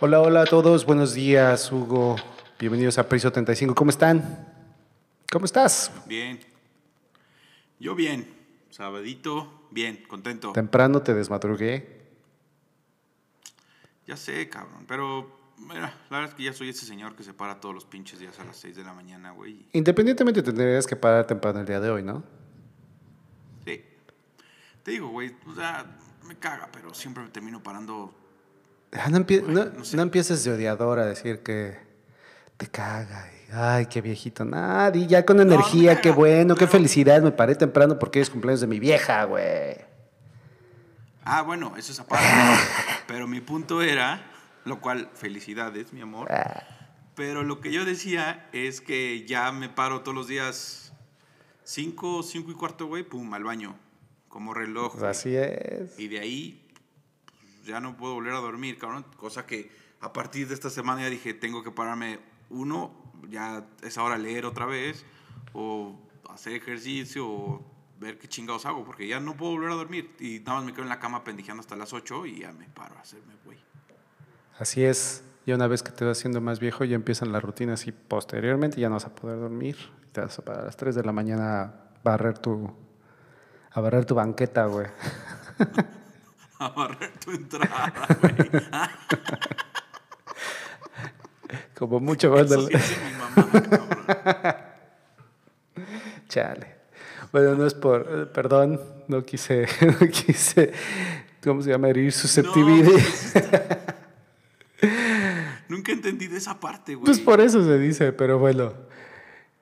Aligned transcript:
Hola, 0.00 0.20
hola 0.20 0.42
a 0.42 0.44
todos, 0.44 0.86
buenos 0.86 1.12
días, 1.12 1.72
Hugo. 1.72 2.14
Bienvenidos 2.60 2.98
a 2.98 3.08
Priso 3.08 3.32
35. 3.32 3.74
¿Cómo 3.74 3.90
están? 3.90 4.46
¿Cómo 5.28 5.44
estás? 5.44 5.90
Bien. 6.06 6.38
Yo 7.80 7.96
bien. 7.96 8.32
Sabadito, 8.70 9.66
bien, 9.72 10.04
contento. 10.06 10.52
Temprano 10.52 11.02
te 11.02 11.14
desmadrugué. 11.14 12.00
Ya 14.06 14.16
sé, 14.16 14.48
cabrón, 14.48 14.84
pero 14.86 15.36
mira, 15.56 15.92
la 16.10 16.18
verdad 16.18 16.28
es 16.28 16.34
que 16.36 16.44
ya 16.44 16.52
soy 16.52 16.68
ese 16.68 16.86
señor 16.86 17.16
que 17.16 17.24
se 17.24 17.34
para 17.34 17.58
todos 17.58 17.74
los 17.74 17.84
pinches 17.84 18.20
días 18.20 18.38
a 18.38 18.44
las 18.44 18.56
6 18.58 18.76
de 18.76 18.84
la 18.84 18.92
mañana, 18.92 19.32
güey. 19.32 19.66
Independientemente 19.72 20.44
tendrías 20.44 20.86
que 20.86 20.94
parar 20.94 21.26
temprano 21.26 21.58
el 21.58 21.66
día 21.66 21.80
de 21.80 21.90
hoy, 21.90 22.04
¿no? 22.04 22.22
Sí. 23.64 23.84
Te 24.84 24.92
digo, 24.92 25.08
güey, 25.08 25.34
o 25.44 25.54
sea, 25.56 25.98
me 26.22 26.36
caga, 26.36 26.68
pero 26.72 26.94
siempre 26.94 27.24
me 27.24 27.30
termino 27.30 27.60
parando. 27.60 28.14
No, 29.10 29.18
empie- 29.18 29.44
Ay, 29.46 29.54
no- 29.54 29.64
no 29.66 29.84
sé. 29.84 29.96
no 29.96 30.02
empieces 30.02 30.44
de 30.44 30.52
odiador 30.52 30.98
a 30.98 31.06
decir 31.06 31.40
que 31.42 31.76
te 32.56 32.66
caga. 32.66 33.30
y, 33.32 33.52
Ay, 33.52 33.86
qué 33.86 34.00
viejito. 34.00 34.44
Nadie, 34.44 35.06
ya 35.06 35.24
con 35.24 35.40
energía, 35.40 36.00
qué 36.00 36.10
bueno, 36.10 36.54
qué 36.54 36.66
felicidad. 36.66 37.22
Me 37.22 37.30
paré 37.32 37.54
temprano 37.54 37.98
porque 37.98 38.20
es 38.20 38.28
cumpleaños 38.30 38.60
de 38.60 38.66
mi 38.66 38.78
vieja, 38.80 39.24
güey. 39.24 39.76
Ah, 41.24 41.42
bueno, 41.42 41.74
eso 41.76 41.92
es 41.92 42.00
aparte. 42.00 42.24
pero 43.06 43.26
mi 43.26 43.40
punto 43.40 43.82
era, 43.82 44.22
lo 44.64 44.80
cual, 44.80 45.10
felicidades, 45.14 45.92
mi 45.92 46.00
amor. 46.00 46.30
Ah, 46.32 46.62
Pero 47.14 47.42
lo 47.42 47.60
que 47.60 47.72
yo 47.72 47.84
decía 47.84 48.48
es 48.52 48.80
que 48.80 49.26
ya 49.26 49.50
me 49.52 49.68
paro 49.68 50.00
todos 50.02 50.14
los 50.14 50.28
días 50.28 50.92
5, 51.64 52.22
5 52.22 52.50
y 52.50 52.54
cuarto, 52.54 52.86
güey, 52.86 53.02
pum, 53.02 53.32
al 53.34 53.44
baño. 53.44 53.76
Como 54.28 54.52
reloj. 54.54 54.92
pues 54.92 55.04
así 55.04 55.34
es. 55.36 55.98
Y 55.98 56.08
de 56.08 56.20
ahí 56.20 56.67
ya 57.68 57.80
no 57.80 57.96
puedo 57.96 58.14
volver 58.14 58.32
a 58.32 58.38
dormir, 58.38 58.78
cabrón. 58.78 59.04
Cosa 59.16 59.46
que 59.46 59.70
a 60.00 60.12
partir 60.12 60.48
de 60.48 60.54
esta 60.54 60.70
semana 60.70 61.02
ya 61.02 61.10
dije, 61.10 61.34
tengo 61.34 61.62
que 61.62 61.70
pararme 61.70 62.18
uno, 62.50 62.92
ya 63.28 63.64
es 63.82 63.98
hora 63.98 64.16
de 64.16 64.22
leer 64.22 64.46
otra 64.46 64.66
vez, 64.66 65.04
o 65.52 65.98
hacer 66.30 66.54
ejercicio, 66.54 67.28
o 67.28 67.62
ver 68.00 68.18
qué 68.18 68.28
chingados 68.28 68.64
hago, 68.66 68.84
porque 68.84 69.06
ya 69.06 69.20
no 69.20 69.36
puedo 69.36 69.52
volver 69.52 69.70
a 69.70 69.74
dormir. 69.74 70.14
Y 70.18 70.40
nada 70.40 70.58
más 70.58 70.64
me 70.64 70.72
quedo 70.72 70.82
en 70.82 70.88
la 70.88 70.98
cama 70.98 71.24
pendijeando 71.24 71.60
hasta 71.60 71.76
las 71.76 71.92
8 71.92 72.26
y 72.26 72.40
ya 72.40 72.52
me 72.52 72.66
paro 72.68 72.96
a 72.96 73.00
hacerme 73.00 73.34
güey. 73.44 73.58
Así 74.58 74.84
es. 74.84 75.24
Ya 75.46 75.54
una 75.54 75.66
vez 75.66 75.82
que 75.82 75.92
te 75.92 76.04
vas 76.04 76.18
haciendo 76.18 76.40
más 76.40 76.60
viejo, 76.60 76.84
ya 76.84 76.94
empiezan 76.94 77.32
las 77.32 77.42
rutinas 77.42 77.86
y 77.86 77.92
posteriormente 77.92 78.80
ya 78.80 78.88
no 78.88 78.96
vas 78.96 79.06
a 79.06 79.14
poder 79.14 79.38
dormir. 79.38 79.76
Te 80.12 80.20
vas 80.20 80.38
a 80.38 80.44
parar 80.44 80.62
a 80.62 80.66
las 80.66 80.76
3 80.76 80.94
de 80.94 81.02
la 81.02 81.12
mañana 81.12 81.62
a 81.62 81.74
barrer 82.04 82.38
tu, 82.38 82.70
a 83.70 83.80
barrer 83.80 84.04
tu 84.04 84.14
banqueta, 84.14 84.66
güey. 84.66 84.86
A 86.60 86.68
barrer 86.70 87.12
tu 87.24 87.30
entrada, 87.30 87.92
güey. 88.20 88.34
Como 91.76 92.00
mucho 92.00 92.30
más 92.32 92.50
del... 92.50 92.66
sí 92.66 92.74
dice 92.74 92.96
mi 93.04 93.12
mamá, 93.12 93.62
cabrón. 93.62 94.54
Chale. 96.28 96.74
Bueno, 97.30 97.54
no 97.54 97.66
es 97.66 97.74
por... 97.74 98.06
eh, 98.10 98.26
Perdón, 98.26 98.80
no 99.06 99.24
quise... 99.24 99.66
No 100.00 100.08
quise... 100.08 100.72
¿Cómo 101.42 101.62
se 101.62 101.70
llama? 101.70 101.88
Herir 101.88 102.12
susceptibilidad. 102.12 102.90
Nunca 105.68 105.92
entendí 105.92 106.26
de 106.26 106.38
esa 106.38 106.58
parte, 106.58 106.96
güey. 106.96 107.04
Pues 107.06 107.20
por 107.20 107.40
eso 107.40 107.64
se 107.64 107.78
dice, 107.78 108.12
pero 108.12 108.38
bueno. 108.38 108.72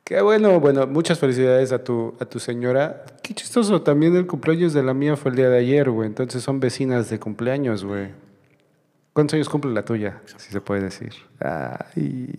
Qué 0.06 0.20
bueno, 0.20 0.60
bueno, 0.60 0.86
muchas 0.86 1.18
felicidades 1.18 1.72
a 1.72 1.82
tu, 1.82 2.16
a 2.20 2.24
tu 2.26 2.38
señora. 2.38 3.04
Qué 3.24 3.34
chistoso, 3.34 3.82
también 3.82 4.14
el 4.14 4.28
cumpleaños 4.28 4.72
de 4.72 4.84
la 4.84 4.94
mía 4.94 5.16
fue 5.16 5.32
el 5.32 5.36
día 5.36 5.48
de 5.50 5.58
ayer, 5.58 5.90
güey. 5.90 6.06
Entonces 6.06 6.44
son 6.44 6.60
vecinas 6.60 7.10
de 7.10 7.18
cumpleaños, 7.18 7.84
güey. 7.84 8.14
¿Cuántos 9.12 9.34
años 9.34 9.48
cumple 9.48 9.72
la 9.72 9.84
tuya? 9.84 10.22
Si 10.36 10.52
se 10.52 10.60
puede 10.60 10.82
decir. 10.82 11.12
Ay, 11.40 12.32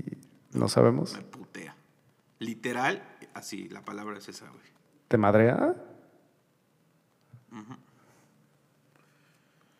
no 0.53 0.69
sabemos. 0.69 1.17
Me 1.17 1.23
putea. 1.23 1.75
Literal, 2.39 3.03
así, 3.33 3.67
la 3.67 3.83
palabra 3.83 4.17
es 4.17 4.29
esa, 4.29 4.47
güey. 4.47 4.63
¿Te 5.09 5.17
madrea? 5.17 5.75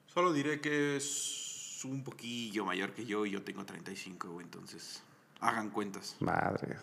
Solo 0.08 0.34
diré 0.34 0.60
que 0.60 0.98
es 0.98 1.80
un 1.86 2.04
poquillo 2.04 2.66
mayor 2.66 2.92
que 2.92 3.06
yo 3.06 3.26
y 3.26 3.32
yo 3.32 3.44
tengo 3.44 3.64
35, 3.64 4.30
güey, 4.30 4.44
entonces 4.44 5.02
hagan 5.40 5.70
cuentas. 5.70 6.18
Madre. 6.20 6.76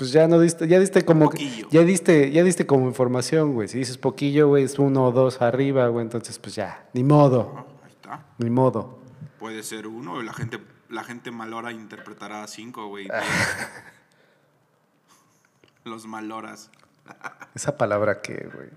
Pues 0.00 0.12
ya 0.12 0.26
no 0.26 0.40
diste, 0.40 0.66
ya 0.66 0.80
diste 0.80 1.04
como, 1.04 1.26
Poquillo. 1.26 1.68
ya 1.70 1.82
diste, 1.82 2.30
ya 2.30 2.42
diste 2.42 2.66
como 2.66 2.86
información, 2.88 3.52
güey. 3.52 3.68
Si 3.68 3.76
dices 3.78 3.98
poquillo, 3.98 4.48
güey, 4.48 4.64
es 4.64 4.78
uno 4.78 5.04
o 5.04 5.12
dos 5.12 5.42
arriba, 5.42 5.86
güey. 5.88 6.02
Entonces, 6.04 6.38
pues 6.38 6.54
ya, 6.54 6.88
ni 6.94 7.04
modo, 7.04 7.52
Ah, 7.54 7.66
Ahí 7.84 7.92
está. 7.92 8.26
ni 8.38 8.48
modo. 8.48 8.98
Puede 9.38 9.62
ser 9.62 9.86
uno, 9.86 10.22
la 10.22 10.32
gente, 10.32 10.58
la 10.88 11.04
gente 11.04 11.30
malora 11.30 11.70
interpretará 11.70 12.46
cinco, 12.46 12.86
güey. 12.88 13.08
Los 15.84 16.06
maloras. 16.06 16.70
Esa 17.54 17.76
palabra 17.76 18.22
que, 18.22 18.48
güey. 18.54 18.68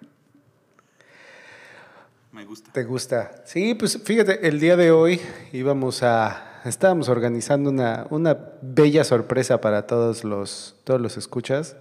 Me 2.33 2.45
gusta. 2.45 2.72
¿Te 2.72 2.83
gusta? 2.83 3.44
Sí, 3.45 3.75
pues 3.75 4.01
fíjate, 4.03 4.47
el 4.47 4.59
día 4.59 4.75
de 4.75 4.91
hoy 4.91 5.22
íbamos 5.51 6.01
a, 6.03 6.53
estábamos 6.69 7.09
organizando 7.09 7.69
una, 7.69 8.07
una 8.09 8.38
bella 8.62 9.03
sorpresa 9.03 9.62
para 9.62 9.88
todos 9.88 10.24
los, 10.24 10.75
todos 10.84 11.01
los 11.01 11.18
escuchas, 11.18 11.75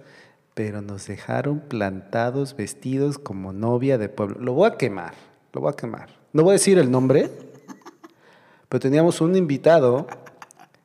pero 0.53 0.81
nos 0.81 1.07
dejaron 1.07 1.59
plantados, 1.59 2.55
vestidos 2.55 3.17
como 3.17 3.53
novia 3.53 3.97
de 3.97 4.09
pueblo. 4.09 4.39
Lo 4.39 4.53
voy 4.53 4.69
a 4.69 4.77
quemar, 4.77 5.13
lo 5.51 5.61
voy 5.61 5.71
a 5.71 5.75
quemar. 5.75 6.09
No 6.31 6.43
voy 6.43 6.51
a 6.51 6.53
decir 6.53 6.77
el 6.77 6.91
nombre, 6.91 7.29
pero 8.69 8.79
teníamos 8.79 9.21
un 9.21 9.35
invitado, 9.35 10.07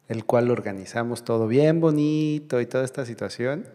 el 0.09 0.25
cual 0.25 0.51
organizamos 0.51 1.25
todo 1.25 1.47
bien 1.47 1.81
bonito 1.81 2.61
y 2.61 2.67
toda 2.67 2.85
esta 2.85 3.05
situación, 3.05 3.67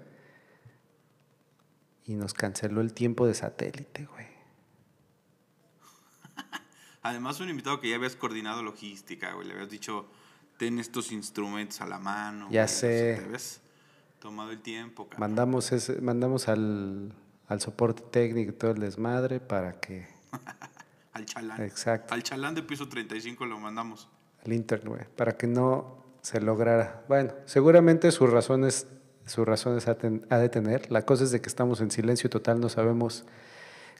y 2.05 2.15
nos 2.15 2.33
canceló 2.33 2.81
el 2.81 2.93
tiempo 2.93 3.27
de 3.27 3.33
satélite, 3.33 4.05
güey. 4.05 4.27
Además, 7.03 7.39
un 7.41 7.49
invitado 7.49 7.79
que 7.79 7.89
ya 7.89 7.95
habías 7.97 8.15
coordinado 8.15 8.63
logística, 8.63 9.33
güey. 9.33 9.47
Le 9.47 9.53
habías 9.53 9.69
dicho, 9.69 10.05
ten 10.57 10.79
estos 10.79 11.11
instrumentos 11.11 11.81
a 11.81 11.85
la 11.85 11.99
mano. 11.99 12.47
Ya 12.49 12.63
güey, 12.63 12.67
sé. 12.73 13.15
Te 13.19 13.25
habías 13.25 13.61
tomado 14.19 14.51
el 14.51 14.59
tiempo, 14.61 15.03
cabrón. 15.09 15.19
Mandamos, 15.19 15.71
ese, 15.73 16.01
mandamos 16.01 16.47
al, 16.47 17.13
al 17.47 17.61
soporte 17.61 18.03
técnico 18.09 18.51
y 18.51 18.53
todo 18.53 18.71
el 18.71 18.79
desmadre 18.79 19.39
para 19.39 19.73
que. 19.79 20.07
Al 21.13 21.25
chalán. 21.27 21.61
Exacto. 21.61 22.11
Al 22.15 22.23
chalán 22.23 22.55
de 22.55 22.63
piso 22.63 22.89
35 22.89 23.45
lo 23.45 23.59
mandamos. 23.59 24.09
Al 24.43 24.51
internet, 24.53 24.87
güey, 24.87 25.05
para 25.15 25.37
que 25.37 25.45
no 25.45 26.03
se 26.23 26.41
lograra. 26.41 27.03
Bueno, 27.07 27.33
seguramente 27.45 28.09
sus 28.11 28.31
razones, 28.31 28.87
sus 29.27 29.45
razones 29.45 29.87
ha, 29.87 29.95
ten- 29.95 30.25
ha 30.31 30.37
de 30.37 30.49
tener. 30.49 30.91
La 30.91 31.05
cosa 31.05 31.23
es 31.25 31.29
de 31.31 31.39
que 31.39 31.49
estamos 31.49 31.81
en 31.81 31.91
silencio 31.91 32.31
total, 32.31 32.59
no 32.59 32.67
sabemos 32.67 33.25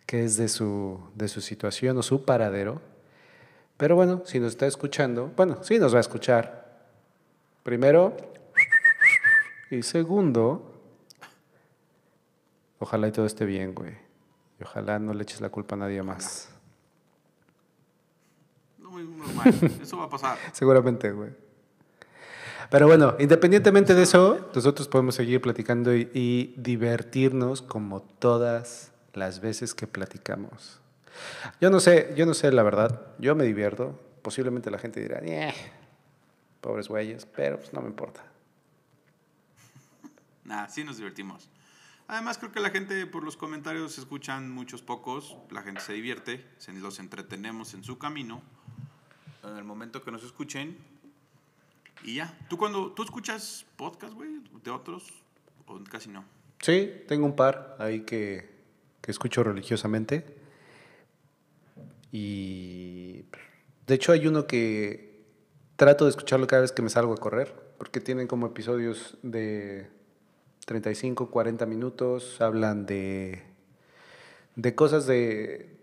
qué 0.07 0.23
es 0.23 0.37
de 0.37 0.47
su, 0.49 0.99
de 1.13 1.27
su 1.27 1.41
situación 1.41 1.95
o 1.99 2.01
su 2.01 2.25
paradero. 2.25 2.81
Pero 3.77 3.95
bueno, 3.95 4.21
si 4.25 4.39
nos 4.39 4.53
está 4.53 4.67
escuchando, 4.67 5.31
bueno, 5.35 5.63
sí 5.63 5.79
nos 5.79 5.93
va 5.93 5.97
a 5.97 6.01
escuchar. 6.01 6.63
Primero, 7.63 8.15
y 9.71 9.81
segundo, 9.81 10.71
ojalá 12.77 13.07
y 13.07 13.11
todo 13.11 13.25
esté 13.25 13.45
bien, 13.45 13.73
güey. 13.73 13.93
Y 14.59 14.63
ojalá 14.63 14.99
no 14.99 15.13
le 15.13 15.23
eches 15.23 15.41
la 15.41 15.49
culpa 15.49 15.75
a 15.75 15.79
nadie 15.79 16.03
más. 16.03 16.49
No, 18.77 18.91
muy 18.91 19.03
normal. 19.03 19.53
Eso 19.81 19.97
va 19.97 20.03
a 20.03 20.09
pasar. 20.09 20.37
Seguramente, 20.51 21.11
güey. 21.11 21.31
Pero 22.69 22.87
bueno, 22.87 23.15
independientemente 23.19 23.95
de 23.95 24.03
eso, 24.03 24.49
nosotros 24.53 24.87
podemos 24.87 25.15
seguir 25.15 25.41
platicando 25.41 25.95
y, 25.95 26.09
y 26.13 26.53
divertirnos 26.57 27.61
como 27.61 28.01
todas 28.01 28.91
las 29.13 29.41
veces 29.41 29.73
que 29.73 29.87
platicamos. 29.87 30.82
Yo 31.61 31.69
no 31.69 31.79
sé, 31.79 32.13
yo 32.15 32.25
no 32.25 32.33
sé 32.33 32.51
la 32.51 32.63
verdad. 32.63 33.07
Yo 33.19 33.35
me 33.35 33.43
divierto. 33.43 33.99
Posiblemente 34.21 34.71
la 34.71 34.79
gente 34.79 34.99
dirá, 35.01 35.19
"Eh, 35.21 35.53
pobres 36.61 36.87
güeyes, 36.87 37.25
pero 37.25 37.57
pues 37.57 37.73
no 37.73 37.81
me 37.81 37.89
importa. 37.89 38.23
Nada, 40.45 40.69
sí 40.69 40.83
nos 40.83 40.97
divertimos. 40.97 41.49
Además, 42.07 42.37
creo 42.37 42.51
que 42.51 42.59
la 42.59 42.69
gente 42.69 43.05
por 43.07 43.23
los 43.23 43.37
comentarios 43.37 43.97
escuchan 43.97 44.51
muchos 44.51 44.81
pocos. 44.81 45.37
La 45.51 45.61
gente 45.61 45.81
se 45.81 45.93
divierte, 45.93 46.45
se 46.57 46.73
los 46.73 46.99
entretenemos 46.99 47.73
en 47.73 47.83
su 47.83 47.97
camino. 47.97 48.41
En 49.43 49.57
el 49.57 49.63
momento 49.63 50.03
que 50.03 50.11
nos 50.11 50.23
escuchen. 50.23 50.77
Y 52.03 52.15
ya. 52.15 52.37
¿Tú 52.49 52.57
cuando 52.57 52.91
tú 52.91 53.03
escuchas 53.03 53.65
podcast, 53.77 54.13
güey, 54.13 54.41
de 54.63 54.71
otros? 54.71 55.13
O 55.65 55.81
casi 55.89 56.09
no. 56.09 56.25
Sí, 56.59 56.91
tengo 57.07 57.25
un 57.25 57.35
par 57.35 57.77
ahí 57.79 58.01
que, 58.01 58.49
que 59.01 59.11
escucho 59.11 59.43
religiosamente. 59.43 60.42
Y 62.13 63.25
de 63.87 63.95
hecho 63.95 64.11
hay 64.11 64.27
uno 64.27 64.45
que 64.45 65.25
trato 65.75 66.05
de 66.05 66.11
escucharlo 66.11 66.45
cada 66.45 66.61
vez 66.61 66.71
que 66.71 66.83
me 66.83 66.89
salgo 66.89 67.11
a 67.11 67.17
correr, 67.17 67.51
porque 67.79 67.99
tienen 67.99 68.27
como 68.27 68.45
episodios 68.45 69.17
de 69.23 69.89
35, 70.67 71.31
40 71.31 71.65
minutos, 71.65 72.39
hablan 72.39 72.85
de, 72.85 73.41
de 74.55 74.75
cosas 74.75 75.07
de, 75.07 75.75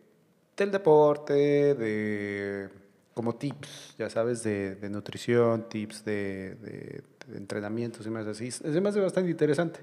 del 0.56 0.70
deporte, 0.70 1.74
de 1.74 2.70
como 3.12 3.34
tips, 3.34 3.96
ya 3.98 4.08
sabes, 4.08 4.44
de, 4.44 4.76
de 4.76 4.88
nutrición, 4.88 5.68
tips 5.68 6.04
de, 6.04 6.54
de, 6.54 7.02
entrenamientos 7.36 8.06
y 8.06 8.10
más 8.10 8.28
así. 8.28 8.46
Es 8.46 8.62
me 8.62 8.88
hace 8.88 9.00
bastante 9.00 9.30
interesante 9.30 9.80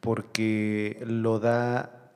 porque 0.00 1.02
lo 1.04 1.40
da, 1.40 2.12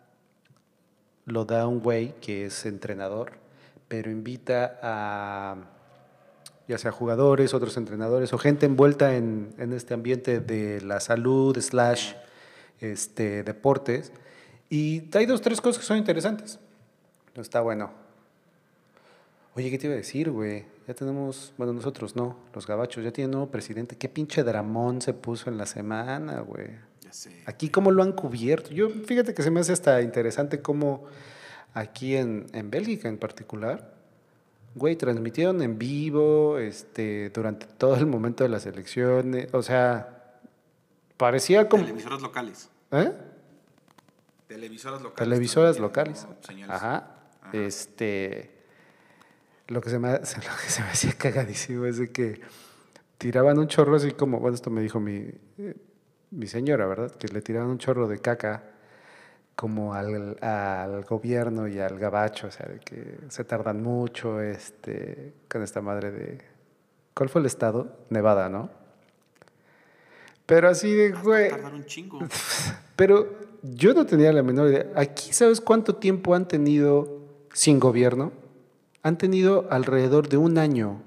lo 1.26 1.44
da 1.44 1.66
un 1.66 1.80
güey 1.80 2.14
que 2.20 2.46
es 2.46 2.66
entrenador, 2.66 3.43
pero 3.88 4.10
invita 4.10 4.78
a 4.82 5.56
ya 6.66 6.78
sea 6.78 6.92
jugadores, 6.92 7.52
otros 7.52 7.76
entrenadores 7.76 8.32
o 8.32 8.38
gente 8.38 8.66
envuelta 8.66 9.16
en, 9.16 9.54
en 9.58 9.72
este 9.72 9.94
ambiente 9.94 10.40
de 10.40 10.80
la 10.80 11.00
salud 11.00 11.58
slash 11.60 12.14
este, 12.80 13.42
deportes. 13.42 14.12
Y 14.70 15.04
hay 15.14 15.26
dos, 15.26 15.40
tres 15.40 15.60
cosas 15.60 15.80
que 15.80 15.86
son 15.86 15.98
interesantes. 15.98 16.58
Está 17.34 17.60
bueno. 17.60 17.90
Oye, 19.54 19.70
¿qué 19.70 19.78
te 19.78 19.86
iba 19.86 19.94
a 19.94 19.98
decir, 19.98 20.30
güey? 20.30 20.64
Ya 20.88 20.94
tenemos, 20.94 21.52
bueno, 21.56 21.72
nosotros 21.72 22.16
no, 22.16 22.36
los 22.54 22.66
gabachos, 22.66 23.04
ya 23.04 23.12
tienen 23.12 23.30
nuevo 23.32 23.50
presidente. 23.50 23.96
¿Qué 23.96 24.08
pinche 24.08 24.42
dramón 24.42 25.00
se 25.00 25.14
puso 25.14 25.48
en 25.48 25.58
la 25.58 25.66
semana, 25.66 26.40
güey? 26.40 26.70
Ya 27.00 27.12
sé. 27.12 27.42
Aquí 27.46 27.68
cómo 27.68 27.90
lo 27.90 28.02
han 28.02 28.12
cubierto. 28.12 28.70
Yo, 28.70 28.90
fíjate 28.90 29.34
que 29.34 29.42
se 29.42 29.50
me 29.50 29.60
hace 29.60 29.72
hasta 29.72 30.02
interesante 30.02 30.60
cómo 30.60 31.04
aquí 31.74 32.16
en, 32.16 32.46
en 32.52 32.70
Bélgica 32.70 33.08
en 33.08 33.18
particular, 33.18 33.92
güey, 34.74 34.96
transmitieron 34.96 35.62
en 35.62 35.78
vivo 35.78 36.58
este, 36.58 37.30
durante 37.30 37.66
todo 37.66 37.96
el 37.96 38.06
momento 38.06 38.44
de 38.44 38.50
las 38.50 38.66
elecciones. 38.66 39.52
O 39.52 39.62
sea, 39.62 40.40
parecía 41.16 41.68
como... 41.68 41.84
Televisoras 41.84 42.22
locales. 42.22 42.70
¿Eh? 42.92 43.12
Televisoras 44.46 45.02
locales. 45.02 45.28
Televisoras 45.28 45.78
locales. 45.78 46.26
Ajá. 46.68 47.10
Este. 47.52 48.50
Lo 49.68 49.80
que, 49.80 49.90
se 49.90 49.98
me, 49.98 50.12
lo 50.12 50.18
que 50.20 50.26
se 50.26 50.82
me 50.82 50.88
hacía 50.88 51.12
cagadísimo 51.12 51.86
es 51.86 51.98
de 51.98 52.10
que 52.10 52.40
tiraban 53.18 53.58
un 53.58 53.68
chorro 53.68 53.96
así 53.96 54.12
como, 54.12 54.40
bueno, 54.40 54.54
esto 54.54 54.70
me 54.70 54.82
dijo 54.82 55.00
mi, 55.00 55.30
eh, 55.58 55.74
mi 56.30 56.46
señora, 56.46 56.86
¿verdad? 56.86 57.10
Que 57.12 57.28
le 57.28 57.40
tiraban 57.40 57.70
un 57.70 57.78
chorro 57.78 58.06
de 58.06 58.18
caca 58.18 58.73
como 59.56 59.94
al, 59.94 60.36
al 60.40 61.04
gobierno 61.04 61.68
y 61.68 61.78
al 61.78 61.98
gabacho, 61.98 62.48
o 62.48 62.50
sea, 62.50 62.66
de 62.66 62.80
que 62.80 63.18
se 63.28 63.44
tardan 63.44 63.82
mucho 63.82 64.40
este, 64.40 65.32
con 65.48 65.62
esta 65.62 65.80
madre 65.80 66.10
de... 66.10 66.38
¿Cuál 67.14 67.28
fue 67.28 67.40
el 67.40 67.46
estado? 67.46 67.96
Nevada, 68.10 68.48
¿no? 68.48 68.70
Pero 70.46 70.68
así 70.68 70.92
de, 70.92 71.12
güey... 71.12 71.50
Tardar 71.50 71.74
un 71.74 71.84
chingo. 71.84 72.18
Pero 72.96 73.38
yo 73.62 73.94
no 73.94 74.04
tenía 74.04 74.32
la 74.32 74.42
menor 74.42 74.68
idea. 74.68 74.86
Aquí, 74.96 75.32
¿sabes 75.32 75.60
cuánto 75.60 75.96
tiempo 75.96 76.34
han 76.34 76.48
tenido 76.48 77.20
sin 77.52 77.78
gobierno? 77.78 78.32
Han 79.02 79.18
tenido 79.18 79.68
alrededor 79.70 80.28
de 80.28 80.36
un 80.36 80.58
año. 80.58 81.02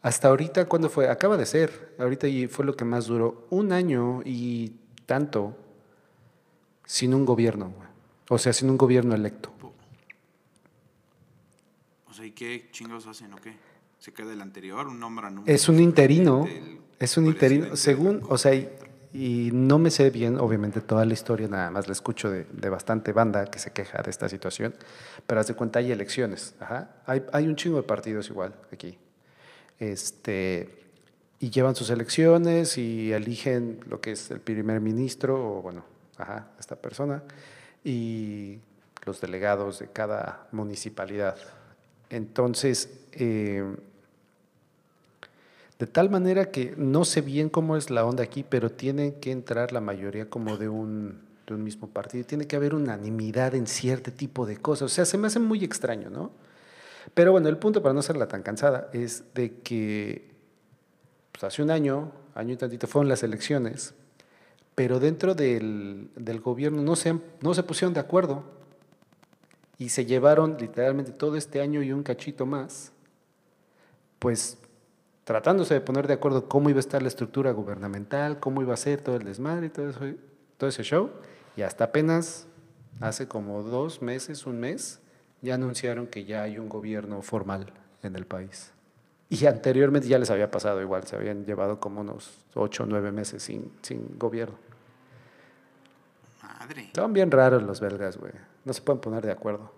Hasta 0.00 0.28
ahorita, 0.28 0.66
¿cuándo 0.66 0.88
fue? 0.88 1.08
Acaba 1.08 1.36
de 1.36 1.44
ser. 1.44 1.94
Ahorita 1.98 2.26
y 2.26 2.46
fue 2.46 2.64
lo 2.64 2.74
que 2.74 2.84
más 2.84 3.06
duró. 3.06 3.46
Un 3.50 3.72
año 3.72 4.22
y 4.24 4.72
tanto 5.04 5.56
sin 6.86 7.12
un 7.12 7.26
gobierno. 7.26 7.70
güey. 7.76 7.88
O 8.30 8.38
sea, 8.38 8.54
sin 8.54 8.70
un 8.70 8.78
gobierno 8.78 9.14
electo. 9.14 9.52
O 12.08 12.14
sea, 12.14 12.24
¿y 12.24 12.30
qué 12.30 12.68
chingados 12.72 13.06
hacen 13.06 13.32
o 13.34 13.36
qué? 13.36 13.54
¿Se 13.98 14.12
queda 14.12 14.32
el 14.32 14.40
anterior? 14.40 14.86
¿Un 14.86 14.98
nombran 14.98 15.38
un 15.38 15.44
Es 15.46 15.68
un 15.68 15.80
interino. 15.80 16.46
Es 16.98 17.18
un 17.18 17.26
interino. 17.26 17.76
Según, 17.76 18.22
o 18.28 18.38
sea, 18.38 18.54
y, 18.54 18.70
y 19.12 19.50
no 19.52 19.78
me 19.78 19.90
sé 19.90 20.10
bien, 20.10 20.38
obviamente, 20.38 20.80
toda 20.80 21.04
la 21.04 21.12
historia, 21.12 21.46
nada 21.48 21.70
más 21.70 21.86
la 21.88 21.92
escucho 21.92 22.30
de, 22.30 22.44
de 22.44 22.68
bastante 22.70 23.12
banda 23.12 23.46
que 23.46 23.58
se 23.58 23.72
queja 23.72 24.02
de 24.02 24.10
esta 24.10 24.28
situación, 24.28 24.74
pero 25.26 25.40
haz 25.40 25.48
de 25.48 25.54
cuenta, 25.54 25.78
hay 25.80 25.92
elecciones. 25.92 26.54
Ajá. 26.58 27.02
Hay, 27.04 27.22
hay 27.32 27.46
un 27.46 27.56
chingo 27.56 27.76
de 27.76 27.82
partidos 27.82 28.30
igual 28.30 28.54
aquí. 28.72 28.98
Este, 29.78 30.84
y 31.38 31.50
llevan 31.50 31.74
sus 31.74 31.90
elecciones 31.90 32.78
y 32.78 33.12
eligen 33.12 33.80
lo 33.88 34.00
que 34.00 34.12
es 34.12 34.30
el 34.30 34.40
primer 34.40 34.80
ministro, 34.80 35.58
o 35.58 35.62
bueno, 35.62 35.84
ajá, 36.18 36.48
esta 36.58 36.76
persona, 36.76 37.22
y 37.84 38.58
los 39.04 39.20
delegados 39.20 39.78
de 39.78 39.88
cada 39.88 40.46
municipalidad. 40.52 41.36
Entonces, 42.10 42.90
eh, 43.12 43.64
de 45.78 45.86
tal 45.86 46.10
manera 46.10 46.50
que 46.50 46.74
no 46.76 47.04
sé 47.04 47.20
bien 47.20 47.48
cómo 47.48 47.76
es 47.76 47.90
la 47.90 48.04
onda 48.04 48.24
aquí, 48.24 48.44
pero 48.48 48.70
tiene 48.70 49.14
que 49.14 49.30
entrar 49.30 49.72
la 49.72 49.80
mayoría 49.80 50.28
como 50.30 50.56
de 50.56 50.68
un, 50.68 51.20
de 51.46 51.54
un 51.54 51.62
mismo 51.62 51.88
partido. 51.88 52.24
Tiene 52.24 52.46
que 52.46 52.56
haber 52.56 52.74
unanimidad 52.74 53.54
en 53.54 53.66
cierto 53.66 54.10
tipo 54.10 54.46
de 54.46 54.56
cosas. 54.56 54.86
O 54.86 54.94
sea, 54.94 55.04
se 55.04 55.18
me 55.18 55.26
hace 55.26 55.38
muy 55.38 55.62
extraño, 55.64 56.08
¿no? 56.08 56.30
Pero 57.14 57.32
bueno, 57.32 57.48
el 57.48 57.58
punto 57.58 57.82
para 57.82 57.92
no 57.92 58.00
hacerla 58.00 58.26
tan 58.26 58.42
cansada 58.42 58.88
es 58.92 59.22
de 59.34 59.58
que 59.58 60.30
pues, 61.32 61.44
hace 61.44 61.62
un 61.62 61.70
año, 61.70 62.10
año 62.34 62.54
y 62.54 62.56
tantito, 62.56 62.86
fueron 62.86 63.08
las 63.08 63.22
elecciones, 63.22 63.94
pero 64.76 65.00
dentro 65.00 65.34
del, 65.34 66.10
del 66.14 66.40
gobierno 66.40 66.82
no 66.82 66.94
se, 66.94 67.18
no 67.40 67.54
se 67.54 67.62
pusieron 67.62 67.94
de 67.94 68.00
acuerdo 68.00 68.44
y 69.78 69.88
se 69.88 70.04
llevaron 70.04 70.58
literalmente 70.60 71.12
todo 71.12 71.36
este 71.36 71.62
año 71.62 71.82
y 71.82 71.92
un 71.92 72.02
cachito 72.02 72.44
más, 72.44 72.92
pues 74.18 74.58
tratándose 75.24 75.72
de 75.72 75.80
poner 75.80 76.06
de 76.06 76.12
acuerdo 76.12 76.46
cómo 76.46 76.68
iba 76.68 76.76
a 76.76 76.80
estar 76.80 77.00
la 77.00 77.08
estructura 77.08 77.52
gubernamental, 77.52 78.38
cómo 78.38 78.60
iba 78.60 78.74
a 78.74 78.76
ser 78.76 79.00
todo 79.00 79.16
el 79.16 79.24
desmadre 79.24 79.66
y 79.66 79.70
todo, 79.70 79.88
eso, 79.88 80.00
todo 80.58 80.68
ese 80.68 80.82
show, 80.82 81.10
y 81.56 81.62
hasta 81.62 81.84
apenas 81.84 82.46
hace 83.00 83.26
como 83.26 83.62
dos 83.62 84.02
meses, 84.02 84.46
un 84.46 84.60
mes, 84.60 85.00
ya 85.40 85.54
anunciaron 85.54 86.06
que 86.06 86.26
ya 86.26 86.42
hay 86.42 86.58
un 86.58 86.68
gobierno 86.68 87.22
formal 87.22 87.72
en 88.02 88.14
el 88.14 88.26
país. 88.26 88.72
Y 89.30 89.46
anteriormente 89.46 90.06
ya 90.06 90.18
les 90.18 90.30
había 90.30 90.50
pasado 90.50 90.82
igual, 90.82 91.04
se 91.06 91.16
habían 91.16 91.46
llevado 91.46 91.80
como 91.80 92.02
unos 92.02 92.44
ocho 92.54 92.84
o 92.84 92.86
nueve 92.86 93.10
meses 93.10 93.42
sin, 93.42 93.72
sin 93.82 94.18
gobierno. 94.18 94.65
Madre. 96.66 96.90
Son 96.94 97.12
bien 97.12 97.30
raros 97.30 97.62
los 97.62 97.80
belgas, 97.80 98.16
güey. 98.16 98.32
No 98.64 98.72
se 98.72 98.82
pueden 98.82 99.00
poner 99.00 99.24
de 99.24 99.30
acuerdo. 99.30 99.72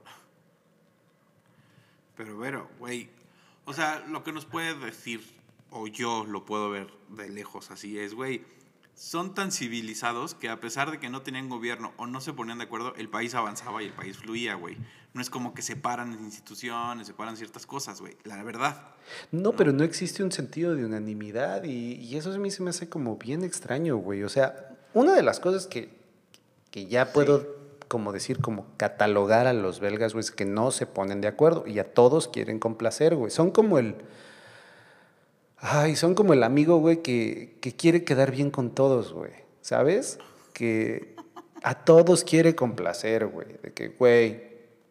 Pero, 2.17 2.39
pero, 2.41 2.69
güey. 2.79 3.11
O 3.67 3.75
sea, 3.75 4.03
lo 4.09 4.25
que 4.25 4.33
nos 4.33 4.47
puede 4.47 4.75
decir, 4.75 5.21
o 5.71 5.87
yo 5.87 6.25
lo 6.25 6.47
puedo 6.47 6.71
ver 6.71 6.89
de 7.11 7.29
lejos 7.29 7.71
así, 7.71 7.99
es, 7.99 8.15
güey. 8.15 8.43
Son 8.95 9.35
tan 9.35 9.53
civilizados 9.53 10.35
que 10.35 10.49
a 10.49 10.59
pesar 10.61 10.91
de 10.91 10.99
que 10.99 11.11
no 11.11 11.21
tenían 11.21 11.51
gobierno 11.51 11.93
o 11.99 12.07
no 12.07 12.23
se 12.23 12.33
ponían 12.33 12.59
de 12.59 12.65
acuerdo, 12.65 12.95
el 12.97 13.11
país 13.11 13.35
avanzaba 13.35 13.83
y 13.83 13.87
el 13.87 13.93
país 13.93 14.17
fluía, 14.17 14.55
güey. 14.55 14.79
No 15.13 15.21
es 15.21 15.29
como 15.29 15.53
que 15.53 15.61
separan 15.61 16.13
instituciones, 16.15 17.07
separan 17.07 17.37
ciertas 17.37 17.67
cosas, 17.67 18.01
güey. 18.01 18.17
La 18.25 18.43
verdad. 18.43 18.95
No, 19.31 19.53
pero 19.53 19.73
no 19.73 19.85
existe 19.85 20.25
un 20.25 20.33
sentido 20.33 20.75
de 20.75 20.87
unanimidad 20.87 21.65
y, 21.65 21.97
y 21.97 22.17
eso 22.17 22.33
a 22.33 22.39
mí 22.39 22.51
se 22.51 22.63
me 22.63 22.71
hace 22.71 22.89
como 22.89 23.19
bien 23.19 23.45
extraño, 23.45 23.99
güey. 23.99 24.23
O 24.23 24.29
sea, 24.31 24.77
una 24.95 25.15
de 25.15 25.23
las 25.23 25.39
cosas 25.39 25.67
que, 25.67 25.98
que 26.71 26.87
ya 26.87 27.13
puedo, 27.13 27.47
como 27.89 28.13
decir, 28.13 28.41
como 28.41 28.67
catalogar 28.77 29.47
a 29.47 29.53
los 29.53 29.81
belgas, 29.81 30.15
güey, 30.15 30.25
que 30.35 30.45
no 30.45 30.71
se 30.71 30.87
ponen 30.87 31.21
de 31.21 31.29
acuerdo 31.29 31.67
y 31.67 31.79
a 31.79 31.93
todos 31.93 32.29
quieren 32.29 32.59
complacer, 32.59 33.15
güey. 33.15 33.31
Son 33.31 33.51
como 33.51 33.79
el... 33.79 33.97
Ay, 35.57 35.97
son 35.97 36.15
como 36.15 36.35
el 36.35 36.45
amigo, 36.45 36.79
güey, 36.79 37.03
que, 37.03 37.59
que 37.61 37.75
quiere 37.75 38.05
quedar 38.05 38.31
bien 38.31 38.51
con 38.51 38.75
todos, 38.75 39.13
güey. 39.13 39.33
¿Sabes? 39.61 40.19
Que 40.53 41.17
a 41.63 41.85
todos 41.85 42.25
quiere 42.25 42.55
complacer, 42.55 43.27
güey. 43.27 43.49
De 43.63 43.73
que, 43.73 43.89
güey, 43.89 44.49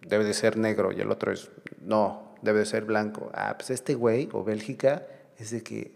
debe 0.07 0.23
de 0.23 0.33
ser 0.33 0.57
negro 0.57 0.91
y 0.91 1.01
el 1.01 1.11
otro 1.11 1.31
es, 1.31 1.49
no, 1.81 2.35
debe 2.41 2.59
de 2.59 2.65
ser 2.65 2.85
blanco. 2.85 3.31
Ah, 3.33 3.55
pues 3.57 3.69
este 3.69 3.95
güey 3.95 4.29
o 4.31 4.43
Bélgica 4.43 5.07
es 5.37 5.51
de 5.51 5.63
que, 5.63 5.95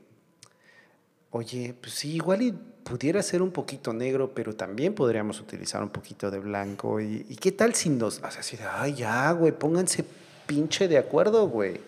oye, 1.32 1.76
pues 1.80 1.94
sí, 1.94 2.16
igual 2.16 2.42
y 2.42 2.58
pudiera 2.84 3.22
ser 3.22 3.42
un 3.42 3.52
poquito 3.52 3.94
negro, 3.94 4.32
pero 4.34 4.56
también 4.56 4.94
podríamos 4.94 5.40
utilizar 5.40 5.82
un 5.84 5.90
poquito 5.90 6.32
de 6.32 6.40
blanco. 6.40 7.00
¿Y, 7.00 7.26
y 7.30 7.36
qué 7.36 7.52
tal 7.52 7.76
si 7.76 7.90
nos, 7.90 8.16
sea, 8.16 8.28
así 8.28 8.58
de, 8.58 8.64
ay, 8.64 8.96
ya, 8.96 9.32
güey, 9.32 9.52
pónganse 9.52 10.06
pinche 10.46 10.88
de 10.88 10.98
acuerdo, 10.98 11.48
güey? 11.48 11.80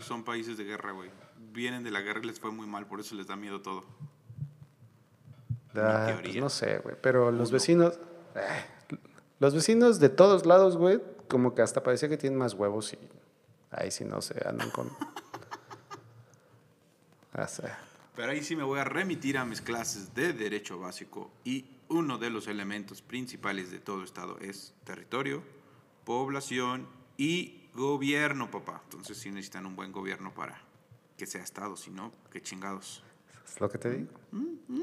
Son 0.00 0.24
países 0.24 0.56
de 0.56 0.64
guerra, 0.64 0.92
güey. 0.92 1.10
Vienen 1.52 1.82
de 1.84 1.90
la 1.90 2.00
guerra 2.00 2.20
y 2.22 2.26
les 2.26 2.40
fue 2.40 2.50
muy 2.50 2.66
mal, 2.66 2.86
por 2.86 3.00
eso 3.00 3.14
les 3.14 3.26
da 3.26 3.36
miedo 3.36 3.60
todo. 3.60 3.84
Ah, 5.74 6.18
pues 6.22 6.36
no 6.36 6.48
sé, 6.50 6.78
güey, 6.78 6.96
pero 7.00 7.30
los 7.30 7.48
Uno. 7.48 7.54
vecinos, 7.54 7.98
eh, 8.34 8.96
los 9.38 9.54
vecinos 9.54 10.00
de 10.00 10.08
todos 10.10 10.44
lados, 10.44 10.76
güey, 10.76 11.00
como 11.28 11.54
que 11.54 11.62
hasta 11.62 11.82
parecía 11.82 12.08
que 12.08 12.18
tienen 12.18 12.38
más 12.38 12.54
huevos 12.54 12.92
y 12.92 12.98
ahí 13.70 13.90
sí 13.90 14.04
no 14.04 14.20
se 14.20 14.46
andan 14.46 14.70
con... 14.70 14.90
Ah, 17.34 17.48
sí. 17.48 17.62
Pero 18.14 18.32
ahí 18.32 18.42
sí 18.42 18.56
me 18.56 18.62
voy 18.62 18.78
a 18.78 18.84
remitir 18.84 19.38
a 19.38 19.44
mis 19.44 19.60
clases 19.60 20.14
de 20.14 20.32
Derecho 20.32 20.78
Básico 20.78 21.30
y 21.44 21.64
uno 21.88 22.18
de 22.18 22.30
los 22.30 22.46
elementos 22.46 23.02
principales 23.02 23.70
de 23.70 23.78
todo 23.78 24.02
Estado 24.04 24.38
es 24.38 24.74
territorio, 24.84 25.42
población 26.04 26.86
y 27.16 27.68
gobierno, 27.74 28.50
papá. 28.50 28.82
Entonces 28.84 29.16
sí 29.18 29.30
necesitan 29.30 29.66
un 29.66 29.76
buen 29.76 29.92
gobierno 29.92 30.32
para 30.34 30.60
que 31.16 31.26
sea 31.26 31.42
Estado, 31.42 31.76
si 31.76 31.90
no, 31.90 32.12
qué 32.30 32.42
chingados. 32.42 33.02
Es 33.46 33.60
lo 33.60 33.70
que 33.70 33.78
te 33.78 33.90
digo. 33.90 34.10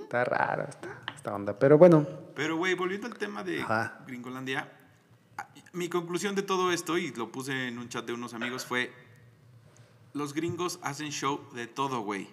Está 0.04 0.24
raro 0.26 0.68
esta, 0.68 1.02
esta 1.16 1.34
onda, 1.34 1.58
pero 1.58 1.78
bueno, 1.78 2.06
Pero, 2.36 2.58
güey, 2.58 2.76
volviendo 2.76 3.08
al 3.08 3.18
tema 3.18 3.44
de 3.44 3.62
Ajá. 3.62 4.04
Gringolandia, 4.08 4.72
Mi 5.74 5.88
conclusión 5.88 6.36
de 6.36 6.42
todo 6.42 6.72
esto, 6.72 6.98
y 6.98 7.12
lo 7.12 7.32
puse 7.32 7.68
en 7.68 7.78
un 7.80 7.90
chat 7.90 8.06
de 8.06 8.14
unos 8.14 8.34
amigos, 8.34 8.66
fue, 8.66 8.92
los 10.14 10.34
gringos 10.34 10.80
hacen 10.82 11.12
show 11.12 11.42
de 11.54 11.68
todo, 11.68 12.02
güey. 12.02 12.28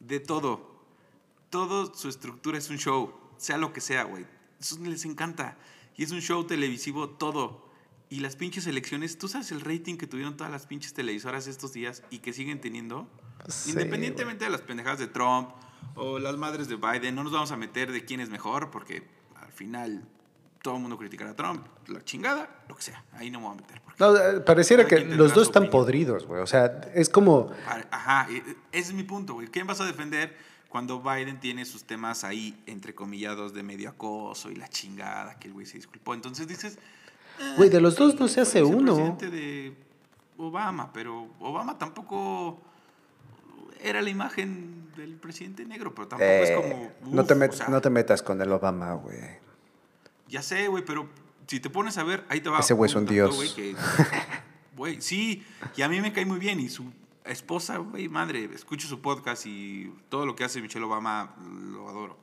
De 0.00 0.20
todo. 0.20 0.76
Todo 1.50 1.94
su 1.94 2.08
estructura 2.08 2.58
es 2.58 2.70
un 2.70 2.78
show, 2.78 3.14
sea 3.36 3.56
lo 3.56 3.72
que 3.72 3.80
sea, 3.80 4.04
güey. 4.04 4.26
Eso 4.60 4.78
les 4.80 5.04
encanta. 5.04 5.56
Y 5.96 6.04
es 6.04 6.10
un 6.10 6.20
show 6.20 6.44
televisivo 6.44 7.10
todo. 7.10 7.66
Y 8.08 8.20
las 8.20 8.36
pinches 8.36 8.66
elecciones, 8.66 9.18
¿tú 9.18 9.28
sabes 9.28 9.50
el 9.50 9.60
rating 9.60 9.96
que 9.96 10.06
tuvieron 10.06 10.36
todas 10.36 10.52
las 10.52 10.66
pinches 10.66 10.94
televisoras 10.94 11.46
estos 11.46 11.72
días 11.72 12.04
y 12.10 12.18
que 12.18 12.32
siguen 12.32 12.60
teniendo? 12.60 13.08
Sí, 13.48 13.70
Independientemente 13.70 14.44
de 14.44 14.50
las 14.50 14.60
pendejadas 14.60 14.98
de 15.00 15.08
Trump 15.08 15.50
o 15.96 16.18
las 16.18 16.36
madres 16.36 16.68
de 16.68 16.76
Biden, 16.76 17.14
no 17.14 17.24
nos 17.24 17.32
vamos 17.32 17.50
a 17.50 17.56
meter 17.56 17.90
de 17.90 18.04
quién 18.04 18.20
es 18.20 18.28
mejor 18.28 18.70
porque 18.70 19.08
al 19.34 19.50
final 19.50 20.08
todo 20.66 20.74
el 20.74 20.82
mundo 20.82 20.98
criticará 20.98 21.30
a 21.30 21.34
Trump, 21.36 21.64
la 21.86 22.02
chingada, 22.04 22.48
lo 22.68 22.74
que 22.74 22.82
sea. 22.82 23.04
Ahí 23.12 23.30
no 23.30 23.38
me 23.38 23.46
voy 23.46 23.54
a 23.54 23.60
meter. 23.60 23.80
No, 24.00 24.16
eh, 24.16 24.40
pareciera 24.40 24.84
que 24.84 24.98
los 25.04 25.32
dos 25.32 25.46
están 25.46 25.70
podridos, 25.70 26.26
güey. 26.26 26.42
O 26.42 26.46
sea, 26.48 26.80
es 26.92 27.08
como... 27.08 27.52
Ajá, 27.92 28.26
e- 28.28 28.38
e- 28.38 28.56
ese 28.72 28.88
es 28.88 28.92
mi 28.94 29.04
punto, 29.04 29.34
güey. 29.34 29.46
¿Quién 29.46 29.68
vas 29.68 29.80
a 29.80 29.84
defender 29.84 30.36
cuando 30.68 31.00
Biden 31.00 31.38
tiene 31.38 31.64
sus 31.66 31.84
temas 31.84 32.24
ahí, 32.24 32.60
entrecomillados, 32.66 33.54
de 33.54 33.62
medio 33.62 33.88
acoso 33.90 34.50
y 34.50 34.56
la 34.56 34.66
chingada, 34.68 35.38
que 35.38 35.46
el 35.46 35.54
güey 35.54 35.66
se 35.66 35.76
disculpó? 35.76 36.14
Entonces 36.14 36.48
dices... 36.48 36.78
eh, 37.38 37.54
Güey, 37.56 37.70
de 37.70 37.80
los 37.80 37.94
dos 37.94 38.18
no 38.18 38.26
se 38.26 38.40
hace 38.40 38.60
fue 38.64 38.74
uno. 38.74 38.96
vicepresidente 38.96 39.30
de 39.30 39.76
Obama, 40.36 40.92
pero 40.92 41.28
Obama 41.38 41.78
tampoco 41.78 42.60
era 43.80 44.02
la 44.02 44.10
imagen 44.10 44.88
del 44.96 45.14
presidente 45.14 45.64
negro, 45.64 45.94
pero 45.94 46.08
tampoco 46.08 46.28
es 46.28 46.50
Eh, 46.50 46.54
como... 47.00 47.12
no, 47.14 47.24
te 47.24 47.34
uf, 47.34 47.40
met- 47.40 47.50
o 47.50 47.52
sea, 47.52 47.68
no 47.68 47.80
te 47.80 47.88
metas 47.88 48.20
con 48.22 48.40
el 48.42 48.50
Obama, 48.50 48.94
güey. 48.94 49.45
Ya 50.28 50.42
sé, 50.42 50.68
güey, 50.68 50.84
pero 50.84 51.08
si 51.46 51.60
te 51.60 51.70
pones 51.70 51.98
a 51.98 52.04
ver, 52.04 52.24
ahí 52.28 52.40
te 52.40 52.48
va. 52.48 52.60
Ese 52.60 52.74
güey 52.74 52.90
es 52.90 52.96
un 52.96 53.06
dios. 53.06 53.54
Güey, 54.76 55.00
sí, 55.00 55.42
y 55.76 55.82
a 55.82 55.88
mí 55.88 56.00
me 56.00 56.12
cae 56.12 56.26
muy 56.26 56.38
bien. 56.38 56.60
Y 56.60 56.68
su 56.68 56.92
esposa, 57.24 57.78
güey, 57.78 58.08
madre, 58.08 58.44
escucho 58.54 58.86
su 58.86 59.00
podcast 59.00 59.46
y 59.46 59.92
todo 60.08 60.26
lo 60.26 60.36
que 60.36 60.44
hace 60.44 60.60
Michelle 60.60 60.84
Obama 60.84 61.34
lo 61.72 61.88
adoro. 61.88 62.18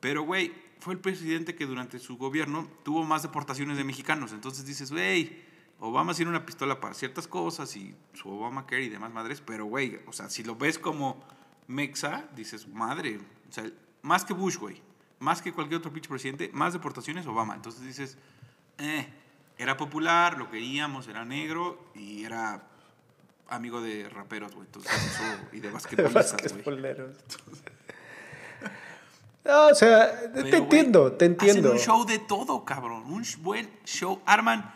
Pero, 0.00 0.22
güey, 0.22 0.52
fue 0.80 0.94
el 0.94 1.00
presidente 1.00 1.54
que 1.54 1.66
durante 1.66 1.98
su 1.98 2.16
gobierno 2.16 2.68
tuvo 2.82 3.04
más 3.04 3.22
deportaciones 3.22 3.76
de 3.76 3.84
mexicanos. 3.84 4.32
Entonces 4.32 4.66
dices, 4.66 4.90
güey, 4.90 5.44
Obama 5.78 6.14
tiene 6.14 6.30
una 6.30 6.44
pistola 6.44 6.80
para 6.80 6.94
ciertas 6.94 7.28
cosas 7.28 7.76
y 7.76 7.94
su 8.14 8.28
Obamacare 8.30 8.84
y 8.84 8.88
demás 8.88 9.12
madres. 9.12 9.40
Pero, 9.40 9.66
güey, 9.66 10.00
o 10.06 10.12
sea, 10.12 10.28
si 10.28 10.42
lo 10.42 10.56
ves 10.56 10.78
como 10.78 11.22
Mexa, 11.66 12.28
dices, 12.34 12.68
madre, 12.68 13.20
o 13.48 13.52
sea, 13.52 13.70
más 14.02 14.24
que 14.24 14.32
Bush, 14.32 14.56
güey, 14.56 14.82
más 15.18 15.42
que 15.42 15.52
cualquier 15.52 15.78
otro 15.78 15.92
pinche 15.92 16.08
presidente, 16.08 16.50
más 16.52 16.72
deportaciones 16.72 17.26
Obama. 17.26 17.54
Entonces 17.54 17.82
dices, 17.82 18.18
eh, 18.78 19.06
era 19.58 19.76
popular, 19.76 20.36
lo 20.38 20.50
queríamos, 20.50 21.08
era 21.08 21.24
negro 21.24 21.90
y 21.94 22.24
era 22.24 22.62
amigo 23.48 23.80
de 23.80 24.08
raperos, 24.08 24.54
güey. 24.54 24.66
Entonces 24.66 24.92
eso, 24.92 25.22
y 25.52 25.60
de 25.60 25.70
basquetbolistas, 25.72 26.52
güey. 26.64 26.96
No, 29.44 29.68
o 29.68 29.74
sea, 29.76 30.32
te 30.32 30.42
Pero, 30.42 30.56
entiendo, 30.56 31.12
te 31.12 31.24
entiendo. 31.24 31.68
Hacen 31.68 31.72
un 31.72 31.78
show 31.78 32.04
de 32.04 32.18
todo, 32.18 32.64
cabrón. 32.64 33.04
Un 33.06 33.24
buen 33.38 33.70
show. 33.84 34.20
Arman, 34.26 34.74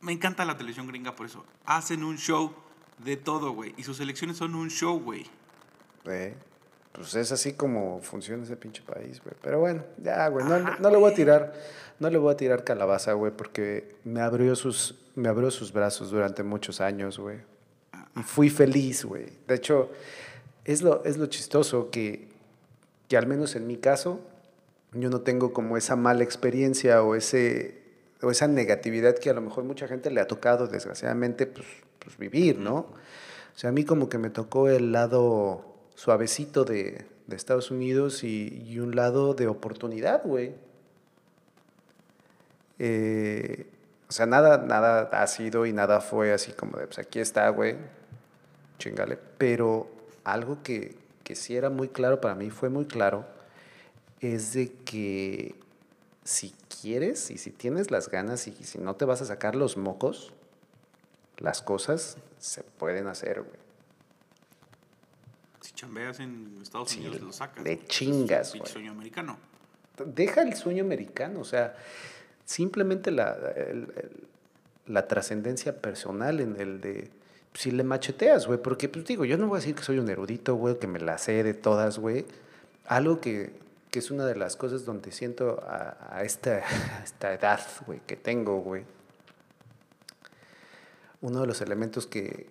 me 0.00 0.10
encanta 0.10 0.44
la 0.44 0.56
televisión 0.56 0.88
gringa 0.88 1.14
por 1.14 1.26
eso. 1.26 1.46
Hacen 1.64 2.02
un 2.02 2.18
show 2.18 2.52
de 2.98 3.16
todo, 3.16 3.52
güey. 3.52 3.74
Y 3.76 3.84
sus 3.84 4.00
elecciones 4.00 4.36
son 4.36 4.56
un 4.56 4.68
show, 4.68 4.98
güey. 4.98 5.26
Eh, 6.06 6.36
pues 6.92 7.14
es 7.14 7.32
así 7.32 7.52
como 7.52 8.00
funciona 8.00 8.42
ese 8.42 8.56
pinche 8.56 8.82
país, 8.82 9.20
güey. 9.22 9.34
Pero 9.42 9.60
bueno, 9.60 9.84
ya, 10.02 10.28
güey, 10.28 10.44
no, 10.46 10.54
Ajá, 10.54 10.76
no 10.80 10.90
le 10.90 10.96
voy 10.96 11.12
a 11.12 11.14
tirar, 11.14 11.54
no 11.98 12.10
le 12.10 12.18
voy 12.18 12.32
a 12.32 12.36
tirar 12.36 12.64
calabaza, 12.64 13.12
güey, 13.12 13.32
porque 13.32 13.96
me 14.04 14.20
abrió 14.20 14.56
sus, 14.56 14.96
me 15.14 15.28
abrió 15.28 15.50
sus 15.50 15.72
brazos 15.72 16.10
durante 16.10 16.42
muchos 16.42 16.80
años, 16.80 17.18
güey. 17.18 17.38
Y 18.16 18.22
fui 18.22 18.50
feliz, 18.50 19.04
güey. 19.04 19.26
De 19.46 19.54
hecho, 19.54 19.90
es 20.64 20.82
lo, 20.82 21.04
es 21.04 21.18
lo 21.18 21.26
chistoso 21.26 21.90
que, 21.90 22.28
que 23.08 23.16
al 23.16 23.26
menos 23.26 23.54
en 23.54 23.66
mi 23.66 23.76
caso, 23.76 24.20
yo 24.92 25.10
no 25.10 25.20
tengo 25.20 25.52
como 25.52 25.76
esa 25.76 25.96
mala 25.96 26.24
experiencia 26.24 27.02
o 27.02 27.14
ese 27.14 27.78
o 28.22 28.30
esa 28.30 28.48
negatividad 28.48 29.16
que 29.16 29.30
a 29.30 29.34
lo 29.34 29.40
mejor 29.40 29.64
mucha 29.64 29.86
gente 29.86 30.10
le 30.10 30.20
ha 30.20 30.26
tocado 30.26 30.66
desgraciadamente 30.66 31.46
pues, 31.46 31.66
pues 31.98 32.18
vivir, 32.18 32.58
¿no? 32.58 32.76
O 32.78 33.60
sea, 33.60 33.70
a 33.70 33.72
mí 33.72 33.84
como 33.84 34.08
que 34.08 34.18
me 34.18 34.30
tocó 34.30 34.68
el 34.68 34.92
lado 34.92 35.67
suavecito 35.98 36.64
de, 36.64 37.06
de 37.26 37.36
Estados 37.36 37.72
Unidos 37.72 38.22
y, 38.22 38.62
y 38.68 38.78
un 38.78 38.94
lado 38.94 39.34
de 39.34 39.48
oportunidad, 39.48 40.22
güey. 40.22 40.54
Eh, 42.78 43.66
o 44.08 44.12
sea, 44.12 44.26
nada, 44.26 44.58
nada 44.58 45.10
ha 45.10 45.26
sido 45.26 45.66
y 45.66 45.72
nada 45.72 46.00
fue 46.00 46.32
así 46.32 46.52
como 46.52 46.78
de, 46.78 46.86
pues 46.86 47.00
aquí 47.00 47.18
está, 47.18 47.48
güey, 47.48 47.74
chingale. 48.78 49.18
Pero 49.38 49.90
algo 50.22 50.62
que, 50.62 50.96
que 51.24 51.34
sí 51.34 51.56
era 51.56 51.68
muy 51.68 51.88
claro 51.88 52.20
para 52.20 52.36
mí, 52.36 52.48
fue 52.50 52.68
muy 52.68 52.84
claro, 52.84 53.26
es 54.20 54.52
de 54.52 54.72
que 54.72 55.56
si 56.22 56.54
quieres 56.80 57.28
y 57.32 57.38
si 57.38 57.50
tienes 57.50 57.90
las 57.90 58.08
ganas 58.08 58.46
y 58.46 58.52
si 58.52 58.78
no 58.78 58.94
te 58.94 59.04
vas 59.04 59.20
a 59.20 59.24
sacar 59.24 59.56
los 59.56 59.76
mocos, 59.76 60.32
las 61.38 61.60
cosas 61.60 62.18
se 62.38 62.62
pueden 62.62 63.08
hacer, 63.08 63.42
güey. 63.42 63.67
Chambeas 65.82 66.18
en 66.18 66.58
Estados 66.60 66.90
Sí, 66.90 66.98
Unidos, 66.98 67.20
lo 67.20 67.32
sacas. 67.32 67.64
Ese 67.64 67.86
chingas, 67.86 68.52
güey. 68.56 68.68
sueño 68.68 68.90
americano. 68.90 69.38
Deja 70.04 70.42
el 70.42 70.54
sueño 70.54 70.82
americano, 70.82 71.38
o 71.40 71.44
sea, 71.44 71.76
simplemente 72.44 73.12
la, 73.12 73.32
el- 73.56 73.92
el- 73.96 74.26
la 74.86 75.06
trascendencia 75.06 75.80
personal 75.80 76.40
en 76.40 76.60
el 76.60 76.80
de 76.80 77.10
si 77.54 77.70
le 77.70 77.84
macheteas, 77.84 78.46
güey, 78.48 78.60
porque 78.60 78.88
pues 78.88 79.04
digo, 79.04 79.24
yo 79.24 79.36
no 79.38 79.46
voy 79.46 79.58
a 79.58 79.60
decir 79.60 79.74
que 79.76 79.82
soy 79.84 79.98
un 79.98 80.08
erudito, 80.10 80.56
güey, 80.56 80.78
que 80.80 80.86
me 80.88 80.98
la 80.98 81.16
sé 81.18 81.42
de 81.44 81.54
todas, 81.54 81.98
güey. 82.00 82.26
Algo 82.86 83.20
que, 83.20 83.52
que 83.92 83.98
es 84.00 84.10
una 84.10 84.26
de 84.26 84.34
las 84.34 84.56
cosas 84.56 84.84
donde 84.84 85.12
siento 85.12 85.62
a, 85.64 85.96
a 86.10 86.24
esta, 86.24 86.56
a 86.98 87.02
esta 87.04 87.32
edad, 87.32 87.60
güey, 87.86 88.00
que 88.06 88.16
tengo, 88.16 88.60
güey. 88.62 88.82
Uno 91.20 91.40
de 91.40 91.46
los 91.46 91.60
elementos 91.60 92.06
que, 92.06 92.48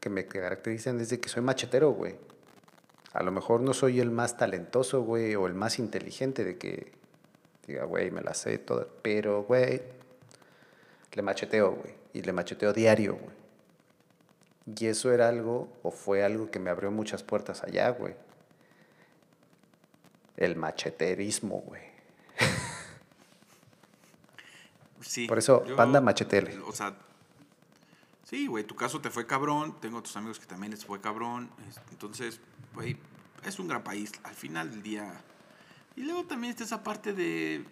que 0.00 0.10
me 0.10 0.26
caracterizan 0.26 1.00
es 1.00 1.08
de 1.10 1.18
que 1.20 1.28
soy 1.28 1.42
machetero, 1.42 1.90
güey. 1.90 2.16
A 3.16 3.22
lo 3.22 3.32
mejor 3.32 3.60
no 3.62 3.72
soy 3.72 4.00
el 4.00 4.10
más 4.10 4.36
talentoso, 4.36 5.02
güey, 5.02 5.34
o 5.34 5.46
el 5.46 5.54
más 5.54 5.78
inteligente 5.78 6.44
de 6.44 6.58
que 6.58 6.92
diga, 7.66 7.84
güey, 7.84 8.10
me 8.10 8.20
la 8.20 8.34
sé 8.34 8.58
toda, 8.58 8.86
pero, 9.02 9.42
güey, 9.44 9.82
le 11.12 11.22
macheteo, 11.22 11.72
güey, 11.72 11.94
y 12.12 12.20
le 12.22 12.32
macheteo 12.32 12.72
diario, 12.74 13.14
güey. 13.16 13.36
Y 14.78 14.86
eso 14.86 15.12
era 15.12 15.28
algo, 15.28 15.72
o 15.82 15.90
fue 15.90 16.24
algo 16.24 16.50
que 16.50 16.58
me 16.58 16.68
abrió 16.70 16.90
muchas 16.90 17.22
puertas 17.22 17.62
allá, 17.62 17.88
güey. 17.90 18.14
El 20.36 20.56
macheterismo, 20.56 21.60
güey. 21.60 21.82
Sí. 25.00 25.26
Por 25.28 25.38
eso, 25.38 25.62
banda 25.76 26.00
machetele. 26.00 26.58
O 26.66 26.72
sea, 26.72 26.94
sí, 28.24 28.46
güey, 28.46 28.64
tu 28.64 28.74
caso 28.74 29.00
te 29.00 29.08
fue 29.10 29.26
cabrón. 29.26 29.78
Tengo 29.80 29.98
otros 29.98 30.16
amigos 30.16 30.40
que 30.40 30.46
también 30.46 30.72
les 30.72 30.84
fue 30.84 31.00
cabrón. 31.00 31.50
es- 31.68 31.80
Entonces, 31.92 32.40
güey, 32.76 32.96
es 33.44 33.58
un 33.58 33.66
gran 33.66 33.82
país 33.82 34.12
al 34.22 34.34
final 34.34 34.70
del 34.70 34.82
día. 34.84 35.20
Y 35.96 36.02
luego 36.02 36.24
también 36.24 36.52
está 36.52 36.62
esa 36.62 36.84
parte 36.84 37.12
de. 37.12 37.64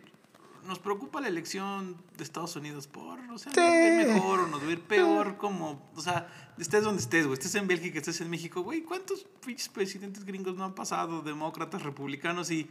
Nos 0.66 0.78
preocupa 0.78 1.20
la 1.20 1.28
elección 1.28 1.94
de 2.16 2.24
Estados 2.24 2.56
Unidos 2.56 2.86
por, 2.86 3.20
o 3.30 3.36
sea, 3.38 3.52
nos 3.52 3.58
va 3.58 3.68
a 3.68 4.00
ir 4.00 4.06
Sí. 4.06 4.12
mejor 4.14 4.40
o 4.40 4.46
nos 4.46 4.62
va 4.62 4.66
a 4.66 4.70
ir 4.70 4.80
peor, 4.80 5.36
como, 5.36 5.90
o 5.94 6.00
sea, 6.00 6.26
estés 6.58 6.82
donde 6.82 7.02
estés, 7.02 7.26
güey, 7.26 7.34
estés 7.38 7.54
en 7.56 7.66
Bélgica, 7.68 7.98
estés 7.98 8.22
en 8.22 8.30
México, 8.30 8.62
güey, 8.62 8.80
¿cuántos 8.80 9.26
pinches 9.44 9.68
presidentes 9.68 10.24
gringos 10.24 10.56
no 10.56 10.64
han 10.64 10.74
pasado, 10.74 11.20
demócratas, 11.20 11.82
republicanos, 11.82 12.50
y 12.50 12.66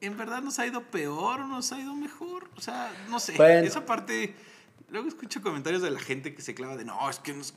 en 0.00 0.16
verdad 0.16 0.40
nos 0.40 0.60
ha 0.60 0.66
ido 0.68 0.84
peor 0.84 1.40
o 1.40 1.46
nos 1.48 1.72
ha 1.72 1.80
ido 1.80 1.96
mejor? 1.96 2.48
O 2.56 2.60
sea, 2.60 2.92
no 3.10 3.18
sé, 3.18 3.32
Bueno. 3.36 3.66
esa 3.66 3.84
parte, 3.84 4.36
luego 4.90 5.08
escucho 5.08 5.42
comentarios 5.42 5.82
de 5.82 5.90
la 5.90 5.98
gente 5.98 6.32
que 6.32 6.42
se 6.42 6.54
clava 6.54 6.76
de, 6.76 6.84
no, 6.84 7.10
es 7.10 7.18
que 7.18 7.32
nos... 7.34 7.54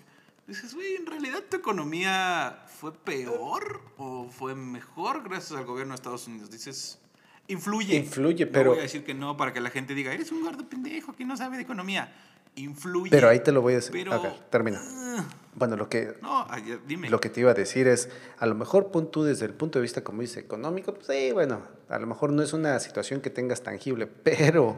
Dices, 0.50 0.74
güey, 0.74 0.96
¿en 0.96 1.06
realidad 1.06 1.44
tu 1.50 1.58
economía 1.58 2.64
fue 2.68 2.92
peor 2.94 3.82
o 3.98 4.28
fue 4.30 4.56
mejor 4.56 5.24
gracias 5.24 5.58
al 5.60 5.66
gobierno 5.66 5.92
de 5.94 5.96
Estados 5.96 6.28
Unidos? 6.28 6.50
Dices, 6.50 7.00
influye. 7.48 7.96
Influye, 7.96 8.46
No 8.48 8.52
pero- 8.52 8.70
voy 8.72 8.80
a 8.80 8.84
decir 8.84 9.04
que 9.06 9.14
no 9.14 9.38
para 9.38 9.54
que 9.54 9.62
la 9.62 9.70
gente 9.70 9.94
diga, 9.94 10.12
eres 10.12 10.32
un 10.32 10.44
gordo 10.44 10.68
pendejo 10.68 11.14
que 11.14 11.24
no 11.24 11.38
sabe 11.38 11.58
de 11.58 11.64
economía. 11.64 12.12
Influye. 12.56 13.12
Pero 13.12 13.30
ahí 13.30 13.42
te 13.42 13.52
lo 13.52 13.62
voy 13.62 13.74
a 13.74 13.76
decir. 13.78 13.92
Pero- 13.92 14.22
termina. 14.50 14.82
Ah, 14.84 15.24
Bueno, 15.54 15.76
lo 15.76 15.88
que, 15.88 16.14
no, 16.22 16.48
dime. 16.88 17.10
Lo 17.10 17.20
que 17.22 17.30
te 17.30 17.42
iba 17.42 17.52
a 17.52 17.54
decir 17.54 17.88
es, 17.88 18.10
a 18.40 18.46
lo 18.48 18.56
mejor 18.56 18.90
tú 19.12 19.24
desde 19.24 19.46
el 19.46 19.54
punto 19.54 19.78
de 19.78 19.84
vista, 19.84 20.04
como 20.04 20.22
dice, 20.22 20.40
económico, 20.40 20.94
pues 20.96 21.06
sí, 21.08 21.32
bueno, 21.32 21.62
a 21.90 22.00
lo 22.00 22.08
mejor 22.08 22.32
no 22.32 22.42
es 22.42 22.54
una 22.54 22.80
situación 22.80 23.22
que 23.22 23.30
tengas 23.30 23.62
tangible, 23.62 24.08
pero, 24.24 24.78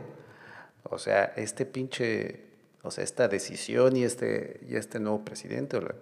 o 0.83 0.97
sea, 0.99 1.25
este 1.37 1.65
pinche, 1.65 2.50
o 2.83 2.91
sea, 2.91 3.03
esta 3.03 3.27
decisión 3.27 3.95
y 3.97 4.03
este, 4.03 4.59
y 4.67 4.75
este 4.75 4.99
nuevo 4.99 5.23
presidente, 5.23 5.77
o 5.77 5.81
la, 5.81 5.95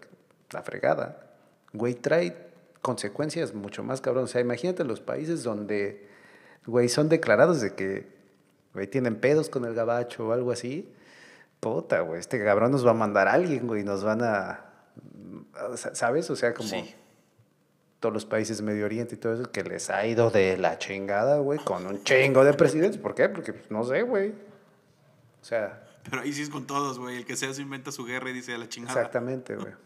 la 0.52 0.62
fregada, 0.64 1.28
güey, 1.74 1.94
trae 1.96 2.36
consecuencias 2.82 3.54
mucho 3.54 3.84
más 3.84 4.00
cabrón. 4.02 4.24
O 4.24 4.28
sea, 4.28 4.42
imagínate 4.42 4.84
los 4.86 5.02
países 5.02 5.44
donde, 5.44 6.08
güey, 6.66 6.88
son 6.90 7.10
declarados 7.10 7.60
de 7.62 7.74
que, 7.76 8.08
güey, 8.74 8.88
tienen 8.88 9.16
pedos 9.20 9.50
con 9.50 9.66
el 9.66 9.74
gabacho 9.74 10.28
o 10.28 10.32
algo 10.32 10.52
así. 10.52 10.92
puta, 11.60 12.00
güey, 12.02 12.22
este 12.22 12.42
cabrón 12.42 12.72
nos 12.72 12.86
va 12.86 12.92
a 12.92 12.94
mandar 12.94 13.28
a 13.28 13.34
alguien, 13.34 13.68
güey, 13.68 13.84
nos 13.84 14.02
van 14.04 14.22
a, 14.24 14.66
¿sabes? 15.76 16.30
O 16.30 16.36
sea, 16.38 16.54
como 16.54 16.70
Sí. 16.70 16.96
todos 18.00 18.14
los 18.14 18.26
países 18.26 18.62
Medio 18.62 18.86
Oriente 18.86 19.16
y 19.16 19.18
todo 19.18 19.34
eso, 19.34 19.52
que 19.52 19.64
les 19.64 19.90
ha 19.90 20.06
ido 20.08 20.30
de 20.32 20.56
la 20.58 20.78
chingada, 20.78 21.40
güey, 21.40 21.60
con 21.60 21.86
un 21.86 22.02
chingo 22.06 22.46
de 22.46 22.54
presidentes. 22.54 22.98
¿Por 23.02 23.14
qué? 23.14 23.28
Porque, 23.28 23.52
pues, 23.52 23.70
no 23.70 23.84
sé, 23.84 24.04
güey. 24.04 24.30
O 24.30 25.44
sea, 25.46 25.84
Pero 26.10 26.22
ahí 26.22 26.34
sí 26.34 26.42
es 26.42 26.50
con 26.50 26.66
todos, 26.66 27.00
güey. 27.00 27.18
El 27.18 27.26
que 27.26 27.36
sea 27.36 27.54
se 27.54 27.62
inventa 27.62 27.92
su 27.92 28.06
guerra 28.06 28.30
y 28.30 28.34
dice 28.34 28.54
a 28.54 28.58
la 28.58 28.70
chingada. 28.70 29.00
exactamente, 29.00 29.56
güey. 29.56 29.74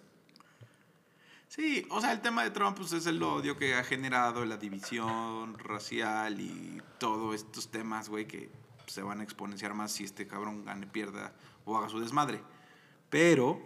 Sí, 1.48 1.86
o 1.91 2.01
sea, 2.01 2.13
el 2.13 2.22
tema 2.22 2.43
de 2.43 2.50
Trump 2.50 2.75
pues, 2.75 2.93
es 2.93 3.05
el 3.05 3.22
odio 3.22 3.55
que 3.58 3.75
ha 3.75 3.84
generado, 3.84 4.43
la 4.43 4.58
división 4.58 5.55
racial 5.60 6.41
y 6.41 6.82
todos 6.98 7.36
estos 7.36 7.67
temas, 7.67 8.10
güey, 8.10 8.25
que 8.25 8.50
se 8.88 9.03
van 9.03 9.20
a 9.20 9.24
exponenciar 9.24 9.75
más 9.75 9.91
si 9.91 10.03
este 10.03 10.25
cabrón 10.25 10.65
gane, 10.65 10.88
pierda 10.88 11.32
o 11.65 11.77
haga 11.77 11.89
su 11.89 12.00
desmadre. 12.00 12.41
Pero 13.12 13.62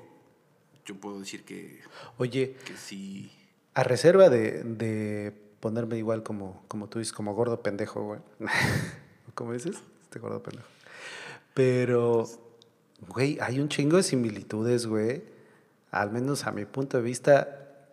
yo 0.83 0.95
puedo 0.95 1.21
decir 1.21 1.45
que, 1.45 1.81
Oye, 2.17 2.57
que 2.65 2.75
sí. 2.75 3.31
a 3.73 3.83
reserva 3.83 4.27
de, 4.29 4.63
de 4.65 5.31
ponerme 5.61 5.97
igual 5.97 6.23
como, 6.23 6.65
como 6.67 6.89
tú 6.89 6.99
dices, 6.99 7.13
como 7.13 7.33
gordo 7.35 7.61
pendejo, 7.61 8.03
güey. 8.03 8.19
¿Cómo 9.33 9.53
dices? 9.53 9.77
Este 10.01 10.19
gordo 10.19 10.43
pendejo. 10.43 10.67
Pero, 11.57 12.27
güey, 13.07 13.39
hay 13.41 13.59
un 13.59 13.67
chingo 13.67 13.97
de 13.97 14.03
similitudes, 14.03 14.85
güey. 14.85 15.23
Al 15.89 16.11
menos 16.11 16.45
a 16.45 16.51
mi 16.51 16.65
punto 16.65 16.97
de 16.97 17.03
vista, 17.03 17.87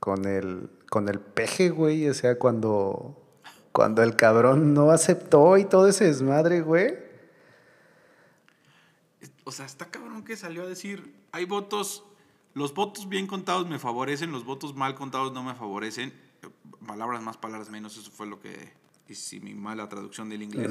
con 0.00 0.26
el, 0.26 0.68
con 0.90 1.08
el 1.08 1.18
peje, 1.18 1.70
güey. 1.70 2.10
O 2.10 2.12
sea, 2.12 2.38
cuando, 2.38 3.16
cuando 3.72 4.02
el 4.02 4.16
cabrón 4.16 4.74
no 4.74 4.90
aceptó 4.90 5.56
y 5.56 5.64
todo 5.64 5.88
ese 5.88 6.04
desmadre, 6.04 6.60
güey. 6.60 6.94
O 9.44 9.50
sea, 9.50 9.64
está 9.64 9.86
cabrón 9.86 10.22
que 10.22 10.36
salió 10.36 10.64
a 10.64 10.66
decir, 10.66 11.14
hay 11.32 11.46
votos, 11.46 12.04
los 12.52 12.74
votos 12.74 13.08
bien 13.08 13.26
contados 13.26 13.66
me 13.66 13.78
favorecen, 13.78 14.30
los 14.30 14.44
votos 14.44 14.74
mal 14.74 14.94
contados 14.94 15.32
no 15.32 15.42
me 15.42 15.54
favorecen. 15.54 16.12
Palabras 16.86 17.22
más, 17.22 17.38
palabras 17.38 17.70
menos, 17.70 17.96
eso 17.96 18.10
fue 18.10 18.26
lo 18.26 18.40
que 18.40 18.74
hice 19.08 19.40
mi 19.40 19.54
mala 19.54 19.88
traducción 19.88 20.28
del 20.28 20.42
inglés. 20.42 20.70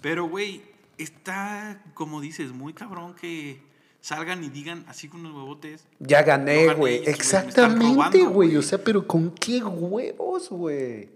Pero, 0.00 0.24
güey, 0.24 0.74
está, 0.98 1.82
como 1.94 2.20
dices, 2.20 2.52
muy 2.52 2.72
cabrón 2.72 3.14
que 3.14 3.62
salgan 4.00 4.44
y 4.44 4.48
digan 4.48 4.84
así 4.88 5.08
con 5.08 5.22
los 5.22 5.32
huevotes. 5.32 5.86
Ya 5.98 6.22
gané, 6.22 6.74
güey. 6.74 7.02
Exactamente, 7.06 8.22
güey. 8.24 8.56
O 8.56 8.62
sea, 8.62 8.82
pero 8.82 9.06
¿con 9.06 9.30
qué 9.32 9.62
huevos, 9.62 10.48
güey? 10.48 11.08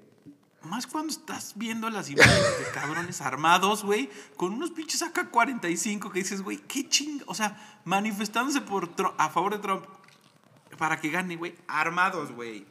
Más 0.62 0.87
cuando 0.87 1.12
estás 1.12 1.54
viendo 1.56 1.88
las 1.88 2.10
imágenes 2.10 2.58
de 2.58 2.64
cabrones 2.75 3.20
armados, 3.22 3.82
güey, 3.82 4.10
con 4.37 4.52
unos 4.52 4.70
pinches 4.72 5.02
AK-45 5.02 6.12
que 6.12 6.18
dices, 6.18 6.42
güey, 6.42 6.58
qué 6.58 6.87
ching... 6.88 7.22
O 7.26 7.34
sea, 7.34 7.80
manifestándose 7.84 8.60
por 8.60 8.90
a 9.16 9.30
favor 9.30 9.54
de 9.54 9.60
Trump 9.60 9.84
para 10.76 11.00
que 11.00 11.10
gane, 11.10 11.37
güey, 11.37 11.54
armados, 11.66 12.32
güey. 12.32 12.66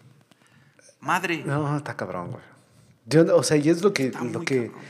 Madre. 1.00 1.44
No, 1.46 1.78
está 1.78 1.96
cabrón, 1.96 2.32
güey. 2.32 3.30
O 3.30 3.42
sea, 3.42 3.58
y 3.58 3.70
es 3.70 3.82
lo 3.82 3.94
que, 3.94 4.12
lo 4.12 4.42
que 4.42 4.68
cabrón. 4.68 4.84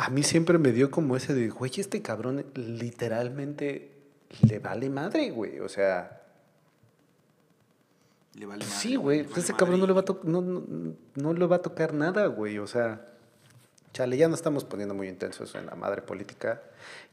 A 0.00 0.10
mí 0.10 0.22
siempre 0.22 0.58
me 0.58 0.70
dio 0.70 0.92
como 0.92 1.16
ese 1.16 1.34
de, 1.34 1.48
güey, 1.50 1.72
este 1.76 2.02
cabrón 2.02 2.46
literalmente 2.54 3.90
le 4.48 4.60
vale 4.60 4.90
madre, 4.90 5.32
güey. 5.32 5.58
O 5.58 5.68
sea, 5.68 6.22
Le 8.34 8.46
vale 8.46 8.64
madre, 8.64 8.78
sí, 8.78 8.94
güey. 8.94 9.22
le 9.22 9.24
vale 9.24 9.40
ese 9.40 9.52
madre 9.52 9.58
cabrón 9.58 9.80
no 9.80 9.86
le, 9.88 9.92
va 9.92 10.02
a 10.02 10.04
no, 10.22 10.40
no, 10.40 10.94
no 11.16 11.32
le 11.32 11.46
va 11.46 11.56
a 11.56 11.62
tocar 11.62 11.94
nada, 11.94 12.26
güey. 12.26 12.60
O 12.60 12.68
sea, 12.68 13.08
chale, 13.92 14.16
ya 14.16 14.28
no 14.28 14.36
estamos 14.36 14.64
poniendo 14.64 14.94
muy 14.94 15.08
intensos 15.08 15.56
en 15.56 15.66
la 15.66 15.74
madre 15.74 16.00
política. 16.02 16.62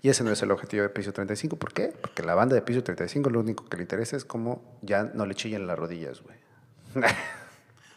Y 0.03 0.09
ese 0.09 0.23
no 0.23 0.29
es 0.29 0.43
el 0.43 0.51
objetivo 0.51 0.83
de 0.83 0.89
Piso 0.89 1.11
35. 1.11 1.55
¿Por 1.55 1.73
qué? 1.73 1.91
Porque 1.99 2.21
la 2.21 2.35
banda 2.35 2.53
de 2.53 2.61
Piso 2.61 2.83
35 2.83 3.31
lo 3.31 3.39
único 3.39 3.65
que 3.65 3.77
le 3.77 3.81
interesa 3.81 4.15
es 4.15 4.25
cómo 4.25 4.77
ya 4.83 5.05
no 5.05 5.25
le 5.25 5.33
chillen 5.33 5.65
las 5.65 5.79
rodillas, 5.79 6.21
güey. 6.21 6.37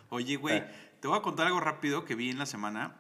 Oye, 0.09 0.37
güey, 0.37 0.64
te 1.01 1.09
voy 1.09 1.18
a 1.18 1.20
contar 1.20 1.46
algo 1.46 1.61
rápido 1.61 2.07
que 2.07 2.14
vi 2.14 2.31
en 2.31 2.38
la 2.38 2.46
semana. 2.46 2.96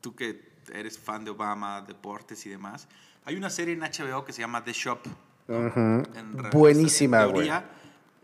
Tú 0.00 0.14
que 0.14 0.54
eres 0.70 0.98
fan 0.98 1.24
de 1.24 1.30
Obama, 1.30 1.80
deportes 1.82 2.44
y 2.46 2.48
demás. 2.50 2.88
Hay 3.24 3.36
una 3.36 3.50
serie 3.50 3.74
en 3.74 3.80
HBO 3.80 4.24
que 4.24 4.32
se 4.32 4.40
llama 4.40 4.62
The 4.64 4.72
Shop. 4.72 5.00
Ujú. 5.48 5.80
En 6.14 6.38
re- 6.38 6.50
Buenísima, 6.50 7.22
en 7.24 7.32
güey. 7.32 7.50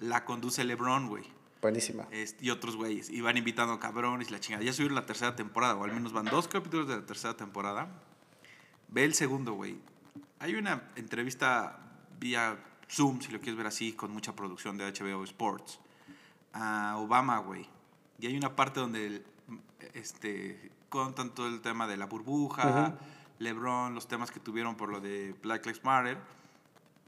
La 0.01 0.25
conduce 0.25 0.65
LeBron, 0.65 1.09
güey. 1.09 1.25
Buenísima. 1.61 2.07
Este, 2.11 2.45
y 2.45 2.51
otros 2.51 2.75
güeyes. 2.77 3.09
Y 3.11 3.21
van 3.21 3.37
invitando 3.37 3.79
cabrones 3.79 4.29
y 4.29 4.33
la 4.33 4.41
chingada. 4.41 4.65
Ya 4.65 4.73
subieron 4.73 4.97
la 4.97 5.07
tercera 5.07 5.37
temporada, 5.37 5.77
o 5.77 5.85
al 5.85 5.93
menos 5.93 6.13
van 6.13 6.25
dos 6.25 6.49
capítulos 6.49 6.89
de 6.89 6.97
la 6.97 7.07
tercera 7.07 7.37
temporada. 7.37 7.89
Ve 8.89 9.05
el 9.05 9.15
segundo, 9.15 9.53
güey. 9.53 9.79
Hay 10.41 10.57
una 10.57 10.91
entrevista 10.97 11.79
vía 12.19 12.59
Zoom, 12.91 13.21
si 13.21 13.31
lo 13.31 13.39
quieres 13.39 13.57
ver 13.57 13.69
así, 13.69 13.93
con 13.93 14.11
mucha 14.13 14.35
producción 14.35 14.77
de 14.77 14.85
HBO 14.93 15.23
Sports, 15.25 15.79
a 16.53 16.97
Obama, 16.99 17.39
güey. 17.39 17.69
Y 18.19 18.27
hay 18.27 18.37
una 18.37 18.55
parte 18.57 18.81
donde 18.81 19.07
el- 19.07 19.25
este, 19.95 20.71
contan 20.93 21.31
todo 21.31 21.49
el 21.49 21.63
tema 21.63 21.89
de 21.89 21.97
la 21.97 22.05
burbuja, 22.05 22.99
LeBron, 23.39 23.95
los 23.95 24.07
temas 24.07 24.31
que 24.31 24.39
tuvieron 24.39 24.77
por 24.77 24.91
lo 24.91 25.01
de 25.01 25.35
Black 25.43 25.65
Lives 25.65 25.83
Matter. 25.83 26.19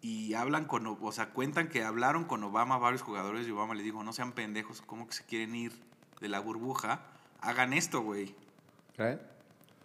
Y 0.01 0.35
hablan 0.35 0.65
con, 0.65 0.87
o 0.87 1.13
sea, 1.13 1.31
cuentan 1.31 1.69
que 1.69 1.85
hablaron 1.85 2.25
con 2.25 2.43
Obama 2.43 2.79
varios 2.79 3.03
jugadores 3.03 3.47
y 3.47 3.51
Obama 3.51 3.75
le 3.75 3.83
dijo, 3.83 4.03
no 4.03 4.13
sean 4.13 4.33
pendejos, 4.33 4.83
¿cómo 4.83 5.07
que 5.07 5.15
se 5.15 5.25
quieren 5.25 5.55
ir 5.55 5.73
de 6.21 6.29
la 6.29 6.41
burbuja? 6.41 7.03
Hagan 7.41 7.73
esto, 7.73 8.01
güey. 8.01 8.35
¿Eh? 8.99 9.19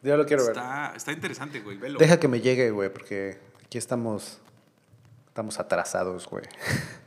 Ya 0.01 0.15
lo 0.15 0.25
quiero 0.25 0.43
ver. 0.43 0.51
Está, 0.51 0.93
está 0.95 1.12
interesante, 1.12 1.59
güey, 1.59 1.77
velo. 1.77 1.99
Deja 1.99 2.19
que 2.19 2.27
me 2.27 2.41
llegue, 2.41 2.71
güey, 2.71 2.91
porque 2.91 3.39
aquí 3.65 3.77
estamos. 3.77 4.39
Estamos 5.27 5.59
atrasados, 5.59 6.27
güey. 6.27 6.45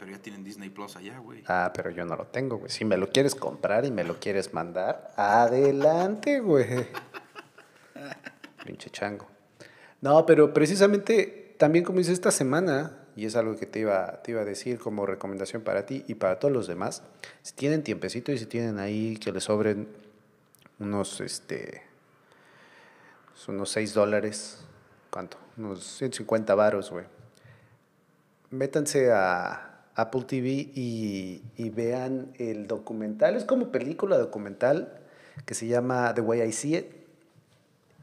Pero 0.00 0.12
ya 0.12 0.18
tienen 0.18 0.42
Disney 0.42 0.70
Plus 0.70 0.96
allá, 0.96 1.18
güey. 1.18 1.44
Ah, 1.46 1.72
pero 1.74 1.90
yo 1.90 2.06
no 2.06 2.16
lo 2.16 2.24
tengo, 2.24 2.56
güey. 2.56 2.70
Si 2.70 2.86
me 2.86 2.96
lo 2.96 3.10
quieres 3.10 3.34
comprar 3.34 3.84
y 3.84 3.90
me 3.90 4.02
lo 4.02 4.18
quieres 4.18 4.54
mandar, 4.54 5.12
adelante, 5.14 6.40
güey. 6.40 6.86
Pinche 8.64 8.88
chango. 8.88 9.26
No, 10.00 10.24
pero 10.24 10.54
precisamente 10.54 11.54
también 11.58 11.84
como 11.84 12.00
hice 12.00 12.12
esta 12.12 12.30
semana, 12.30 12.96
y 13.14 13.26
es 13.26 13.36
algo 13.36 13.56
que 13.56 13.66
te 13.66 13.80
iba, 13.80 14.22
te 14.22 14.30
iba 14.30 14.40
a 14.40 14.46
decir 14.46 14.78
como 14.78 15.04
recomendación 15.04 15.60
para 15.60 15.84
ti 15.84 16.02
y 16.08 16.14
para 16.14 16.38
todos 16.38 16.54
los 16.54 16.66
demás, 16.66 17.02
si 17.42 17.52
tienen 17.52 17.82
tiempecito 17.82 18.32
y 18.32 18.38
si 18.38 18.46
tienen 18.46 18.78
ahí 18.78 19.18
que 19.18 19.32
les 19.32 19.44
sobren 19.44 19.86
unos, 20.78 21.20
este, 21.20 21.82
unos 23.48 23.68
6 23.72 23.92
dólares, 23.92 24.64
¿cuánto? 25.10 25.36
Unos 25.58 25.84
150 25.98 26.54
varos, 26.54 26.90
güey. 26.90 27.04
Métanse 28.48 29.12
a 29.12 29.69
Apple 29.94 30.22
TV 30.22 30.48
y, 30.74 31.42
y 31.56 31.70
vean 31.70 32.32
el 32.38 32.66
documental. 32.66 33.36
Es 33.36 33.44
como 33.44 33.70
película 33.70 34.18
documental 34.18 35.00
que 35.46 35.54
se 35.54 35.66
llama 35.66 36.14
The 36.14 36.20
Way 36.20 36.42
I 36.42 36.52
See 36.52 36.76
It. 36.76 36.86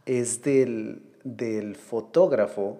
Es 0.05 0.41
del, 0.41 1.01
del 1.23 1.75
fotógrafo 1.75 2.79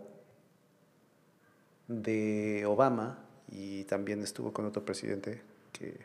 de 1.88 2.66
Obama 2.66 3.20
y 3.52 3.84
también 3.86 4.22
estuvo 4.22 4.52
con 4.54 4.66
otro 4.66 4.84
presidente 4.84 5.42
que 5.72 5.98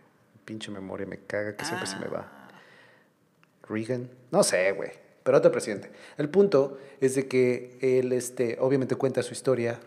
pinche 0.44 0.70
memoria 0.70 1.06
me 1.06 1.18
caga 1.18 1.56
que 1.56 1.64
siempre 1.64 1.86
se 1.86 1.96
me 1.98 2.06
va. 2.06 2.48
Reagan, 3.68 4.08
no 4.30 4.42
sé, 4.42 4.72
güey, 4.72 4.90
pero 5.22 5.38
otro 5.38 5.52
presidente. 5.52 5.90
El 6.18 6.28
punto 6.28 6.78
es 7.00 7.14
de 7.14 7.28
que 7.28 7.78
él, 7.80 8.12
este, 8.12 8.58
obviamente 8.60 8.96
cuenta 8.96 9.22
su 9.22 9.32
historia 9.32 9.78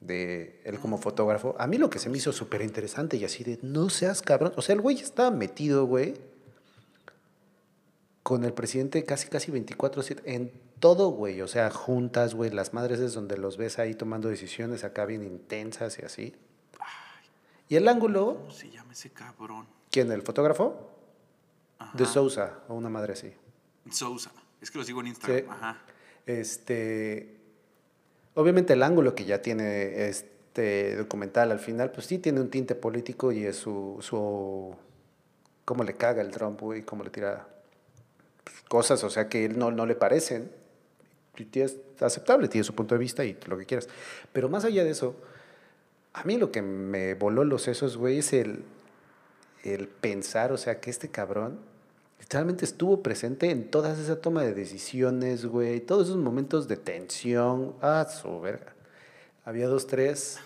de 0.00 0.60
él 0.64 0.78
como 0.78 0.98
fotógrafo. 0.98 1.56
A 1.58 1.66
mí 1.66 1.78
lo 1.78 1.90
que 1.90 1.98
se 1.98 2.08
me 2.08 2.18
hizo 2.18 2.32
súper 2.32 2.62
interesante 2.62 3.16
y 3.16 3.24
así 3.24 3.44
de, 3.44 3.58
no 3.62 3.90
seas 3.90 4.22
cabrón. 4.22 4.52
O 4.56 4.62
sea, 4.62 4.74
el 4.74 4.80
güey 4.80 4.96
estaba 4.96 5.30
metido, 5.30 5.86
güey, 5.86 6.14
con 8.22 8.44
el 8.44 8.52
presidente 8.52 9.04
casi, 9.04 9.28
casi 9.28 9.50
24-7 9.50 10.20
en 10.24 10.52
todo, 10.78 11.10
güey. 11.10 11.40
O 11.42 11.48
sea, 11.48 11.70
juntas, 11.70 12.34
güey, 12.34 12.50
las 12.50 12.74
madres 12.74 13.00
es 13.00 13.14
donde 13.14 13.36
los 13.36 13.56
ves 13.56 13.78
ahí 13.78 13.94
tomando 13.94 14.28
decisiones 14.28 14.84
acá 14.84 15.04
bien 15.06 15.22
intensas 15.24 15.98
y 15.98 16.02
así. 16.02 16.36
Y 17.68 17.76
el 17.76 17.86
ángulo, 17.86 18.36
¿Cómo 18.38 18.50
se 18.50 18.70
llama 18.70 18.92
ese 18.92 19.10
cabrón? 19.10 19.66
¿quién? 19.90 20.10
¿El 20.10 20.22
fotógrafo? 20.22 20.90
De 21.94 22.04
Ajá. 22.04 22.12
Sousa, 22.12 22.60
o 22.68 22.74
una 22.74 22.88
madre 22.88 23.12
así. 23.12 23.32
Sousa. 23.90 24.32
Es 24.60 24.70
que 24.70 24.78
lo 24.78 24.84
sigo 24.84 25.00
en 25.00 25.08
Instagram. 25.08 25.40
Sí. 25.40 25.46
Ajá. 25.50 25.82
Este, 26.26 27.37
obviamente 28.38 28.74
el 28.74 28.84
ángulo 28.84 29.16
que 29.16 29.24
ya 29.24 29.42
tiene 29.42 30.06
este 30.06 30.94
documental 30.94 31.50
al 31.50 31.58
final, 31.58 31.90
pues 31.90 32.06
sí 32.06 32.18
tiene 32.18 32.40
un 32.40 32.50
tinte 32.50 32.76
político 32.76 33.32
y 33.32 33.44
es 33.44 33.56
su, 33.56 33.98
su 34.00 34.76
cómo 35.64 35.82
le 35.82 35.94
caga 35.94 36.22
el 36.22 36.30
Trump, 36.30 36.60
güey, 36.60 36.82
cómo 36.82 37.02
le 37.02 37.10
tira 37.10 37.48
pues, 38.44 38.62
cosas, 38.68 39.02
o 39.02 39.10
sea, 39.10 39.28
que 39.28 39.44
él 39.44 39.58
no, 39.58 39.72
no 39.72 39.86
le 39.86 39.96
parecen. 39.96 40.52
Y 41.36 41.60
es 41.60 41.78
aceptable, 42.00 42.46
tiene 42.46 42.64
su 42.64 42.76
punto 42.76 42.94
de 42.94 43.00
vista 43.00 43.24
y 43.24 43.36
lo 43.46 43.58
que 43.58 43.66
quieras. 43.66 43.88
Pero 44.32 44.48
más 44.48 44.64
allá 44.64 44.84
de 44.84 44.90
eso, 44.90 45.16
a 46.12 46.22
mí 46.22 46.36
lo 46.36 46.52
que 46.52 46.62
me 46.62 47.14
voló 47.14 47.42
los 47.42 47.62
sesos, 47.62 47.96
güey, 47.96 48.18
es 48.18 48.32
el, 48.32 48.62
el 49.64 49.88
pensar, 49.88 50.52
o 50.52 50.56
sea, 50.56 50.78
que 50.78 50.90
este 50.90 51.08
cabrón 51.08 51.58
literalmente 52.18 52.64
estuvo 52.64 53.02
presente 53.02 53.50
en 53.50 53.70
toda 53.70 53.92
esa 53.92 54.20
toma 54.20 54.42
de 54.42 54.54
decisiones, 54.54 55.46
güey, 55.46 55.80
todos 55.80 56.08
esos 56.08 56.18
momentos 56.18 56.68
de 56.68 56.76
tensión, 56.76 57.74
ah, 57.80 58.06
su 58.08 58.40
verga. 58.40 58.74
Había 59.44 59.68
dos, 59.68 59.86
tres, 59.86 60.38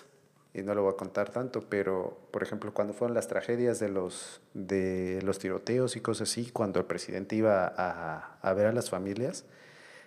y 0.54 0.62
no 0.62 0.74
lo 0.74 0.82
voy 0.82 0.92
a 0.92 0.96
contar 0.96 1.30
tanto, 1.30 1.62
pero 1.68 2.18
por 2.30 2.42
ejemplo, 2.42 2.72
cuando 2.74 2.92
fueron 2.92 3.14
las 3.14 3.26
tragedias 3.26 3.78
de 3.80 3.88
los, 3.88 4.40
de 4.54 5.20
los 5.22 5.38
tiroteos 5.38 5.96
y 5.96 6.00
cosas 6.00 6.30
así, 6.30 6.50
cuando 6.50 6.78
el 6.78 6.86
presidente 6.86 7.36
iba 7.36 7.66
a, 7.66 8.38
a 8.40 8.52
ver 8.54 8.66
a 8.66 8.72
las 8.72 8.90
familias, 8.90 9.44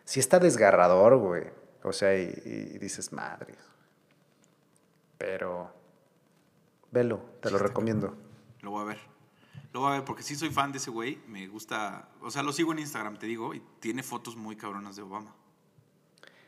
sí 0.06 0.20
está 0.20 0.40
desgarrador, 0.40 1.18
güey. 1.18 1.44
O 1.84 1.92
sea, 1.94 2.18
y, 2.18 2.32
y 2.46 2.78
dices, 2.78 3.12
madre. 3.12 3.56
Pero, 5.18 5.70
velo, 6.92 7.22
te 7.42 7.52
lo 7.52 7.58
recomiendo. 7.58 8.16
Lo 8.62 8.72
voy 8.72 8.84
a 8.84 8.86
ver. 8.86 9.15
Lo 9.76 9.82
voy 9.82 9.92
a 9.92 9.96
ver 9.96 10.06
porque 10.06 10.24
sí 10.24 10.38
soy 10.38 10.52
fan 10.52 10.72
de 10.72 10.78
ese 10.78 10.90
güey. 10.90 11.20
Me 11.28 11.48
gusta. 11.48 12.08
O 12.22 12.32
sea, 12.32 12.44
lo 12.44 12.54
sigo 12.54 12.72
en 12.72 12.80
Instagram, 12.80 13.20
te 13.20 13.26
digo, 13.26 13.54
y 13.54 13.62
tiene 13.82 14.04
fotos 14.04 14.38
muy 14.38 14.56
cabronas 14.56 14.96
de 14.96 15.02
Obama. 15.02 15.36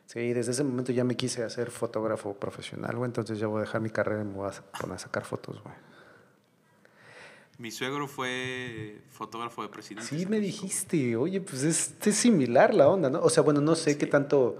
Sí, 0.05 0.31
desde 0.31 0.53
ese 0.53 0.63
momento 0.63 0.93
ya 0.93 1.03
me 1.03 1.17
quise 1.17 1.43
hacer 1.43 1.69
fotógrafo 1.69 2.35
profesional, 2.35 2.95
güey. 2.95 3.09
Entonces 3.09 3.37
ya 3.37 3.47
voy 3.47 3.57
a 3.57 3.61
dejar 3.65 3.81
mi 3.81 3.89
carrera 3.89 4.21
y 4.21 4.23
me 4.23 4.31
voy 4.31 4.49
a 4.49 4.51
poner 4.79 4.95
a 4.95 4.99
sacar 4.99 5.25
fotos, 5.25 5.61
güey. 5.61 5.75
Mi 7.57 7.69
suegro 7.69 8.07
fue 8.07 9.01
fotógrafo 9.09 9.61
de 9.61 9.67
presidente. 9.67 10.07
Sí, 10.07 10.25
me 10.25 10.39
dijiste, 10.39 11.17
oye, 11.17 11.41
pues 11.41 11.63
es, 11.63 11.95
es 12.01 12.15
similar 12.15 12.73
la 12.73 12.87
onda, 12.87 13.09
¿no? 13.09 13.19
O 13.19 13.29
sea, 13.29 13.43
bueno, 13.43 13.59
no 13.59 13.75
sé 13.75 13.97
qué 13.97 14.07
tanto 14.07 14.57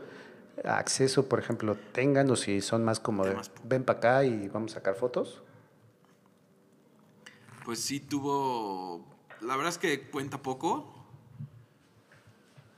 acceso, 0.65 1.29
por 1.29 1.39
ejemplo, 1.39 1.77
tengan 1.93 2.29
o 2.31 2.35
si 2.35 2.59
son 2.59 2.83
más 2.83 2.99
como 2.99 3.23
de, 3.23 3.33
ven 3.63 3.85
para 3.85 3.99
acá 3.99 4.25
y 4.25 4.49
vamos 4.49 4.73
a 4.73 4.79
sacar 4.79 4.95
fotos. 4.95 5.41
Pues 7.67 7.81
sí 7.81 7.99
tuvo. 7.99 9.05
La 9.41 9.57
verdad 9.57 9.73
es 9.73 9.77
que 9.77 10.09
cuenta 10.09 10.41
poco. 10.41 10.89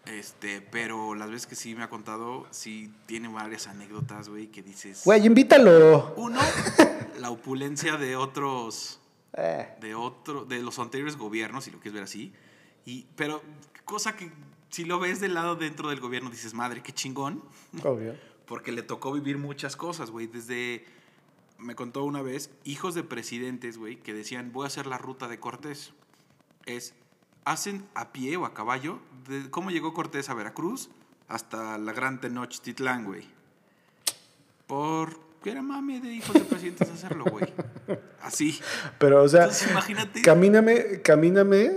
Este, 0.07 0.61
pero 0.61 1.13
las 1.13 1.29
veces 1.29 1.45
que 1.45 1.55
sí 1.55 1.75
me 1.75 1.83
ha 1.83 1.91
contado, 1.91 2.47
sí 2.49 2.91
tiene 3.05 3.27
varias 3.27 3.67
anécdotas, 3.67 4.29
güey, 4.29 4.47
que 4.47 4.63
dices. 4.63 5.03
Güey, 5.05 5.27
invítalo. 5.27 6.15
Uno, 6.15 6.39
la 7.19 7.29
opulencia 7.29 7.97
de 7.97 8.15
otros. 8.15 8.99
Eh, 9.33 9.77
De 9.79 9.93
otro, 9.93 10.45
de 10.45 10.57
los 10.63 10.79
anteriores 10.79 11.17
gobiernos, 11.17 11.65
si 11.65 11.69
lo 11.69 11.77
quieres 11.77 11.93
ver 11.93 12.03
así. 12.05 12.33
Y, 12.83 13.05
pero, 13.15 13.43
cosa 13.85 14.15
que 14.15 14.31
si 14.69 14.85
lo 14.85 14.99
ves 14.99 15.19
del 15.19 15.35
lado 15.35 15.55
dentro 15.55 15.89
del 15.89 15.99
gobierno, 15.99 16.31
dices, 16.31 16.55
madre, 16.55 16.81
qué 16.81 16.93
chingón. 16.93 17.43
obvio. 17.83 18.15
Porque 18.47 18.71
le 18.71 18.81
tocó 18.81 19.11
vivir 19.11 19.37
muchas 19.37 19.75
cosas, 19.75 20.09
güey. 20.09 20.25
Desde, 20.25 20.83
me 21.59 21.75
contó 21.75 22.03
una 22.03 22.21
vez, 22.21 22.49
hijos 22.63 22.95
de 22.95 23.03
presidentes, 23.03 23.77
güey, 23.77 23.97
que 23.97 24.13
decían, 24.13 24.51
voy 24.51 24.63
a 24.63 24.67
hacer 24.67 24.87
la 24.87 24.97
ruta 24.97 25.27
de 25.27 25.39
Cortés. 25.39 25.93
Es, 26.65 26.93
hacen 27.45 27.85
a 27.95 28.11
pie 28.11 28.37
o 28.37 28.45
a 28.45 28.53
caballo, 28.53 28.99
de 29.27 29.49
cómo 29.49 29.69
llegó 29.71 29.93
Cortés 29.93 30.29
a 30.29 30.33
Veracruz 30.33 30.89
hasta 31.27 31.77
la 31.77 31.93
Gran 31.93 32.19
Tenochtitlán, 32.21 33.05
güey. 33.05 33.27
Por, 34.67 35.19
que 35.43 35.51
era 35.51 35.61
mame 35.61 35.99
de 35.99 36.11
hijos 36.13 36.33
de 36.33 36.41
presidentes 36.41 36.89
hacerlo, 36.89 37.25
güey. 37.25 37.45
Así. 38.21 38.59
Pero, 38.99 39.23
o 39.23 39.27
sea, 39.27 39.43
Entonces, 39.43 39.71
imagínate. 39.71 40.21
camíname, 40.21 41.01
camíname 41.01 41.71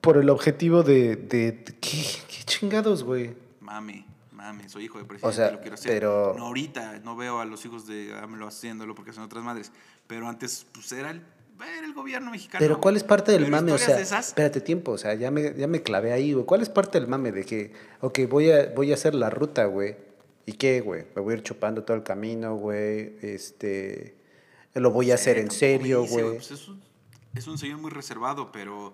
por 0.00 0.16
el 0.16 0.28
objetivo 0.30 0.82
de, 0.82 1.16
de, 1.16 1.52
de- 1.52 1.76
¿qué, 1.80 2.04
qué 2.28 2.42
chingados, 2.44 3.04
güey? 3.04 3.36
Mame, 3.60 4.04
mame, 4.42 4.68
soy 4.68 4.84
hijo 4.84 4.98
de 4.98 5.04
presidente, 5.04 5.36
sea, 5.36 5.50
lo 5.52 5.60
quiero 5.60 5.74
hacer. 5.74 5.92
pero- 5.92 6.34
No 6.36 6.46
ahorita, 6.46 6.98
no 7.00 7.16
veo 7.16 7.40
a 7.40 7.44
los 7.44 7.64
hijos 7.64 7.86
de 7.86 8.14
AMLO 8.18 8.46
haciéndolo 8.46 8.94
porque 8.94 9.12
son 9.12 9.24
otras 9.24 9.42
madres. 9.44 9.72
Pero 10.06 10.28
antes, 10.28 10.66
pues 10.72 10.90
era 10.92 11.10
el, 11.10 11.22
era 11.60 11.86
el 11.86 11.94
gobierno 11.94 12.30
mexicano. 12.30 12.60
Pero 12.60 12.80
¿cuál 12.80 12.96
es 12.96 13.04
parte 13.04 13.32
del 13.32 13.42
Pero 13.44 13.56
mame? 13.56 13.72
O 13.72 13.78
sea, 13.78 13.98
esas, 14.00 14.28
espérate 14.28 14.60
tiempo, 14.60 14.92
o 14.92 14.98
sea, 14.98 15.14
ya 15.14 15.30
me, 15.30 15.54
ya 15.54 15.66
me 15.66 15.82
clavé 15.82 16.12
ahí, 16.12 16.32
güey. 16.32 16.44
¿Cuál 16.44 16.60
es 16.62 16.68
parte 16.68 16.98
del 16.98 17.08
mame 17.08 17.30
de 17.32 17.44
que, 17.44 17.72
ok, 18.00 18.20
voy 18.28 18.50
a, 18.50 18.66
voy 18.74 18.90
a 18.90 18.94
hacer 18.94 19.14
la 19.14 19.30
ruta, 19.30 19.64
güey? 19.66 19.96
¿Y 20.44 20.54
qué, 20.54 20.80
güey? 20.80 21.04
Me 21.14 21.22
voy 21.22 21.34
a 21.34 21.36
ir 21.36 21.42
chupando 21.44 21.84
todo 21.84 21.96
el 21.96 22.02
camino, 22.02 22.56
güey. 22.56 23.16
Este, 23.22 24.16
lo 24.74 24.90
voy 24.90 25.12
a 25.12 25.14
hacer 25.14 25.36
en 25.38 25.44
tampoco 25.48 25.58
serio, 25.60 26.04
güey. 26.06 26.34
pues 26.34 26.50
es, 26.50 26.66
un, 26.68 26.82
es 27.36 27.46
un 27.46 27.58
señor 27.58 27.78
muy 27.78 27.90
reservado, 27.92 28.50
pero, 28.50 28.92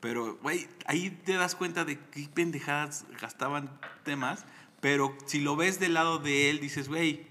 pero, 0.00 0.38
güey, 0.42 0.66
ahí 0.86 1.10
te 1.10 1.34
das 1.34 1.54
cuenta 1.54 1.84
de 1.84 1.98
qué 2.10 2.28
pendejadas 2.34 3.04
gastaban 3.20 3.70
temas. 4.04 4.44
Pero 4.80 5.16
si 5.26 5.40
lo 5.40 5.56
ves 5.56 5.80
del 5.80 5.94
lado 5.94 6.18
de 6.18 6.50
él, 6.50 6.60
dices, 6.60 6.88
güey, 6.88 7.26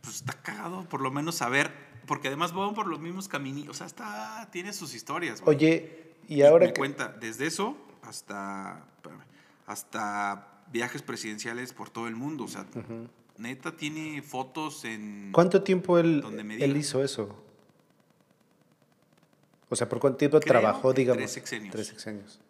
pues 0.00 0.16
está 0.16 0.32
cagado 0.34 0.88
por 0.88 1.00
lo 1.00 1.10
menos 1.10 1.36
saber. 1.36 1.72
Porque 2.06 2.28
además 2.28 2.52
van 2.52 2.74
por 2.74 2.88
los 2.88 2.98
mismos 2.98 3.28
caminos. 3.28 3.68
O 3.68 3.74
sea, 3.74 3.86
está, 3.86 4.48
tiene 4.50 4.72
sus 4.72 4.94
historias. 4.94 5.42
Oye, 5.44 6.14
y 6.28 6.42
ahora 6.42 6.66
me 6.66 6.72
que... 6.72 6.78
cuenta, 6.78 7.08
desde 7.08 7.46
eso 7.46 7.76
hasta, 8.02 8.84
espérame, 8.96 9.22
hasta 9.66 10.48
viajes 10.72 11.02
presidenciales 11.02 11.72
por 11.72 11.90
todo 11.90 12.08
el 12.08 12.16
mundo. 12.16 12.44
O 12.44 12.48
sea, 12.48 12.66
neta 13.36 13.76
tiene 13.76 14.22
fotos 14.22 14.84
en... 14.84 15.30
¿Cuánto 15.32 15.62
tiempo 15.62 15.98
él, 15.98 16.24
él 16.58 16.76
hizo 16.76 17.04
eso? 17.04 17.44
O 19.68 19.76
sea, 19.76 19.88
¿por 19.88 20.00
cuánto 20.00 20.18
tiempo 20.18 20.40
Creo 20.40 20.60
trabajó, 20.60 20.92
digamos? 20.92 21.18
tres 21.18 21.30
sexenios. 21.30 21.72
Tres 21.72 21.86
sexenios. 21.86 22.40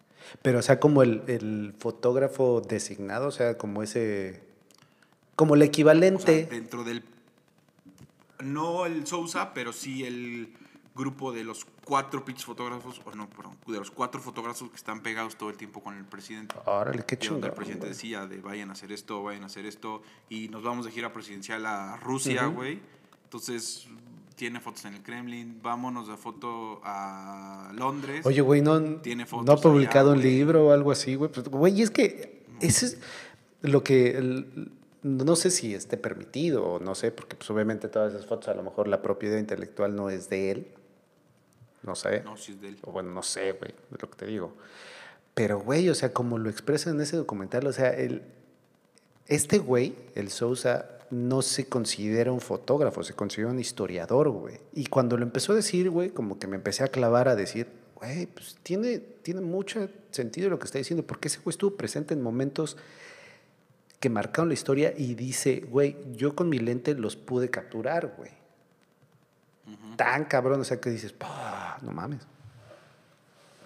Pero, 0.43 0.59
o 0.59 0.63
sea, 0.63 0.81
como 0.81 1.03
el, 1.03 1.23
el 1.27 1.75
fotógrafo 1.79 2.61
designado, 2.61 3.29
o 3.29 3.33
sea, 3.33 3.57
como 3.59 3.83
ese... 3.83 4.43
Como 5.37 5.55
el 5.55 5.61
O 5.61 5.65
sea, 5.65 5.69
equivalente... 5.69 6.47
dentro 6.47 6.85
del... 6.85 7.05
No 8.41 8.87
el 8.87 9.07
Sousa, 9.07 9.53
pero 9.53 9.73
sí 9.73 10.05
el 10.05 10.55
grupo 10.95 11.33
de 11.33 11.45
los 11.45 11.67
cuatro 11.85 12.25
pinches 12.25 12.45
fotógrafos, 12.45 13.01
o 13.05 13.15
no, 13.15 13.29
perdón, 13.29 13.57
de 13.67 13.79
los 13.79 13.91
cuatro 13.91 14.21
fotógrafos 14.21 14.71
que 14.71 14.77
están 14.77 15.03
pegados 15.03 15.37
todo 15.37 15.51
el 15.51 15.57
tiempo 15.57 15.83
con 15.83 15.97
el 15.97 16.05
presidente. 16.05 16.55
Órale, 16.65 17.05
qué 17.05 17.17
donde 17.17 17.49
el 17.49 17.55
presidente 17.55 17.87
güey. 17.87 17.93
decía 17.93 18.27
de 18.27 18.41
vayan 18.41 18.71
a 18.71 18.73
hacer 18.73 18.93
esto, 18.93 19.23
vayan 19.23 19.43
a 19.43 19.47
hacer 19.47 19.67
esto, 19.67 20.03
y 20.29 20.49
nos 20.49 20.63
vamos 20.63 20.85
de 20.85 20.93
gira 20.93 21.13
presidencial 21.13 21.65
a 21.67 21.97
Rusia, 21.97 22.47
güey. 22.47 22.81
Entonces, 23.25 23.87
tiene 24.41 24.59
fotos 24.59 24.87
en 24.87 24.95
el 24.95 25.03
Kremlin, 25.03 25.61
vámonos 25.63 26.09
de 26.09 26.17
foto 26.17 26.81
a 26.83 27.71
Londres. 27.75 28.25
Oye, 28.25 28.41
güey, 28.41 28.63
no, 28.63 28.81
Tiene 29.03 29.27
no 29.45 29.53
ha 29.53 29.57
publicado 29.59 30.13
allá, 30.13 30.17
un 30.17 30.23
güey. 30.23 30.35
libro 30.35 30.69
o 30.69 30.73
algo 30.73 30.91
así, 30.93 31.15
güey. 31.15 31.31
Güey, 31.51 31.83
es 31.83 31.91
que 31.91 32.43
ese 32.63 32.87
es 32.87 32.99
lo 33.61 33.85
que... 33.85 34.17
el- 34.17 34.73
no 35.03 35.37
sé 35.37 35.51
si 35.51 35.75
esté 35.75 35.99
permitido 35.99 36.65
o 36.65 36.79
no 36.81 36.95
sé, 36.95 37.11
porque 37.11 37.37
pues 37.37 37.51
obviamente 37.51 37.89
todas 37.89 38.15
esas 38.15 38.25
fotos 38.27 38.49
a 38.49 38.55
lo 38.55 38.63
mejor 38.63 38.89
la 38.89 39.03
propiedad 39.03 39.37
intelectual 39.39 39.95
no 39.95 40.09
es 40.09 40.31
de 40.31 40.51
él. 40.53 40.67
No 41.83 41.95
sé. 41.95 42.23
No, 42.23 42.39
si 42.39 42.53
es 42.53 42.61
de 42.63 42.69
él. 42.69 42.79
O 42.83 42.93
bueno, 42.93 43.11
no 43.11 43.23
sé, 43.23 43.53
güey, 43.53 43.73
es 43.95 44.01
lo 44.03 44.09
que 44.11 44.17
te 44.17 44.25
digo. 44.27 44.55
Pero, 45.35 45.61
güey, 45.61 45.89
o 45.91 45.95
sea, 45.95 46.15
como 46.15 46.39
lo 46.39 46.49
expresa 46.49 46.89
en 46.89 46.99
ese 47.03 47.17
documental, 47.19 47.67
o 47.67 47.73
sea, 47.75 47.91
el, 47.91 48.23
este 49.27 49.59
güey, 49.59 49.95
el 50.15 50.31
Sousa, 50.31 50.99
no 51.11 51.43
se 51.43 51.69
considera 51.69 52.31
un 52.33 52.41
fotógrafo, 52.41 53.03
se 53.03 53.15
considera 53.15 53.51
un 53.51 53.59
historiador, 53.59 54.31
güey. 54.31 54.59
Y 54.73 54.87
cuando 54.87 55.17
lo 55.17 55.25
empezó 55.25 55.53
a 55.53 55.57
decir, 55.57 55.91
güey, 55.91 56.11
como 56.11 56.39
que 56.39 56.47
me 56.47 56.57
empecé 56.57 56.85
a 56.85 56.89
clavar 56.89 57.29
a 57.29 57.35
decir, 57.37 57.69
güey, 57.97 58.27
pues 58.27 58.57
tiene, 58.63 58.99
tiene 58.99 59.41
mucho 59.41 59.89
sentido 60.11 60.49
lo 60.51 60.59
que 60.59 60.67
está 60.67 60.79
diciendo, 60.79 61.05
porque 61.07 61.29
ese 61.29 61.39
güey 61.41 61.51
estuvo 61.53 61.77
presente 61.77 62.15
en 62.15 62.23
momentos 62.23 62.77
que 63.99 64.09
marcaron 64.09 64.49
la 64.49 64.55
historia 64.55 64.95
y 64.97 65.15
dice, 65.15 65.61
güey, 65.69 65.97
yo 66.13 66.35
con 66.35 66.49
mi 66.49 66.59
lente 66.59 66.95
los 66.95 67.17
pude 67.17 67.51
capturar, 67.51 68.15
güey. 68.17 68.31
Tan 69.97 70.25
cabrón, 70.25 70.61
o 70.61 70.65
sea, 70.65 70.81
que 70.81 70.91
dices, 70.91 71.13
"Pah, 71.13 71.79
no 71.83 71.93
mames. 71.93 72.21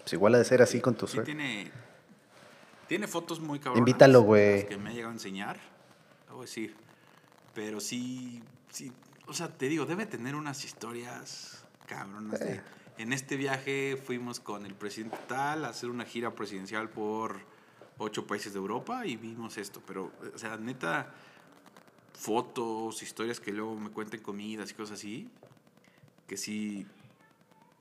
Pues 0.00 0.12
igual 0.12 0.34
ha 0.34 0.38
de 0.38 0.44
ser 0.44 0.60
así 0.60 0.80
con 0.80 0.94
tu 0.96 1.06
Sí 1.06 1.14
suerte. 1.14 1.32
tiene, 1.32 1.70
tiene 2.88 3.06
fotos 3.06 3.40
muy 3.40 3.58
cabronas. 3.58 3.78
Invítalo, 3.78 4.22
güey. 4.22 4.66
Que 4.66 4.76
me 4.76 4.90
ha 4.90 4.92
llegado 4.92 5.10
a 5.10 5.14
enseñar. 5.14 5.58
Lo 6.28 6.34
voy 6.36 6.42
a 6.42 6.46
decir. 6.46 6.74
Pero 7.54 7.80
sí, 7.80 8.42
sí, 8.70 8.92
o 9.26 9.32
sea, 9.32 9.48
te 9.48 9.68
digo, 9.68 9.86
debe 9.86 10.06
tener 10.06 10.34
unas 10.34 10.64
historias 10.64 11.64
cabronas. 11.86 12.40
de, 12.40 12.60
en 12.98 13.12
este 13.12 13.36
viaje 13.36 13.96
fuimos 14.02 14.40
con 14.40 14.66
el 14.66 14.74
presidente 14.74 15.16
tal 15.28 15.64
a 15.64 15.68
hacer 15.68 15.90
una 15.90 16.04
gira 16.04 16.34
presidencial 16.34 16.90
por 16.90 17.40
ocho 17.98 18.26
países 18.26 18.52
de 18.52 18.58
Europa 18.58 19.06
y 19.06 19.16
vimos 19.16 19.56
esto. 19.56 19.82
Pero, 19.86 20.12
o 20.34 20.38
sea, 20.38 20.56
neta, 20.56 21.12
fotos, 22.12 23.02
historias 23.02 23.40
que 23.40 23.52
luego 23.52 23.76
me 23.76 23.90
cuenten 23.90 24.20
comidas 24.20 24.70
y 24.70 24.74
cosas 24.74 24.98
así. 24.98 25.30
Que 26.26 26.36
sí, 26.36 26.86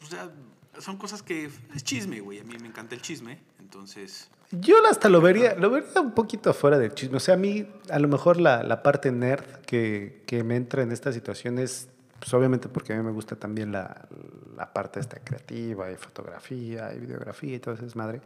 o 0.01 0.05
sea, 0.05 0.31
son 0.79 0.97
cosas 0.97 1.23
que 1.23 1.49
es 1.75 1.83
chisme, 1.83 2.19
güey. 2.19 2.39
A 2.39 2.43
mí 2.43 2.55
me 2.59 2.67
encanta 2.67 2.95
el 2.95 3.01
chisme, 3.01 3.39
entonces... 3.59 4.29
Yo 4.59 4.75
hasta 4.87 5.09
lo 5.09 5.19
vería, 5.19 5.55
lo 5.55 5.71
vería 5.71 5.99
un 5.99 6.11
poquito 6.11 6.53
fuera 6.53 6.77
del 6.77 6.93
chisme. 6.93 7.17
O 7.17 7.19
sea, 7.19 7.33
a 7.33 7.37
mí, 7.37 7.67
a 7.89 7.97
lo 7.97 8.07
mejor 8.07 8.39
la, 8.39 8.61
la 8.61 8.83
parte 8.83 9.11
nerd 9.11 9.43
que, 9.65 10.21
que 10.27 10.43
me 10.43 10.55
entra 10.55 10.83
en 10.83 10.91
esta 10.91 11.11
situación 11.11 11.57
es, 11.57 11.89
pues 12.19 12.31
obviamente 12.35 12.69
porque 12.69 12.93
a 12.93 12.97
mí 12.97 13.03
me 13.03 13.11
gusta 13.11 13.35
también 13.35 13.71
la, 13.71 14.07
la 14.55 14.71
parte 14.71 14.99
esta 14.99 15.19
creativa 15.23 15.91
y 15.91 15.95
fotografía 15.95 16.93
y 16.93 16.99
videografía 16.99 17.55
y 17.55 17.59
todo 17.59 17.73
ese 17.73 17.85
desmadre. 17.85 18.21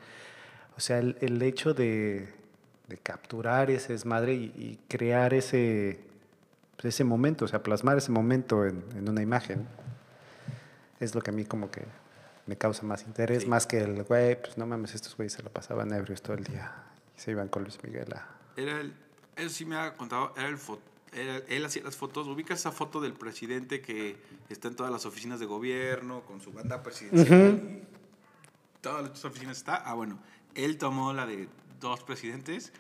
O 0.76 0.82
sea, 0.82 1.00
el, 1.00 1.16
el 1.22 1.42
hecho 1.42 1.74
de, 1.74 2.28
de 2.90 2.98
capturar 2.98 3.72
ese 3.72 3.94
desmadre 3.94 4.34
y, 4.34 4.54
y 4.58 4.80
crear 4.90 5.34
ese, 5.34 6.02
pues, 6.76 6.94
ese 6.94 7.06
momento, 7.06 7.46
o 7.46 7.48
sea, 7.48 7.64
plasmar 7.64 7.98
ese 8.00 8.12
momento 8.12 8.66
en, 8.66 8.84
en 8.98 9.08
una 9.08 9.22
imagen, 9.22 9.66
es 11.00 11.16
lo 11.16 11.22
que 11.22 11.32
a 11.32 11.34
mí 11.34 11.46
como 11.46 11.72
que 11.72 11.84
me 12.48 12.58
causa 12.58 12.84
más 12.84 13.04
interés, 13.04 13.44
Sí. 13.44 13.48
más 13.50 13.68
que 13.68 13.80
el 13.80 14.04
güey, 14.04 14.40
pues 14.42 14.58
no 14.58 14.66
mames, 14.66 14.96
estos 14.96 15.16
güeyes 15.16 15.34
se 15.34 15.44
lo 15.44 15.50
pasaban 15.52 15.94
ebrios 15.94 16.22
todo 16.22 16.36
el 16.38 16.44
día 16.44 16.74
y 17.16 17.20
se 17.22 17.32
iban 17.32 17.48
con 17.50 17.64
Luis 17.64 17.78
Miguel 17.84 18.12
a... 18.14 18.28
Era 18.56 18.80
el, 18.82 18.94
él 19.36 19.50
sí 19.50 19.66
me 19.66 19.76
ha 19.76 19.96
contado, 19.96 20.34
era 20.38 20.48
el, 20.48 20.58
fo- 20.58 20.80
él, 21.14 21.44
él 21.48 21.66
hacía 21.66 21.84
las 21.84 21.96
fotos. 21.96 22.28
¿Ubicas 22.28 22.60
esa 22.60 22.72
foto 22.72 23.00
del 23.02 23.14
presidente 23.14 23.82
que 23.82 24.18
está 24.50 24.68
en 24.68 24.76
todas 24.76 24.92
las 24.92 25.06
oficinas 25.06 25.40
de 25.40 25.46
gobierno, 25.46 26.22
con 26.22 26.42
su 26.42 26.52
banda 26.52 26.82
presidencial? 26.84 27.62
y 27.62 28.82
todas 28.82 29.10
las 29.10 29.26
oficinas 29.26 29.58
está. 29.58 29.76
Ah, 29.76 29.94
bueno, 29.94 30.20
él 30.56 30.78
tomó 30.78 31.14
la 31.14 31.26
de 31.26 31.48
dos 31.80 32.04
presidentes. 32.04 32.72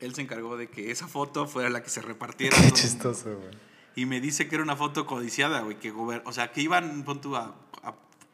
Él 0.00 0.14
se 0.14 0.22
encargó 0.22 0.56
de 0.56 0.68
que 0.68 0.90
esa 0.90 1.08
foto 1.08 1.46
fuera 1.46 1.70
la 1.70 1.82
que 1.82 1.88
se 1.90 2.02
repartiera. 2.02 2.56
Qué 2.62 2.70
chistoso, 2.72 3.34
güey. 3.36 3.50
Y 3.94 4.04
me 4.04 4.20
dice 4.20 4.46
que 4.46 4.56
era 4.56 4.62
una 4.64 4.76
foto 4.76 5.06
codiciada, 5.06 5.60
güey. 5.62 5.78
Que 5.78 5.92
gober- 5.92 6.22
o 6.26 6.32
sea, 6.32 6.52
que 6.52 6.60
iban 6.60 7.02
pon 7.04 7.20
tú, 7.20 7.34
a 7.34 7.54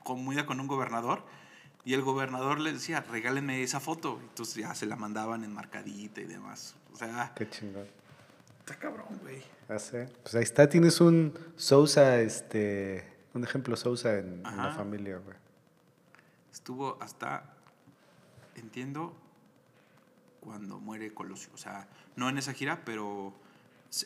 comida 0.04 0.46
con 0.46 0.60
un 0.60 0.66
gobernador. 0.66 1.24
Y 1.84 1.94
el 1.94 2.02
gobernador 2.02 2.60
le 2.60 2.72
decía, 2.72 3.00
regálenme 3.00 3.62
esa 3.62 3.80
foto. 3.80 4.18
Entonces 4.22 4.54
ya 4.56 4.74
se 4.74 4.86
la 4.86 4.96
mandaban 4.96 5.42
enmarcadita 5.44 6.20
y 6.20 6.24
demás. 6.26 6.76
O 6.92 6.96
sea, 6.96 7.32
Qué 7.34 7.48
chingón. 7.50 7.86
está 8.60 8.76
cabrón, 8.78 9.18
güey. 9.22 9.42
Ya 9.68 9.78
sé. 9.78 10.08
Pues 10.22 10.34
ahí 10.34 10.42
está, 10.44 10.68
tienes 10.68 11.00
un 11.00 11.36
Sousa, 11.56 12.20
este, 12.20 13.04
un 13.34 13.42
ejemplo 13.42 13.76
Sousa 13.76 14.18
en, 14.18 14.44
en 14.46 14.56
la 14.56 14.72
familia, 14.72 15.18
güey. 15.18 15.36
Estuvo 16.52 16.98
hasta, 17.00 17.54
entiendo, 18.54 19.16
cuando 20.40 20.78
muere 20.78 21.12
Colosio. 21.12 21.50
O 21.54 21.58
sea, 21.58 21.88
no 22.14 22.28
en 22.28 22.38
esa 22.38 22.52
gira, 22.52 22.84
pero 22.84 23.32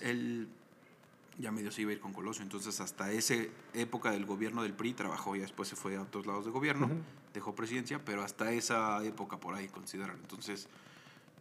él 0.01 0.49
ya 1.39 1.51
medio 1.53 1.71
se 1.71 1.83
iba 1.83 1.91
a 1.91 1.95
ir 1.95 2.01
con 2.01 2.13
Colosio. 2.13 2.43
Entonces, 2.43 2.81
hasta 2.81 3.11
esa 3.13 3.35
época 3.75 4.11
del 4.11 4.25
gobierno 4.27 4.63
del 4.63 4.73
PRI 4.73 4.95
trabajó. 4.95 5.37
Ya 5.37 5.43
después 5.43 5.69
se 5.69 5.77
fue 5.77 5.97
a 5.97 6.03
otros 6.03 6.27
lados 6.27 6.45
de 6.47 6.51
gobierno, 6.51 6.89
dejó 7.35 7.55
presidencia, 7.55 8.03
pero 8.05 8.23
hasta 8.23 8.53
esa 8.53 9.05
época 9.05 9.39
por 9.39 9.55
ahí 9.55 9.69
consideran. 9.69 10.17
Entonces, 10.23 10.69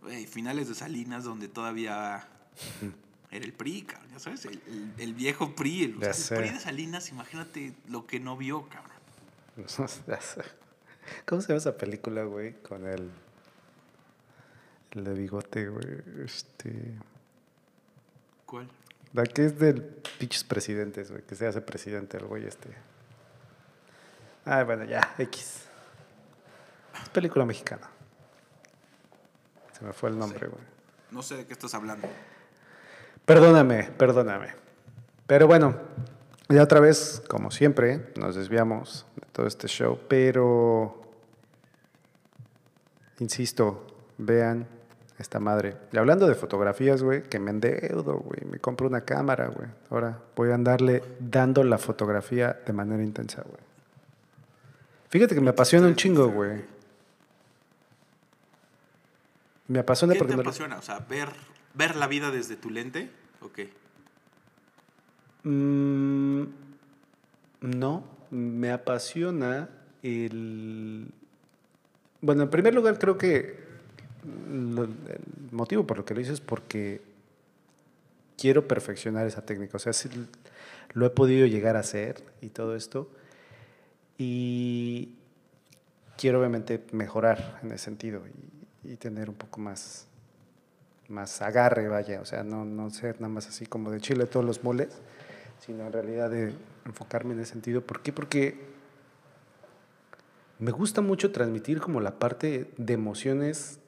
güey, 0.01 0.27
finales 0.27 0.67
de 0.67 0.75
Salinas, 0.75 1.23
donde 1.23 1.47
todavía 1.47 2.27
era 3.31 3.45
el 3.45 3.53
PRI, 3.53 3.81
cabrón, 3.83 4.11
ya 4.11 4.19
sabes, 4.19 4.45
el, 4.45 4.61
el- 4.67 4.93
el 4.97 5.13
viejo 5.13 5.55
PRI, 5.55 5.83
el, 5.85 5.97
o 5.97 6.13
sea, 6.13 6.37
el 6.37 6.43
PRI 6.43 6.53
de 6.53 6.59
Salinas, 6.59 7.09
imagínate 7.09 7.73
lo 7.87 8.05
que 8.05 8.19
no 8.19 8.35
vio, 8.37 8.67
cabrón. 8.69 8.91
¿Cómo 11.25 11.41
se 11.41 11.47
llama 11.49 11.57
esa 11.59 11.77
película, 11.77 12.23
güey? 12.23 12.53
Con 12.61 12.85
el. 12.87 13.09
El 14.91 15.03
de 15.03 15.13
bigote, 15.13 15.67
güey. 15.69 15.85
Este. 16.25 16.93
¿Cuál? 18.45 18.69
La 19.13 19.23
que 19.23 19.45
es 19.45 19.59
del 19.59 19.81
pinches 19.81 20.43
presidentes, 20.43 21.11
güey. 21.11 21.23
Que 21.23 21.35
se 21.35 21.47
hace 21.47 21.61
presidente 21.61 22.17
el 22.17 22.25
güey 22.25 22.45
este. 22.45 22.69
Ah, 24.45 24.63
bueno, 24.63 24.83
ya, 24.83 25.15
X. 25.17 25.61
Es 27.01 27.09
película 27.09 27.45
mexicana. 27.45 27.89
Se 29.77 29.83
me 29.83 29.93
fue 29.93 30.09
el 30.09 30.17
nombre, 30.17 30.47
güey. 30.47 30.61
No 31.11 31.21
sé 31.21 31.37
de 31.37 31.45
qué 31.45 31.53
estás 31.53 31.73
hablando. 31.73 32.07
Perdóname, 33.25 33.91
perdóname. 33.97 34.53
Pero 35.27 35.47
bueno, 35.47 35.75
ya 36.49 36.61
otra 36.61 36.79
vez, 36.79 37.23
como 37.27 37.49
siempre, 37.49 38.13
nos 38.17 38.35
desviamos 38.35 39.05
de 39.15 39.27
todo 39.31 39.47
este 39.47 39.67
show, 39.67 39.99
pero 40.07 41.01
insisto, 43.19 43.87
vean 44.17 44.67
esta 45.17 45.39
madre. 45.39 45.77
Y 45.91 45.97
hablando 45.97 46.27
de 46.27 46.35
fotografías, 46.35 47.01
güey, 47.01 47.23
que 47.23 47.39
me 47.39 47.51
endeudo, 47.51 48.17
güey, 48.17 48.41
me 48.49 48.59
compro 48.59 48.87
una 48.87 49.01
cámara, 49.01 49.47
güey. 49.47 49.67
Ahora 49.89 50.19
voy 50.35 50.51
a 50.51 50.55
andarle 50.55 51.03
dando 51.19 51.63
la 51.63 51.77
fotografía 51.77 52.59
de 52.65 52.73
manera 52.73 53.01
intensa, 53.03 53.41
güey. 53.43 53.61
Fíjate 55.09 55.35
que 55.35 55.41
me 55.41 55.51
apasiona 55.51 55.87
un 55.87 55.95
chingo, 55.95 56.27
güey. 56.29 56.61
Me 59.67 59.79
apasiona 59.79 60.13
¿Qué 60.13 60.19
porque 60.19 60.33
te 60.33 60.37
me- 60.37 60.43
apasiona? 60.43 60.77
O 60.77 60.81
sea, 60.81 60.99
ver, 60.99 61.29
ver 61.73 61.95
la 61.95 62.07
vida 62.07 62.29
desde 62.31 62.55
tu 62.55 62.69
lente. 62.69 63.09
Ok. 63.41 63.59
Mm, 65.43 66.43
no, 67.61 68.03
me 68.31 68.71
apasiona 68.71 69.69
el... 70.03 71.07
Bueno, 72.21 72.43
en 72.43 72.49
primer 72.49 72.73
lugar 72.73 72.97
creo 72.99 73.17
que 73.17 73.64
el 74.25 75.19
motivo 75.51 75.85
por 75.85 75.97
lo 75.97 76.05
que 76.05 76.13
lo 76.13 76.21
hice 76.21 76.33
es 76.33 76.41
porque 76.41 77.01
quiero 78.37 78.67
perfeccionar 78.67 79.25
esa 79.27 79.45
técnica. 79.45 79.77
O 79.77 79.79
sea, 79.79 79.93
sí 79.93 80.09
lo 80.93 81.05
he 81.05 81.09
podido 81.09 81.45
llegar 81.47 81.75
a 81.75 81.79
hacer 81.79 82.23
y 82.41 82.49
todo 82.49 82.75
esto. 82.75 83.09
Y 84.17 85.13
quiero 86.17 86.39
obviamente 86.39 86.83
mejorar 86.91 87.59
en 87.63 87.71
ese 87.71 87.85
sentido 87.85 88.23
y, 88.83 88.93
y 88.93 88.95
tener 88.97 89.29
un 89.29 89.35
poco 89.35 89.59
más, 89.59 90.07
más 91.07 91.41
agarre, 91.41 91.87
vaya. 91.87 92.21
O 92.21 92.25
sea, 92.25 92.43
no, 92.43 92.65
no 92.65 92.89
ser 92.89 93.19
nada 93.21 93.33
más 93.33 93.47
así 93.47 93.65
como 93.65 93.91
de 93.91 93.99
chile 93.99 94.25
todos 94.25 94.45
los 94.45 94.63
moles, 94.63 94.89
sino 95.59 95.85
en 95.87 95.93
realidad 95.93 96.29
de 96.29 96.53
enfocarme 96.85 97.33
en 97.33 97.41
ese 97.41 97.51
sentido. 97.51 97.81
¿Por 97.81 98.01
qué? 98.01 98.13
Porque 98.13 98.75
me 100.59 100.71
gusta 100.71 101.01
mucho 101.01 101.31
transmitir 101.31 101.81
como 101.81 101.99
la 101.99 102.17
parte 102.17 102.71
de 102.77 102.93
emociones 102.93 103.79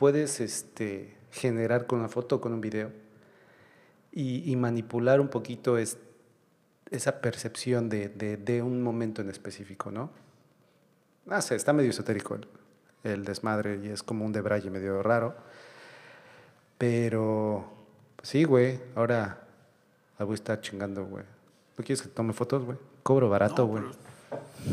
puedes 0.00 0.40
este, 0.40 1.14
generar 1.30 1.86
con 1.86 1.98
una 2.00 2.08
foto 2.08 2.36
o 2.36 2.40
con 2.40 2.54
un 2.54 2.62
video 2.62 2.90
y, 4.12 4.50
y 4.50 4.56
manipular 4.56 5.20
un 5.20 5.28
poquito 5.28 5.76
es- 5.76 5.98
esa 6.90 7.20
percepción 7.20 7.90
de, 7.90 8.08
de- 8.08 8.38
de 8.38 8.62
un 8.62 8.82
momento 8.82 9.20
en 9.20 9.28
específico, 9.28 9.90
¿no? 9.90 10.10
No 11.26 11.40
sé, 11.42 11.54
está 11.54 11.74
medio 11.74 11.90
esotérico 11.90 12.34
el, 12.34 12.48
el 13.04 13.24
desmadre 13.26 13.78
y 13.84 13.88
es 13.88 14.02
como 14.02 14.24
un 14.24 14.32
debraye 14.32 14.70
medio 14.70 15.02
raro. 15.02 15.36
Pero, 16.78 17.70
pues 18.16 18.28
sí, 18.30 18.44
güey, 18.44 18.80
ahora 18.94 19.46
la 20.18 20.24
voy 20.24 20.32
a 20.32 20.34
estar 20.36 20.60
chingando, 20.62 21.04
güey. 21.04 21.24
¿No 21.76 21.84
quieres 21.84 22.02
que 22.02 22.08
tome 22.08 22.32
fotos, 22.32 22.64
güey? 22.64 22.78
Cobro 23.02 23.28
barato, 23.28 23.62
No, 23.64 23.68
güey. 23.68 23.84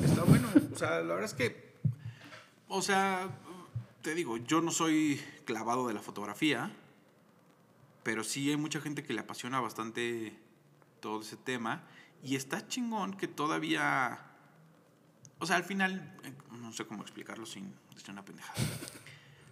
Está 0.05 0.23
bueno. 0.23 0.47
O 0.73 0.77
sea, 0.77 1.01
la 1.01 1.13
verdad 1.15 1.25
es 1.25 1.33
que. 1.33 1.75
O 2.69 2.81
sea, 2.81 3.27
te 4.01 4.13
digo, 4.15 4.37
yo 4.37 4.61
no 4.61 4.71
soy 4.71 5.21
clavado 5.45 5.87
de 5.87 5.93
la 5.93 6.01
fotografía. 6.01 6.71
Pero 8.03 8.23
sí 8.23 8.49
hay 8.49 8.57
mucha 8.57 8.79
gente 8.79 9.03
que 9.03 9.13
le 9.13 9.19
apasiona 9.21 9.59
bastante 9.59 10.33
todo 11.01 11.21
ese 11.21 11.35
tema. 11.37 11.83
Y 12.23 12.35
está 12.35 12.67
chingón 12.67 13.13
que 13.15 13.27
todavía. 13.27 14.19
O 15.39 15.45
sea, 15.45 15.57
al 15.57 15.63
final. 15.63 16.17
eh, 16.23 16.33
No 16.51 16.71
sé 16.71 16.85
cómo 16.85 17.01
explicarlo 17.03 17.45
sin 17.45 17.73
decir 17.93 18.11
una 18.11 18.23
pendejada. 18.23 18.57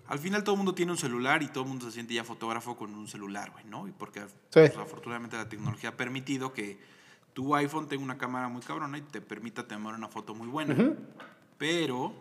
Al 0.07 0.19
final 0.19 0.43
todo 0.43 0.53
el 0.53 0.57
mundo 0.57 0.75
tiene 0.75 0.91
un 0.91 0.97
celular 0.97 1.41
y 1.41 1.47
todo 1.47 1.63
el 1.63 1.69
mundo 1.69 1.87
se 1.87 1.93
siente 1.93 2.13
ya 2.13 2.23
fotógrafo 2.23 2.77
con 2.77 2.93
un 2.93 3.07
celular, 3.07 3.49
güey, 3.51 3.65
¿no? 3.65 3.87
Y 3.87 3.91
porque 3.91 4.25
pues, 4.51 4.77
afortunadamente 4.77 5.35
la 5.35 5.49
tecnología 5.49 5.89
ha 5.89 5.97
permitido 5.97 6.53
que 6.53 6.79
tu 7.33 7.55
iPhone 7.55 7.87
tenga 7.87 8.03
una 8.03 8.17
cámara 8.17 8.47
muy 8.47 8.61
cabrona 8.61 8.99
y 8.99 9.01
te 9.01 9.19
permita 9.19 9.67
tomar 9.67 9.95
una 9.95 10.07
foto 10.07 10.35
muy 10.35 10.47
buena. 10.47 10.75
Pero 11.57 12.13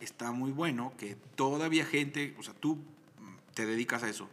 está 0.00 0.32
muy 0.32 0.50
bueno 0.50 0.92
que 0.98 1.16
todavía 1.36 1.84
gente, 1.84 2.34
o 2.38 2.42
sea, 2.42 2.54
tú 2.54 2.78
te 3.54 3.66
dedicas 3.66 4.02
a 4.02 4.08
eso, 4.08 4.28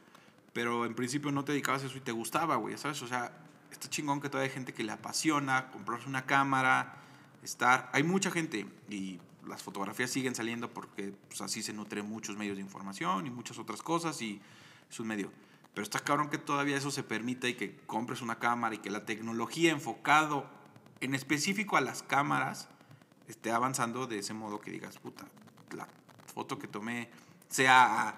pero 0.53 0.86
en 0.86 0.95
principio 0.95 1.32
no 1.32 1.43
te 1.43 1.51
dedicabas 1.51 1.84
a 1.84 1.88
eso 1.88 1.97
y 1.97 2.01
te 2.01 2.12
gustaba, 2.12 2.56
güey, 2.56 2.77
¿sabes? 2.77 3.01
O 3.01 3.08
sea, 3.08 3.32
está 3.71 3.89
chingón 3.89 4.21
que 4.21 4.30
todavía 4.30 4.49
hay 4.49 4.53
gente 4.53 4.73
que 4.73 4.84
le 4.84 4.91
apasiona 4.91 5.69
comprarse 5.71 6.08
una 6.08 6.25
cámara, 6.25 6.97
estar... 7.43 7.89
Hay 7.93 8.03
mucha 8.03 8.32
gente 8.32 8.65
y 8.89 9.19
las 9.45 9.63
fotografías 9.63 10.10
siguen 10.10 10.36
saliendo 10.36 10.73
porque 10.73 11.13
pues, 11.27 11.41
así 11.41 11.62
se 11.62 11.73
nutren 11.73 12.08
muchos 12.08 12.38
medios 12.38 12.58
de 12.58 12.63
información 12.63 13.27
y 13.27 13.30
muchas 13.30 13.60
otras 13.60 13.82
cosas 13.82 14.21
y 14.21 14.41
es 14.89 14.99
un 14.99 15.08
medio. 15.08 15.32
Pero 15.73 15.84
está 15.84 15.99
cabrón 15.99 16.30
que 16.30 16.38
todavía 16.38 16.77
eso 16.77 16.89
se 16.89 17.03
permita 17.03 17.47
y 17.47 17.53
que 17.53 17.75
compres 17.86 18.21
una 18.21 18.39
cámara 18.39 18.75
y 18.75 18.80
que 18.80 18.89
la 18.89 19.06
tecnología 19.06 19.71
enfocado 19.71 20.49
en 21.01 21.13
específico 21.13 21.77
a 21.77 21.82
las 21.82 22.01
cámaras 22.01 22.69
esté 23.27 23.51
avanzando 23.51 24.08
de 24.08 24.19
ese 24.19 24.34
modo 24.34 24.60
que 24.60 24.71
digas, 24.71 24.97
puta, 24.97 25.27
la 25.75 25.88
foto 26.34 26.58
que 26.60 26.67
tomé 26.67 27.10
sea 27.49 28.10
a 28.10 28.15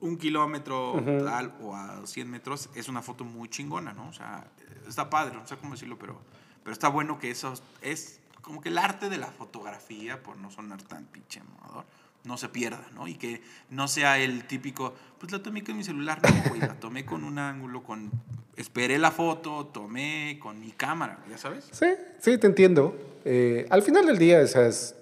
un 0.00 0.16
kilómetro 0.16 1.02
tal 1.24 1.54
o 1.60 1.74
a 1.74 2.06
100 2.06 2.30
metros, 2.30 2.70
es 2.74 2.88
una 2.88 3.02
foto 3.02 3.24
muy 3.24 3.48
chingona, 3.48 3.92
¿no? 3.92 4.08
O 4.08 4.12
sea, 4.12 4.46
está 4.86 5.10
padre, 5.10 5.34
no 5.36 5.46
sé 5.46 5.56
cómo 5.56 5.72
decirlo, 5.72 5.98
pero, 5.98 6.20
pero 6.62 6.72
está 6.72 6.88
bueno 6.88 7.18
que 7.18 7.30
eso 7.30 7.52
es 7.82 8.20
como 8.42 8.60
que 8.60 8.68
el 8.68 8.78
arte 8.78 9.08
de 9.08 9.18
la 9.18 9.26
fotografía, 9.26 10.22
por 10.22 10.36
no 10.36 10.50
sonar 10.50 10.80
tan 10.82 11.04
pinche 11.06 11.42
mamador, 11.42 11.84
no 12.24 12.36
se 12.36 12.48
pierda, 12.48 12.84
¿no? 12.94 13.06
Y 13.08 13.14
que 13.14 13.42
no 13.70 13.88
sea 13.88 14.18
el 14.18 14.44
típico, 14.46 14.94
pues 15.18 15.32
la 15.32 15.42
tomé 15.42 15.62
con 15.64 15.76
mi 15.76 15.84
celular, 15.84 16.20
no, 16.22 16.48
güey, 16.48 16.60
la 16.60 16.78
tomé 16.78 17.04
con 17.04 17.24
un 17.24 17.38
ángulo, 17.38 17.82
con... 17.82 18.10
Esperé 18.56 18.98
la 18.98 19.10
foto, 19.12 19.66
tomé 19.66 20.38
con 20.42 20.58
mi 20.60 20.72
cámara, 20.72 21.18
¿ya 21.30 21.38
sabes? 21.38 21.68
Sí, 21.70 21.86
sí, 22.18 22.38
te 22.38 22.46
entiendo. 22.48 22.96
Eh, 23.24 23.66
al 23.70 23.82
final 23.82 24.04
del 24.06 24.18
día, 24.18 24.40
o 24.40 24.46
sea, 24.48 24.66
es- 24.66 24.96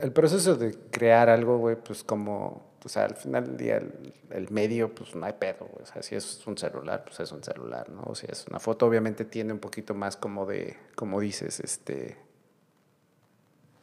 el, 0.00 0.12
proceso 0.12 0.56
de 0.56 0.74
crear 0.90 1.28
algo, 1.28 1.58
güey, 1.58 1.76
pues 1.76 2.04
como, 2.04 2.62
o 2.84 2.88
sea, 2.88 3.04
al 3.04 3.16
final 3.16 3.46
del 3.46 3.56
día 3.56 3.76
el, 3.76 4.14
el 4.30 4.50
medio, 4.50 4.94
pues 4.94 5.14
no 5.14 5.26
hay 5.26 5.34
pedo, 5.34 5.66
güey. 5.70 5.82
O 5.82 5.86
sea, 5.86 6.02
si 6.02 6.14
es 6.14 6.46
un 6.46 6.56
celular, 6.56 7.04
pues 7.04 7.20
es 7.20 7.32
un 7.32 7.42
celular, 7.42 7.90
¿no? 7.90 8.02
O 8.06 8.14
si 8.14 8.26
es 8.28 8.46
una 8.48 8.58
foto, 8.58 8.86
obviamente 8.86 9.24
tiene 9.24 9.52
un 9.52 9.58
poquito 9.58 9.94
más 9.94 10.16
como 10.16 10.46
de, 10.46 10.76
como 10.94 11.20
dices, 11.20 11.60
este, 11.60 12.16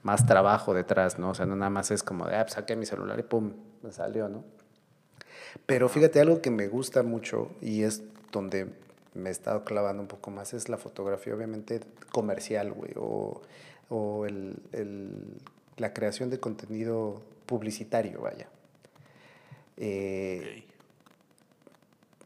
más 0.04 0.26
trabajo 0.26 0.74
detrás, 0.74 1.20
¿no? 1.20 1.32
O 1.32 1.36
sea, 1.36 1.46
no 1.46 1.56
nada 1.56 1.70
más 1.70 1.92
es 1.92 2.04
como 2.04 2.28
de, 2.28 2.36
ah, 2.36 2.44
pues 2.44 2.54
saqué 2.54 2.76
mi 2.76 2.86
celular 2.86 3.20
y 3.20 3.24
pum, 3.24 3.54
me 3.82 3.92
salió, 3.92 4.30
¿no? 4.30 4.44
Pero 5.66 5.90
fíjate, 5.90 6.20
algo 6.20 6.42
que 6.42 6.52
me 6.52 6.68
gusta 6.68 7.04
mucho 7.04 7.52
y 7.62 7.84
es 7.84 8.04
donde 8.32 8.68
me 9.14 9.30
he 9.30 9.32
estado 9.32 9.64
clavando 9.66 10.02
un 10.02 10.08
poco 10.08 10.32
más 10.32 10.54
es 10.54 10.70
la 10.70 10.78
fotografía, 10.78 11.34
obviamente 11.34 11.82
comercial, 12.12 12.72
güey, 12.72 12.94
o, 12.96 13.42
o 13.90 14.26
el, 14.26 14.56
el- 14.72 15.38
la 15.78 15.94
creación 15.94 16.30
de 16.30 16.40
contenido 16.40 17.22
publicitario, 17.46 18.22
vaya. 18.22 18.48
Eh, 19.78 20.64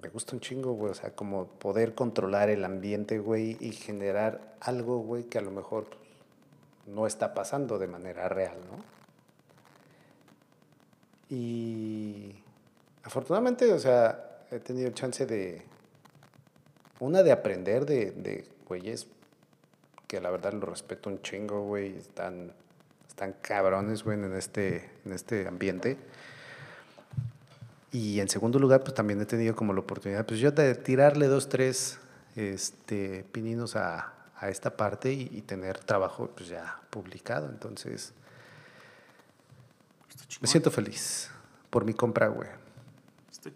me 0.01 0.09
gusta 0.09 0.35
un 0.35 0.41
chingo, 0.41 0.73
güey, 0.73 0.91
o 0.91 0.95
sea, 0.95 1.11
como 1.15 1.45
poder 1.47 1.93
controlar 1.93 2.49
el 2.49 2.65
ambiente, 2.65 3.19
güey, 3.19 3.57
y 3.59 3.71
generar 3.71 4.55
algo, 4.59 4.97
güey, 4.99 5.23
que 5.25 5.37
a 5.37 5.41
lo 5.41 5.51
mejor 5.51 5.85
no 6.87 7.05
está 7.07 7.33
pasando 7.33 7.77
de 7.79 7.87
manera 7.87 8.27
real, 8.27 8.57
¿no? 8.69 8.83
Y 11.29 12.35
afortunadamente, 13.03 13.71
o 13.71 13.79
sea, 13.79 14.45
he 14.51 14.59
tenido 14.59 14.91
chance 14.91 15.25
de, 15.25 15.61
una 16.99 17.23
de 17.23 17.31
aprender 17.31 17.85
de, 17.85 18.11
de 18.11 18.47
güeyes 18.67 19.07
que 20.13 20.21
la 20.21 20.29
verdad 20.29 20.53
lo 20.53 20.67
respeto 20.67 21.09
un 21.09 21.23
chingo, 21.23 21.63
güey, 21.63 21.97
están, 21.97 22.51
están 23.07 23.33
cabrones, 23.41 24.03
güey, 24.03 24.15
en 24.15 24.31
este, 24.35 24.91
en 25.05 25.11
este 25.11 25.47
ambiente. 25.47 25.97
Y 27.91 28.19
en 28.19 28.29
segundo 28.29 28.59
lugar, 28.59 28.81
pues 28.81 28.93
también 28.93 29.19
he 29.21 29.25
tenido 29.25 29.55
como 29.55 29.73
la 29.73 29.79
oportunidad, 29.79 30.23
pues 30.27 30.39
yo 30.39 30.51
de 30.51 30.75
tirarle 30.75 31.25
dos, 31.25 31.49
tres 31.49 31.97
este, 32.35 33.25
pininos 33.31 33.75
a, 33.75 34.13
a 34.37 34.49
esta 34.49 34.77
parte 34.77 35.11
y, 35.11 35.31
y 35.31 35.41
tener 35.41 35.79
trabajo 35.79 36.29
pues 36.35 36.47
ya 36.47 36.79
publicado. 36.91 37.49
Entonces, 37.49 38.13
me 40.41 40.47
siento 40.47 40.69
feliz 40.69 41.31
por 41.71 41.85
mi 41.85 41.95
compra, 41.95 42.27
güey. 42.27 42.49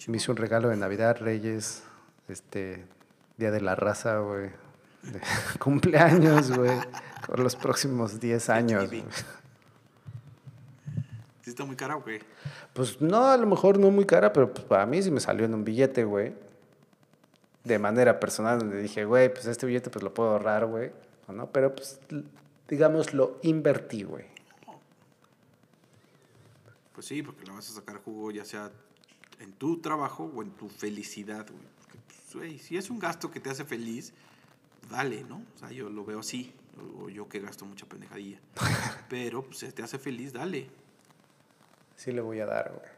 Me 0.07 0.17
hice 0.17 0.31
un 0.31 0.37
regalo 0.37 0.69
de 0.69 0.77
Navidad, 0.77 1.17
Reyes, 1.19 1.83
este, 2.27 2.83
Día 3.37 3.51
de 3.51 3.61
la 3.61 3.75
Raza, 3.75 4.17
güey. 4.17 4.49
De 5.11 5.21
cumpleaños, 5.59 6.51
güey. 6.51 6.77
Por 7.25 7.39
los 7.39 7.55
próximos 7.55 8.19
10 8.19 8.49
años. 8.49 8.89
Sí 11.41 11.49
está 11.51 11.65
muy 11.65 11.75
cara, 11.75 11.95
güey. 11.95 12.19
Pues 12.73 13.01
no, 13.01 13.25
a 13.25 13.37
lo 13.37 13.47
mejor 13.47 13.79
no 13.79 13.89
muy 13.91 14.05
cara, 14.05 14.31
pero 14.31 14.53
pues 14.53 14.65
para 14.65 14.85
mí 14.85 15.01
sí 15.01 15.11
me 15.11 15.19
salió 15.19 15.45
en 15.45 15.53
un 15.53 15.63
billete, 15.63 16.03
güey. 16.03 16.33
De 17.63 17.79
manera 17.79 18.19
personal, 18.19 18.59
donde 18.59 18.81
dije, 18.81 19.05
güey, 19.05 19.33
pues 19.33 19.45
este 19.45 19.65
billete 19.65 19.89
pues 19.89 20.03
lo 20.03 20.13
puedo 20.13 20.31
ahorrar, 20.31 20.65
güey. 20.65 20.91
¿o 21.27 21.33
¿no? 21.33 21.51
Pero 21.51 21.75
pues, 21.75 21.99
digamos, 22.67 23.13
lo 23.13 23.39
invertí, 23.43 24.03
güey. 24.03 24.25
Pues 26.93 27.05
sí, 27.05 27.21
porque 27.21 27.45
le 27.45 27.51
vas 27.51 27.69
a 27.69 27.73
sacar 27.73 28.01
jugo 28.03 28.31
ya 28.31 28.43
sea 28.43 28.71
en 29.39 29.53
tu 29.53 29.79
trabajo 29.79 30.31
o 30.35 30.41
en 30.41 30.51
tu 30.51 30.67
felicidad, 30.69 31.45
güey. 31.49 31.63
Porque, 31.79 31.99
pues, 32.07 32.35
güey, 32.35 32.59
si 32.59 32.77
es 32.77 32.89
un 32.89 32.99
gasto 32.99 33.29
que 33.29 33.39
te 33.39 33.49
hace 33.49 33.65
feliz, 33.65 34.13
dale, 34.89 35.23
¿no? 35.23 35.43
O 35.55 35.57
sea, 35.57 35.71
yo 35.71 35.89
lo 35.89 36.05
veo 36.05 36.19
así. 36.19 36.53
O, 36.99 37.09
yo 37.09 37.27
que 37.27 37.39
gasto 37.39 37.65
mucha 37.65 37.85
pendejadilla. 37.85 38.39
Pero, 39.09 39.43
pues, 39.43 39.59
si 39.59 39.71
te 39.71 39.83
hace 39.83 39.97
feliz, 39.97 40.33
dale. 40.33 40.69
Sí 41.95 42.11
le 42.11 42.21
voy 42.21 42.39
a 42.39 42.45
dar, 42.45 42.71
güey. 42.71 42.91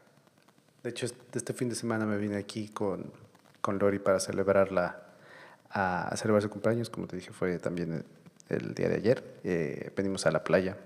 De 0.82 0.90
hecho, 0.90 1.06
este 1.06 1.52
fin 1.52 1.68
de 1.68 1.74
semana 1.74 2.06
me 2.06 2.16
vine 2.16 2.36
aquí 2.36 2.68
con, 2.68 3.12
con 3.60 3.78
Lori 3.78 3.98
para 3.98 4.18
celebrarla, 4.18 5.02
a, 5.70 6.14
celebrar 6.16 6.42
su 6.42 6.50
cumpleaños. 6.50 6.90
Como 6.90 7.06
te 7.06 7.16
dije, 7.16 7.32
fue 7.32 7.58
también 7.58 7.92
el, 7.92 8.04
el 8.56 8.74
día 8.74 8.88
de 8.88 8.96
ayer. 8.96 9.40
Eh, 9.44 9.92
venimos 9.96 10.26
a 10.26 10.30
la 10.30 10.42
playa. 10.42 10.76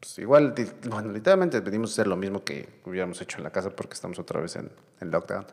Pues 0.00 0.18
igual, 0.18 0.54
bueno, 0.88 1.12
literalmente 1.12 1.60
venimos 1.60 1.90
a 1.90 1.92
hacer 1.92 2.06
lo 2.08 2.16
mismo 2.16 2.42
que 2.42 2.68
hubiéramos 2.84 3.20
hecho 3.20 3.38
en 3.38 3.44
la 3.44 3.50
casa 3.50 3.70
porque 3.70 3.94
estamos 3.94 4.18
otra 4.18 4.40
vez 4.40 4.56
en, 4.56 4.68
en 5.00 5.10
lockdown. 5.10 5.46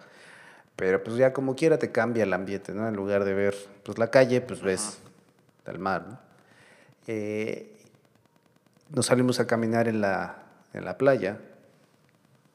Pero 0.79 1.03
pues 1.03 1.17
ya 1.17 1.33
como 1.33 1.55
quiera 1.55 1.77
te 1.77 1.91
cambia 1.91 2.23
el 2.23 2.31
ambiente, 2.33 2.73
¿no? 2.73 2.87
En 2.87 2.95
lugar 2.95 3.25
de 3.25 3.33
ver 3.33 3.55
pues 3.83 3.97
la 3.97 4.09
calle, 4.09 4.39
pues 4.41 4.61
ves 4.61 4.99
el 5.65 5.77
mar, 5.77 6.05
¿no? 6.07 6.19
Eh, 7.07 7.75
nos 8.89 9.07
salimos 9.07 9.39
a 9.39 9.45
caminar 9.47 9.87
en 9.87 9.99
la, 10.01 10.37
en 10.73 10.85
la 10.85 10.97
playa 10.97 11.37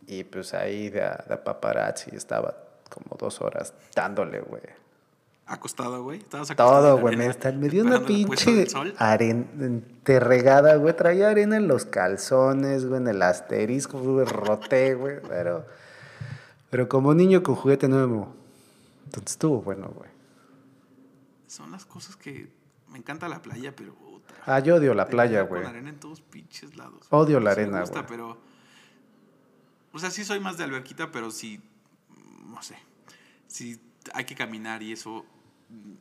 y 0.06 0.24
pues 0.24 0.54
ahí 0.54 0.88
de, 0.88 1.00
de 1.28 1.36
paparazzi 1.36 2.14
estaba 2.16 2.54
como 2.90 3.16
dos 3.18 3.40
horas 3.40 3.74
dándole, 3.94 4.40
güey. 4.40 4.62
Acostado, 5.46 6.02
güey. 6.02 6.20
Estabas 6.20 6.48
Todo, 6.56 6.98
güey. 6.98 7.16
Me, 7.16 7.26
está- 7.26 7.52
me 7.52 7.68
dio 7.68 7.84
una 7.84 8.00
pinche 8.06 8.66
arena 8.96 9.44
enterregada, 9.60 10.76
güey. 10.76 10.96
Traía 10.96 11.28
arena 11.28 11.56
en 11.58 11.68
los 11.68 11.84
calzones, 11.84 12.86
güey, 12.86 13.00
en 13.02 13.08
el 13.08 13.20
asterisco, 13.20 13.98
güey, 13.98 14.24
roté, 14.24 14.94
güey. 14.94 15.16
Pero, 15.28 15.66
pero 16.74 16.88
como 16.88 17.14
niño 17.14 17.40
con 17.44 17.54
juguete 17.54 17.86
nuevo. 17.86 18.34
Entonces 19.04 19.34
estuvo 19.34 19.62
bueno, 19.62 19.92
güey. 19.94 20.10
Son 21.46 21.70
las 21.70 21.86
cosas 21.86 22.16
que... 22.16 22.52
Me 22.88 22.98
encanta 22.98 23.28
la 23.28 23.42
playa, 23.42 23.76
pero... 23.76 23.94
puta, 23.94 24.34
Ah, 24.44 24.58
yo 24.58 24.74
odio 24.74 24.92
la 24.92 25.06
playa, 25.06 25.42
con 25.42 25.50
güey. 25.50 25.64
arena 25.64 25.90
en 25.90 26.00
todos 26.00 26.20
pinches 26.20 26.74
lados. 26.76 27.06
Odio 27.10 27.38
la 27.38 27.52
Sí 27.54 27.58
me 27.58 27.62
arena, 27.62 27.80
gusta, 27.82 28.00
güey. 28.00 28.08
pero... 28.08 28.40
O 29.92 30.00
sea, 30.00 30.10
sí 30.10 30.24
soy 30.24 30.40
más 30.40 30.56
de 30.58 30.64
alberquita, 30.64 31.12
pero 31.12 31.30
sí... 31.30 31.62
No 32.44 32.60
sé. 32.60 32.76
Si 33.46 33.80
hay 34.12 34.24
que 34.24 34.34
caminar 34.34 34.82
y 34.82 34.90
eso... 34.94 35.24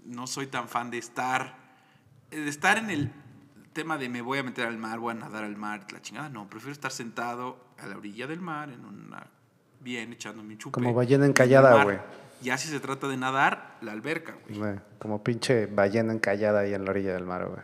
No 0.06 0.26
soy 0.26 0.48
tan 0.48 0.68
fan 0.68 0.90
de 0.90 0.98
estar... 0.98 1.56
De 2.32 2.50
estar 2.50 2.80
en 2.80 2.90
el 2.90 3.12
tema 3.74 4.00
de 4.00 4.10
me 4.10 4.24
voy 4.24 4.40
a 4.40 4.44
meter 4.44 4.66
al 4.66 4.80
mar, 4.80 4.98
voy 4.98 5.12
a 5.12 5.20
nadar 5.20 5.44
al 5.44 5.56
mar, 5.56 5.86
la 5.92 6.02
chingada. 6.02 6.30
No, 6.30 6.50
prefiero 6.50 6.72
estar 6.72 6.92
sentado 6.92 7.64
a 7.78 7.86
la 7.86 7.96
orilla 7.96 8.26
del 8.26 8.42
mar, 8.42 8.72
en 8.72 8.84
una... 8.86 9.28
Bien, 9.84 10.14
echándome 10.14 10.54
un 10.54 10.60
chupe. 10.60 10.74
Como 10.74 10.94
ballena 10.94 11.26
encallada, 11.26 11.84
güey. 11.84 12.00
Ya 12.42 12.58
si 12.58 12.68
se 12.70 12.80
trata 12.80 13.08
de 13.08 13.18
nadar, 13.18 13.78
la 13.82 13.92
alberca, 13.92 14.36
güey. 14.50 14.80
Como 15.00 15.24
pinche 15.24 15.66
ballena 15.66 16.14
encallada 16.14 16.62
ahí 16.62 16.74
en 16.74 16.86
la 16.86 16.92
orilla 16.92 17.14
del 17.14 17.26
mar, 17.26 17.48
güey. 17.48 17.62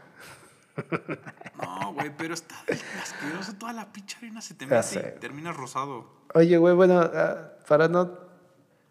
No, 1.62 1.94
güey, 1.94 2.12
pero 2.16 2.34
está 2.34 2.56
asqueroso. 3.02 3.54
Toda 3.56 3.74
la 3.74 3.92
pinche 3.92 4.18
arena 4.18 4.42
se 4.42 4.54
te 4.54 4.66
mete 4.66 5.16
y 5.18 5.20
terminas 5.20 5.58
rosado. 5.58 6.08
Oye, 6.34 6.58
güey, 6.58 6.74
bueno, 6.74 7.00
ah, 7.00 7.52
para 7.68 7.90
no 7.90 8.18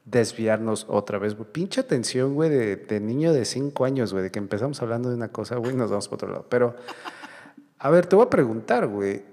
desviarnos 0.04 0.86
otra 0.88 1.18
vez, 1.18 1.34
güey, 1.34 1.50
pinche 1.50 1.80
atención, 1.80 2.34
güey, 2.34 2.50
de, 2.50 2.76
de 2.76 3.00
niño 3.00 3.32
de 3.32 3.44
cinco 3.44 3.84
años, 3.84 4.12
güey, 4.12 4.24
de 4.24 4.30
que 4.30 4.38
empezamos 4.38 4.80
hablando 4.82 5.08
de 5.08 5.14
una 5.16 5.28
cosa, 5.28 5.56
güey, 5.56 5.74
nos 5.74 5.90
vamos 5.90 6.08
para 6.08 6.16
otro 6.16 6.28
lado. 6.28 6.46
Pero, 6.48 6.76
a 7.78 7.90
ver, 7.90 8.06
te 8.06 8.16
voy 8.16 8.26
a 8.26 8.30
preguntar, 8.30 8.86
güey, 8.86 9.24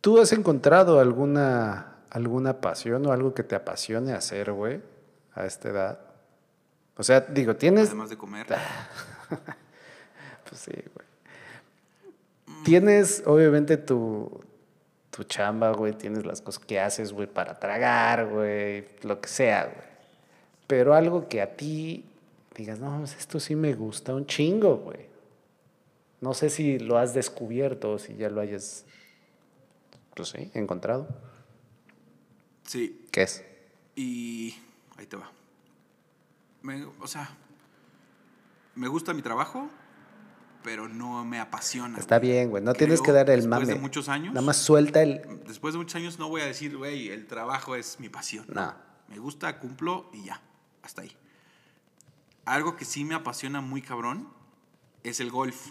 ¿tú 0.00 0.20
has 0.20 0.32
encontrado 0.32 1.00
alguna, 1.00 1.97
alguna 2.10 2.60
pasión 2.60 3.06
o 3.06 3.12
algo 3.12 3.34
que 3.34 3.42
te 3.42 3.54
apasione 3.54 4.12
hacer, 4.12 4.52
güey, 4.52 4.80
a 5.34 5.46
esta 5.46 5.68
edad? 5.68 6.00
O 6.96 7.02
sea, 7.02 7.20
digo, 7.20 7.56
tienes... 7.56 7.88
Además 7.88 8.10
de 8.10 8.16
comer. 8.16 8.46
Pues 10.48 10.62
sí, 10.62 10.72
güey. 10.72 11.06
Tienes, 12.64 13.22
obviamente, 13.26 13.76
tu, 13.76 14.40
tu 15.10 15.24
chamba, 15.24 15.72
güey. 15.72 15.92
Tienes 15.92 16.24
las 16.24 16.40
cosas 16.40 16.64
que 16.64 16.80
haces, 16.80 17.12
güey, 17.12 17.26
para 17.26 17.58
tragar, 17.58 18.28
güey. 18.28 18.86
Lo 19.02 19.20
que 19.20 19.28
sea, 19.28 19.64
güey. 19.64 19.88
Pero 20.66 20.94
algo 20.94 21.28
que 21.28 21.42
a 21.42 21.54
ti 21.54 22.04
digas, 22.58 22.80
no, 22.80 22.90
mames, 22.90 23.16
esto 23.16 23.38
sí 23.40 23.54
me 23.54 23.74
gusta 23.74 24.14
un 24.14 24.26
chingo, 24.26 24.76
güey. 24.78 25.06
No 26.20 26.34
sé 26.34 26.50
si 26.50 26.78
lo 26.78 26.98
has 26.98 27.14
descubierto 27.14 27.92
o 27.92 27.98
si 27.98 28.16
ya 28.16 28.28
lo 28.28 28.40
hayas, 28.40 28.84
pues 30.14 30.30
sí, 30.30 30.50
encontrado. 30.54 31.06
Sí, 32.68 33.06
¿Qué 33.10 33.22
es? 33.22 33.44
y 33.96 34.54
ahí 34.96 35.06
te 35.06 35.16
va. 35.16 35.32
Me- 36.62 36.84
o 36.84 37.06
sea, 37.06 37.30
me 38.74 38.86
gusta 38.88 39.14
mi 39.14 39.22
trabajo, 39.22 39.68
pero 40.62 40.88
no 40.88 41.24
me 41.24 41.40
apasiona. 41.40 41.98
Está 41.98 42.18
güey. 42.18 42.30
bien, 42.30 42.50
güey. 42.50 42.62
No 42.62 42.74
tienes 42.74 43.00
que 43.00 43.10
dar 43.12 43.28
el 43.30 43.40
después 43.40 43.60
mame. 43.60 43.72
de 43.74 43.80
muchos 43.80 44.08
años. 44.08 44.34
Nada 44.34 44.46
más 44.46 44.58
suelta 44.58 45.02
el... 45.02 45.22
Después 45.46 45.72
de 45.74 45.78
muchos 45.78 45.94
años 45.96 46.18
no 46.18 46.28
voy 46.28 46.42
a 46.42 46.46
decir, 46.46 46.76
güey, 46.76 47.08
el 47.08 47.26
trabajo 47.26 47.74
es 47.74 47.98
mi 48.00 48.08
pasión. 48.08 48.44
No. 48.48 48.74
Me 49.08 49.18
gusta, 49.18 49.58
cumplo 49.60 50.10
y 50.12 50.24
ya. 50.24 50.40
Hasta 50.82 51.02
ahí. 51.02 51.16
Algo 52.44 52.76
que 52.76 52.84
sí 52.84 53.04
me 53.04 53.14
apasiona 53.14 53.60
muy 53.62 53.80
cabrón 53.82 54.28
es 55.04 55.20
el 55.20 55.30
golf. 55.30 55.70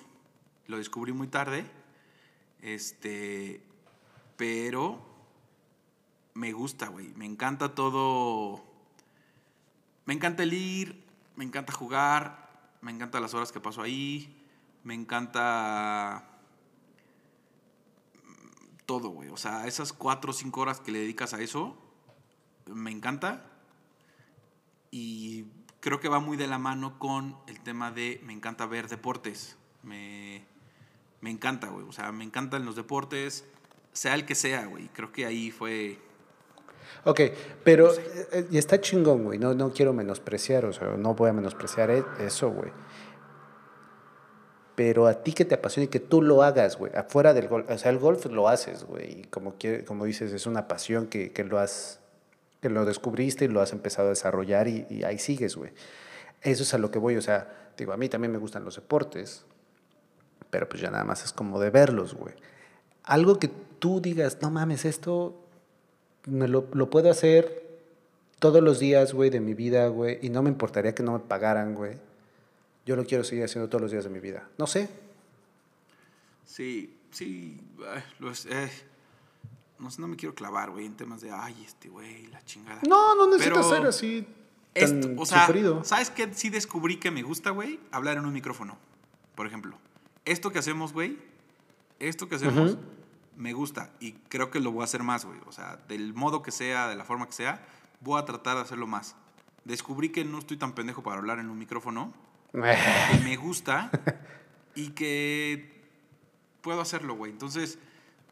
Lo 0.65 0.77
descubrí 0.77 1.13
muy 1.13 1.27
tarde. 1.27 1.65
Este. 2.61 3.61
Pero. 4.35 5.06
Me 6.37 6.51
gusta, 6.51 6.89
güey. 6.89 7.15
Me 7.15 7.25
encanta 7.25 7.73
todo. 7.73 8.63
Me 10.05 10.13
encanta 10.13 10.43
el 10.43 10.53
ir. 10.53 11.03
Me 11.35 11.43
encanta 11.43 11.73
jugar. 11.73 12.75
Me 12.79 12.91
encanta 12.91 13.19
las 13.19 13.33
horas 13.33 13.51
que 13.51 13.59
paso 13.59 13.81
ahí. 13.81 14.39
Me 14.83 14.93
encanta 14.93 16.39
todo, 18.85 19.09
güey. 19.09 19.29
O 19.29 19.37
sea, 19.37 19.65
esas 19.65 19.93
cuatro 19.93 20.29
o 20.29 20.33
cinco 20.33 20.61
horas 20.61 20.79
que 20.79 20.91
le 20.91 20.99
dedicas 20.99 21.33
a 21.33 21.41
eso, 21.41 21.75
me 22.67 22.91
encanta. 22.91 23.43
Y 24.91 25.45
creo 25.79 25.99
que 25.99 26.07
va 26.07 26.19
muy 26.19 26.37
de 26.37 26.45
la 26.45 26.59
mano 26.59 26.99
con 26.99 27.35
el 27.47 27.61
tema 27.61 27.89
de 27.89 28.21
me 28.23 28.33
encanta 28.33 28.67
ver 28.67 28.89
deportes. 28.89 29.57
Me, 29.81 30.45
me 31.19 31.31
encanta, 31.31 31.69
güey. 31.69 31.87
O 31.87 31.91
sea, 31.91 32.11
me 32.11 32.23
encantan 32.23 32.63
los 32.63 32.75
deportes, 32.75 33.43
sea 33.91 34.13
el 34.13 34.27
que 34.27 34.35
sea, 34.35 34.67
güey. 34.67 34.87
Creo 34.89 35.11
que 35.11 35.25
ahí 35.25 35.49
fue 35.49 36.05
Ok, 37.07 37.21
pero 37.63 37.89
eh, 38.33 38.47
y 38.51 38.57
está 38.57 38.81
chingón, 38.81 39.23
güey. 39.23 39.39
No, 39.39 39.53
no 39.53 39.71
quiero 39.71 39.93
menospreciar, 39.93 40.65
o 40.65 40.73
sea, 40.73 40.89
no 40.97 41.15
voy 41.15 41.29
a 41.29 41.33
menospreciar 41.33 41.89
e- 41.89 42.03
eso, 42.19 42.49
güey. 42.51 42.69
Pero 44.75 45.07
a 45.07 45.13
ti 45.23 45.31
que 45.31 45.45
te 45.45 45.55
apasiona 45.55 45.85
y 45.85 45.87
que 45.87 46.01
tú 46.01 46.21
lo 46.21 46.43
hagas, 46.43 46.77
güey, 46.77 46.91
afuera 46.93 47.33
del 47.33 47.47
golf. 47.47 47.69
O 47.69 47.77
sea, 47.77 47.91
el 47.91 47.97
golf 47.97 48.25
lo 48.25 48.49
haces, 48.49 48.83
güey. 48.83 49.21
Y 49.21 49.23
como, 49.23 49.55
como 49.87 50.03
dices, 50.03 50.33
es 50.33 50.45
una 50.47 50.67
pasión 50.67 51.07
que, 51.07 51.31
que 51.31 51.45
lo 51.45 51.59
has, 51.59 52.01
que 52.61 52.69
lo 52.69 52.83
descubriste 52.83 53.45
y 53.45 53.47
lo 53.47 53.61
has 53.61 53.71
empezado 53.71 54.07
a 54.07 54.09
desarrollar 54.09 54.67
y, 54.67 54.85
y 54.89 55.05
ahí 55.05 55.17
sigues, 55.17 55.55
güey. 55.55 55.71
Eso 56.41 56.63
es 56.63 56.73
a 56.73 56.77
lo 56.77 56.91
que 56.91 56.99
voy, 56.99 57.15
o 57.15 57.21
sea, 57.21 57.71
digo, 57.77 57.93
a 57.93 57.97
mí 57.97 58.09
también 58.09 58.33
me 58.33 58.37
gustan 58.37 58.65
los 58.65 58.75
deportes, 58.75 59.45
pero 60.49 60.67
pues 60.67 60.81
ya 60.81 60.91
nada 60.91 61.05
más 61.05 61.23
es 61.23 61.31
como 61.31 61.57
de 61.61 61.69
verlos, 61.69 62.15
güey. 62.15 62.35
Algo 63.03 63.39
que 63.39 63.47
tú 63.79 64.01
digas, 64.01 64.39
no 64.41 64.51
mames, 64.51 64.83
esto 64.83 65.46
me 66.27 66.47
lo, 66.47 66.67
lo 66.73 66.89
puedo 66.89 67.09
hacer 67.09 67.67
todos 68.39 68.61
los 68.61 68.79
días, 68.79 69.13
güey, 69.13 69.29
de 69.29 69.39
mi 69.39 69.53
vida, 69.53 69.87
güey, 69.87 70.19
y 70.21 70.29
no 70.29 70.43
me 70.43 70.49
importaría 70.49 70.93
que 70.93 71.03
no 71.03 71.13
me 71.13 71.19
pagaran, 71.19 71.73
güey. 71.73 71.97
Yo 72.85 72.95
lo 72.95 73.05
quiero 73.05 73.23
seguir 73.23 73.43
haciendo 73.43 73.67
todos 73.69 73.81
los 73.81 73.91
días 73.91 74.03
de 74.03 74.09
mi 74.09 74.19
vida. 74.19 74.47
No 74.57 74.67
sé. 74.67 74.89
Sí, 76.45 76.95
sí. 77.11 77.57
los, 78.19 78.45
eh, 78.45 78.69
no 79.79 79.91
sé, 79.91 80.01
no 80.01 80.07
me 80.07 80.15
quiero 80.15 80.35
clavar, 80.35 80.69
güey, 80.69 80.85
en 80.85 80.95
temas 80.95 81.21
de, 81.21 81.31
ay, 81.31 81.55
este 81.65 81.89
güey, 81.89 82.27
la 82.27 82.43
chingada. 82.45 82.81
No, 82.87 83.15
no 83.15 83.27
necesitas 83.27 83.67
ser 83.67 83.85
así 83.85 84.27
tan 84.73 85.03
Esto, 85.03 85.21
o 85.21 85.25
sea, 85.25 85.45
sufrido. 85.45 85.83
¿sabes 85.83 86.09
qué? 86.11 86.33
Sí 86.33 86.49
descubrí 86.49 86.97
que 86.97 87.11
me 87.11 87.23
gusta, 87.23 87.49
güey, 87.49 87.79
hablar 87.91 88.17
en 88.17 88.25
un 88.25 88.33
micrófono. 88.33 88.77
Por 89.35 89.47
ejemplo, 89.47 89.77
esto 90.25 90.51
que 90.51 90.59
hacemos, 90.59 90.93
güey, 90.93 91.17
esto 91.99 92.29
que 92.29 92.35
hacemos. 92.35 92.77
Me 93.37 93.53
gusta 93.53 93.91
y 93.99 94.13
creo 94.29 94.51
que 94.51 94.59
lo 94.59 94.71
voy 94.71 94.81
a 94.81 94.85
hacer 94.85 95.03
más, 95.03 95.25
güey. 95.25 95.39
O 95.45 95.51
sea, 95.51 95.77
del 95.87 96.13
modo 96.13 96.41
que 96.41 96.51
sea, 96.51 96.87
de 96.87 96.95
la 96.95 97.05
forma 97.05 97.27
que 97.27 97.33
sea, 97.33 97.65
voy 98.01 98.19
a 98.19 98.25
tratar 98.25 98.57
de 98.57 98.63
hacerlo 98.63 98.87
más. 98.87 99.15
Descubrí 99.63 100.09
que 100.09 100.25
no 100.25 100.39
estoy 100.39 100.57
tan 100.57 100.73
pendejo 100.73 101.03
para 101.03 101.17
hablar 101.17 101.39
en 101.39 101.49
un 101.49 101.57
micrófono, 101.57 102.13
que 102.51 103.19
me 103.23 103.35
gusta 103.37 103.91
y 104.75 104.89
que 104.89 105.83
puedo 106.61 106.81
hacerlo, 106.81 107.15
güey. 107.15 107.31
Entonces, 107.31 107.79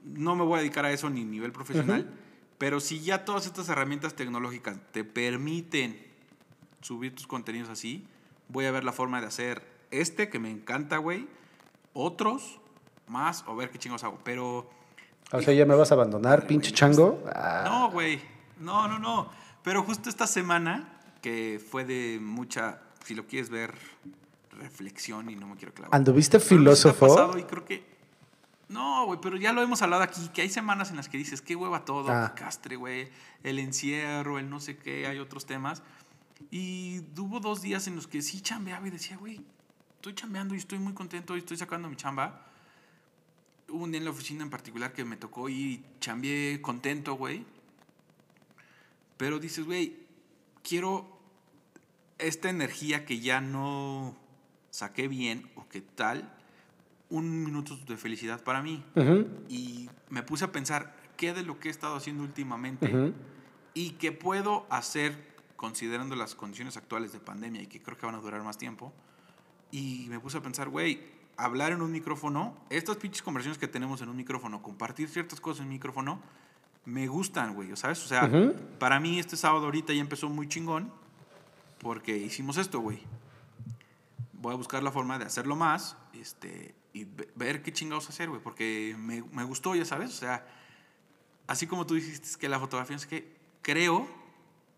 no 0.03 0.35
me 0.35 0.43
voy 0.43 0.57
a 0.57 0.61
dedicar 0.61 0.85
a 0.85 0.91
eso 0.91 1.09
ni 1.09 1.21
a 1.21 1.25
nivel 1.25 1.51
profesional, 1.51 2.11
pero 2.57 2.79
si 2.79 3.01
ya 3.01 3.25
todas 3.25 3.45
estas 3.45 3.69
herramientas 3.69 4.15
tecnológicas 4.15 4.77
te 4.91 5.03
permiten 5.03 6.05
subir 6.81 7.13
tus 7.15 7.27
contenidos 7.27 7.69
así, 7.69 8.07
voy 8.47 8.65
a 8.65 8.71
ver 8.71 8.83
la 8.83 8.91
forma 8.91 9.21
de 9.21 9.27
hacer 9.27 9.67
este, 9.91 10.29
que 10.29 10.39
me 10.39 10.49
encanta, 10.49 10.97
güey, 10.97 11.27
otros 11.93 12.59
más, 13.07 13.43
o 13.47 13.55
ver 13.55 13.69
qué 13.69 13.79
chingos 13.79 14.03
hago. 14.03 14.19
Pero, 14.23 14.69
O 15.31 15.41
sea, 15.41 15.53
¿ya 15.53 15.65
me 15.65 15.75
vas 15.75 15.91
a 15.91 15.95
abandonar, 15.95 16.47
pinche 16.47 16.71
chango? 16.71 17.23
No, 17.65 17.91
güey, 17.91 18.21
no, 18.59 18.87
no, 18.87 18.99
no. 18.99 19.29
Pero 19.63 19.83
justo 19.83 20.09
esta 20.09 20.27
semana, 20.27 20.99
que 21.21 21.59
fue 21.71 21.83
de 21.85 22.19
mucha, 22.21 22.79
si 23.03 23.15
lo 23.15 23.25
quieres 23.25 23.49
ver, 23.49 23.73
reflexión 24.51 25.29
y 25.29 25.35
no 25.35 25.47
me 25.47 25.55
quiero 25.55 25.73
clavar. 25.73 25.93
¿Anduviste 25.95 26.39
filósofo? 26.39 27.07
pasado 27.07 27.37
y 27.37 27.43
creo 27.43 27.65
que. 27.65 27.95
No, 28.69 29.05
güey, 29.05 29.19
pero 29.21 29.37
ya 29.37 29.53
lo 29.53 29.61
hemos 29.61 29.81
hablado 29.83 30.01
aquí, 30.03 30.27
que 30.33 30.41
hay 30.41 30.49
semanas 30.49 30.89
en 30.89 30.95
las 30.97 31.07
que 31.07 31.17
dices, 31.17 31.41
qué 31.41 31.55
hueva 31.55 31.85
todo, 31.85 32.11
Ah. 32.11 32.33
castre, 32.35 32.75
güey, 32.75 33.09
el 33.43 33.59
encierro, 33.59 34.39
el 34.39 34.49
no 34.49 34.59
sé 34.59 34.77
qué, 34.77 35.05
hay 35.05 35.19
otros 35.19 35.45
temas. 35.45 35.83
Y 36.49 37.01
hubo 37.17 37.39
dos 37.39 37.61
días 37.61 37.87
en 37.87 37.95
los 37.95 38.07
que 38.07 38.21
sí 38.23 38.41
chambeaba 38.41 38.87
y 38.87 38.91
decía, 38.91 39.17
güey, 39.17 39.41
estoy 39.95 40.15
chambeando 40.15 40.55
y 40.55 40.57
estoy 40.57 40.79
muy 40.79 40.93
contento 40.93 41.35
y 41.35 41.39
estoy 41.39 41.57
sacando 41.57 41.89
mi 41.89 41.95
chamba. 41.95 42.41
Hubo 43.69 43.83
un 43.83 43.91
día 43.91 43.99
en 43.99 44.05
la 44.05 44.11
oficina 44.11 44.43
en 44.43 44.49
particular 44.49 44.93
que 44.93 45.05
me 45.05 45.17
tocó 45.17 45.49
ir 45.49 45.67
y 45.67 45.85
chambeé 45.99 46.61
contento, 46.61 47.15
güey. 47.15 47.45
Pero 49.17 49.39
dices, 49.39 49.65
güey, 49.65 49.97
quiero 50.63 51.07
esta 52.17 52.49
energía 52.49 53.05
que 53.05 53.19
ya 53.19 53.41
no 53.41 54.15
saqué 54.69 55.07
bien 55.07 55.49
o 55.55 55.67
que 55.67 55.81
tal, 55.81 56.33
un 57.09 57.43
minuto 57.43 57.77
de 57.87 57.97
felicidad 57.97 58.43
para 58.43 58.61
mí. 58.61 58.83
Ujú, 58.95 59.27
Y 59.49 59.89
me 60.09 60.23
puse 60.23 60.45
a 60.45 60.51
pensar 60.51 60.95
qué 61.17 61.33
de 61.33 61.43
lo 61.43 61.59
que 61.59 61.69
he 61.69 61.71
estado 61.71 61.95
haciendo 61.95 62.23
últimamente 62.23 62.87
ujú. 62.87 63.13
y 63.73 63.91
que 63.91 64.11
puedo 64.11 64.65
hacer 64.69 65.35
considerando 65.55 66.15
las 66.15 66.35
condiciones 66.35 66.77
actuales 66.77 67.13
de 67.13 67.19
pandemia 67.19 67.61
y 67.61 67.67
que 67.67 67.81
creo 67.81 67.97
que 67.97 68.05
van 68.05 68.15
a 68.15 68.19
durar 68.19 68.43
más 68.43 68.57
tiempo. 68.57 68.93
Y 69.71 70.07
me 70.09 70.19
puse 70.19 70.37
a 70.37 70.41
pensar, 70.41 70.69
güey, 70.69 70.99
hablar 71.37 71.71
en 71.71 71.81
un 71.81 71.91
micrófono, 71.91 72.55
estas 72.69 72.97
pinches 72.97 73.21
conversaciones 73.21 73.57
que 73.57 73.67
tenemos 73.67 74.01
en 74.01 74.09
un 74.09 74.15
micrófono, 74.15 74.61
compartir 74.61 75.09
ciertas 75.09 75.39
cosas 75.41 75.59
en 75.61 75.65
un 75.67 75.73
micrófono, 75.73 76.19
me 76.85 77.07
gustan, 77.07 77.53
güey, 77.55 77.75
¿sabes? 77.75 78.03
O 78.03 78.07
sea, 78.07 78.25
Ujú. 78.25 78.53
para 78.79 78.99
mí 78.99 79.19
este 79.19 79.35
sábado 79.35 79.65
ahorita 79.65 79.91
ya 79.93 80.01
empezó 80.01 80.29
muy 80.29 80.47
chingón 80.47 80.91
porque 81.79 82.15
hicimos 82.17 82.57
esto, 82.57 82.79
güey. 82.79 82.99
Voy 84.33 84.53
a 84.53 84.55
buscar 84.57 84.83
la 84.83 84.91
forma 84.91 85.17
de 85.17 85.25
hacerlo 85.25 85.55
más 85.55 85.97
este, 86.13 86.75
y 86.93 87.05
ve- 87.05 87.29
ver 87.35 87.63
qué 87.63 87.73
chingados 87.73 88.07
hacer, 88.09 88.29
güey, 88.29 88.41
porque 88.41 88.95
me, 88.99 89.23
me 89.31 89.43
gustó, 89.43 89.73
ya 89.75 89.83
sabes, 89.85 90.11
o 90.11 90.17
sea, 90.17 90.45
así 91.47 91.65
como 91.67 91.85
tú 91.85 91.95
dijiste 91.95 92.39
que 92.39 92.47
la 92.47 92.59
fotografía 92.59 92.95
es 92.95 93.07
que 93.07 93.35
creo 93.61 94.07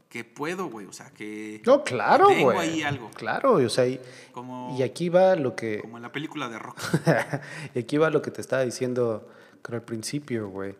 que 0.10 0.24
puedo, 0.24 0.70
güey, 0.70 0.86
o 0.86 0.93
sea, 0.93 1.10
que 1.12 1.62
No, 1.66 1.84
claro, 1.84 2.28
tengo 2.28 2.53
güey. 2.53 2.58
ahí 2.58 2.82
algo, 2.84 3.10
Claro, 3.12 3.53
o 3.53 3.70
sea, 3.70 3.88
y, 3.88 3.99
como, 4.32 4.76
y 4.78 4.84
aquí 4.84 5.10
va 5.10 5.36
lo 5.36 5.55
que... 5.55 5.80
como 5.82 5.97
en 5.97 6.03
la 6.03 6.12
película 6.12 6.47
de 6.49 6.60
Rock. 6.60 6.80
y 7.76 7.80
aquí 7.80 7.97
va 7.97 8.10
lo 8.10 8.22
que 8.22 8.32
te 8.32 8.41
estaba 8.41 8.64
diciendo 8.64 9.28
con 9.62 9.76
el 9.76 9.82
principio, 9.82 10.49
güey. 10.49 10.76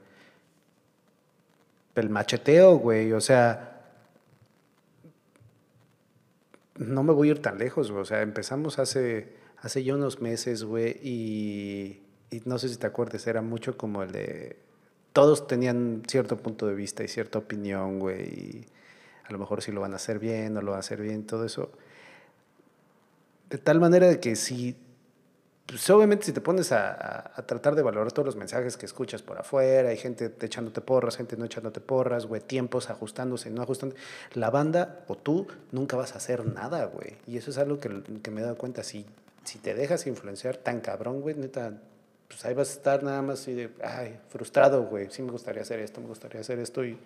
El 1.95 2.09
macheteo, 2.09 2.78
güey. 2.78 3.11
O 3.11 3.19
sea, 3.19 3.78
no 6.78 7.03
me 7.03 7.13
voy 7.13 7.30
a 7.30 7.32
ir 7.32 7.41
tan 7.41 7.57
lejos, 7.57 7.91
güey. 7.91 8.01
O 8.01 8.05
sea, 8.05 8.21
empezamos 8.21 8.80
hace, 8.80 9.36
hace 9.57 9.84
ya 9.84 9.95
unos 9.95 10.21
meses, 10.21 10.63
güey, 10.63 10.99
y, 11.03 12.01
y 12.32 12.41
no 12.45 12.57
sé 12.59 12.69
si 12.69 12.78
te 12.78 12.88
acuerdas, 12.88 13.28
era 13.28 13.41
mucho 13.41 13.78
como 13.78 14.03
el 14.03 14.11
de... 14.11 14.57
Todos 15.13 15.47
tenían 15.47 16.03
cierto 16.07 16.38
punto 16.38 16.67
de 16.67 16.75
vista 16.75 17.03
y 17.03 17.07
cierta 17.07 17.39
opinión, 17.39 17.99
güey, 17.99 18.21
y 18.28 18.65
a 19.28 19.32
lo 19.32 19.39
mejor 19.39 19.61
si 19.61 19.71
lo 19.71 19.82
van 19.82 19.93
a 19.93 19.97
hacer 19.97 20.19
bien, 20.19 20.53
no 20.53 20.61
lo 20.61 20.71
van 20.71 20.78
a 20.78 20.80
hacer 20.80 21.01
bien, 21.01 21.25
todo 21.25 21.45
eso. 21.45 21.71
De 23.49 23.57
tal 23.57 23.80
manera 23.80 24.19
que 24.19 24.36
si 24.36 24.75
pues 25.67 25.89
obviamente 25.89 26.25
si 26.25 26.32
te 26.32 26.39
pones 26.39 26.71
a 26.71 27.34
tratar 27.45 27.75
de 27.75 27.82
valorar 27.82 28.13
todos 28.13 28.25
los 28.25 28.36
mensajes 28.38 28.78
que 28.78 28.86
escuchas 28.86 29.21
por 29.21 29.38
afuera, 29.38 29.89
hay 29.89 29.97
gente 29.97 30.34
echándote 30.39 30.80
porras, 30.80 31.17
gente 31.17 31.36
no 31.36 31.43
echándote 31.43 31.82
porras, 31.82 32.25
güey, 32.25 32.39
tiempos 32.39 32.89
ajustándose, 32.89 33.49
no 33.49 33.61
ajustando, 33.61 33.93
la 34.34 34.49
banda 34.49 35.03
o 35.09 35.17
tú 35.17 35.45
nunca 35.73 35.97
vas 35.97 36.13
a 36.13 36.19
hacer 36.19 36.45
nada, 36.45 36.86
güey. 36.86 37.17
Y 37.28 37.36
eso 37.36 37.51
es 37.51 37.57
algo 37.57 37.82
que, 37.82 38.01
que 38.23 38.32
me 38.32 38.39
he 38.39 38.43
dado 38.45 38.57
cuenta. 38.57 38.82
Si, 38.82 39.05
si 39.43 39.59
te 39.59 39.73
dejas 39.73 40.07
influenciar 40.07 40.55
tan 40.55 40.80
cabrón, 40.80 41.19
güey, 41.19 41.36
neta, 41.36 41.73
pues 42.30 42.45
ahí 42.45 42.53
vas 42.53 42.69
a 42.69 42.73
estar 42.73 43.03
nada 43.03 43.21
más 43.21 43.41
así 43.41 43.53
de, 43.53 43.69
ay, 43.84 44.17
frustrado, 44.30 44.84
güey, 44.84 45.09
sí 45.11 45.21
me 45.21 45.32
gustaría 45.32 45.63
hacer 45.63 45.82
esto, 45.82 45.99
me 45.99 46.07
gustaría 46.07 46.39
hacer 46.39 46.59
esto 46.59 46.86
y 46.86 46.97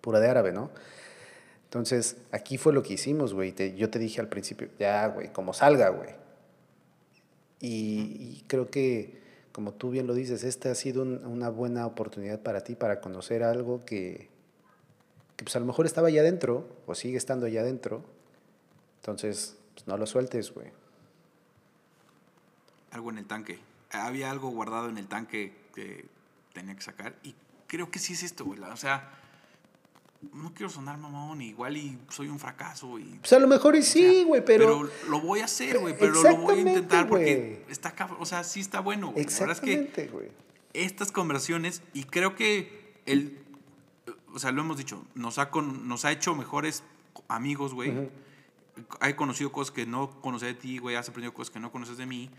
pura 0.00 0.20
de 0.20 0.28
árabe, 0.28 0.52
¿no? 0.52 0.70
Entonces, 1.74 2.18
aquí 2.30 2.56
fue 2.56 2.72
lo 2.72 2.84
que 2.84 2.92
hicimos, 2.92 3.34
güey. 3.34 3.52
Yo 3.74 3.90
te 3.90 3.98
dije 3.98 4.20
al 4.20 4.28
principio, 4.28 4.68
ya, 4.78 5.08
güey, 5.08 5.32
como 5.32 5.52
salga, 5.52 5.88
güey. 5.88 6.10
Y, 7.58 8.38
y 8.38 8.44
creo 8.46 8.70
que, 8.70 9.20
como 9.50 9.72
tú 9.72 9.90
bien 9.90 10.06
lo 10.06 10.14
dices, 10.14 10.44
esta 10.44 10.70
ha 10.70 10.76
sido 10.76 11.02
un- 11.02 11.26
una 11.26 11.48
buena 11.48 11.84
oportunidad 11.84 12.40
para 12.40 12.60
ti 12.62 12.76
para 12.76 13.00
conocer 13.00 13.42
algo 13.42 13.84
que, 13.84 14.28
que 15.34 15.42
pues 15.44 15.56
a 15.56 15.58
lo 15.58 15.66
mejor 15.66 15.84
estaba 15.86 16.06
allá 16.06 16.20
adentro 16.20 16.64
o 16.86 16.94
sigue 16.94 17.16
estando 17.16 17.46
allá 17.46 17.62
adentro. 17.62 18.04
Entonces, 19.00 19.56
pues 19.74 19.88
no 19.88 19.96
lo 19.96 20.06
sueltes, 20.06 20.54
güey. 20.54 20.68
algo 22.92 23.10
en 23.10 23.18
el 23.18 23.26
tanque. 23.26 23.58
Había 23.90 24.30
algo 24.30 24.50
guardado 24.50 24.88
en 24.88 24.96
el 24.98 25.08
tanque 25.08 25.52
que 25.74 26.04
tenía 26.52 26.76
que 26.76 26.82
sacar. 26.82 27.16
Y 27.24 27.34
creo 27.66 27.90
que 27.90 27.98
sí 27.98 28.12
es 28.12 28.22
esto, 28.22 28.44
güey. 28.44 28.60
O 28.60 28.76
sea, 28.76 29.10
no 30.32 30.52
quiero 30.54 30.70
sonar 30.70 30.96
mamón, 30.98 31.40
igual 31.42 31.76
y 31.76 31.98
soy 32.08 32.28
un 32.28 32.38
fracaso. 32.38 32.98
Y, 32.98 33.04
Pues 33.20 33.32
a 33.32 33.38
lo 33.38 33.46
mejor 33.46 33.76
y 33.76 33.82
sí, 33.82 34.24
güey, 34.24 34.44
pero... 34.44 34.88
lo 35.08 35.20
voy 35.20 35.40
a 35.40 35.44
hacer, 35.44 35.78
güey. 35.78 35.96
Pero 35.98 36.12
lo 36.22 36.36
voy 36.38 36.56
a 36.58 36.60
intentar 36.60 37.08
porque 37.08 37.36
güey. 37.36 37.72
está. 37.72 37.94
O 38.18 38.26
sea, 38.26 38.44
sí 38.44 38.60
está 38.60 38.80
bueno, 38.80 39.12
güey. 39.12 39.24
La 39.24 39.30
verdad 39.38 39.50
es 39.56 39.60
que 39.60 39.72
Exactamente, 39.74 40.08
güey. 40.12 40.28
estas 40.72 41.12
conversaciones, 41.12 41.82
y 41.92 42.04
creo 42.04 42.34
que 42.34 42.94
el. 43.06 43.38
O 44.32 44.38
sea, 44.38 44.50
lo 44.52 44.62
hemos 44.62 44.76
dicho, 44.78 45.04
nos 45.14 45.38
ha, 45.38 45.50
con- 45.50 45.86
nos 45.86 46.04
ha 46.04 46.10
hecho 46.12 46.34
mejores 46.34 46.82
amigos, 47.28 47.72
güey. 47.74 48.10
He 49.02 49.14
conocido 49.14 49.52
cosas 49.52 49.70
que 49.72 49.86
no 49.86 50.20
conocía 50.20 50.48
de 50.48 50.54
ti, 50.54 50.78
güey. 50.78 50.96
Has 50.96 51.08
aprendido 51.08 51.32
cosas 51.32 51.52
que 51.52 51.60
no 51.60 51.70
conoces 51.70 51.96
de 51.96 52.06
mí. 52.06 52.30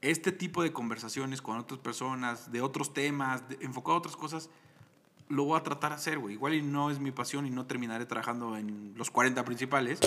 Este 0.00 0.32
tipo 0.32 0.62
de 0.64 0.72
conversaciones 0.72 1.40
con 1.42 1.56
otras 1.58 1.78
personas, 1.78 2.50
de 2.50 2.60
otros 2.62 2.92
temas, 2.92 3.48
de- 3.48 3.58
enfocado 3.60 3.94
a 3.94 3.98
otras 3.98 4.16
cosas, 4.16 4.50
lo 5.30 5.44
voy 5.44 5.58
a 5.58 5.62
tratar 5.62 5.90
de 5.92 5.96
hacer, 5.96 6.18
güey. 6.18 6.34
Igual 6.34 6.54
y 6.54 6.62
no 6.62 6.90
es 6.90 6.98
mi 6.98 7.10
pasión 7.12 7.46
y 7.46 7.50
no 7.50 7.66
terminaré 7.66 8.04
trabajando 8.04 8.56
en 8.56 8.92
los 8.96 9.10
40 9.10 9.44
principales, 9.44 9.98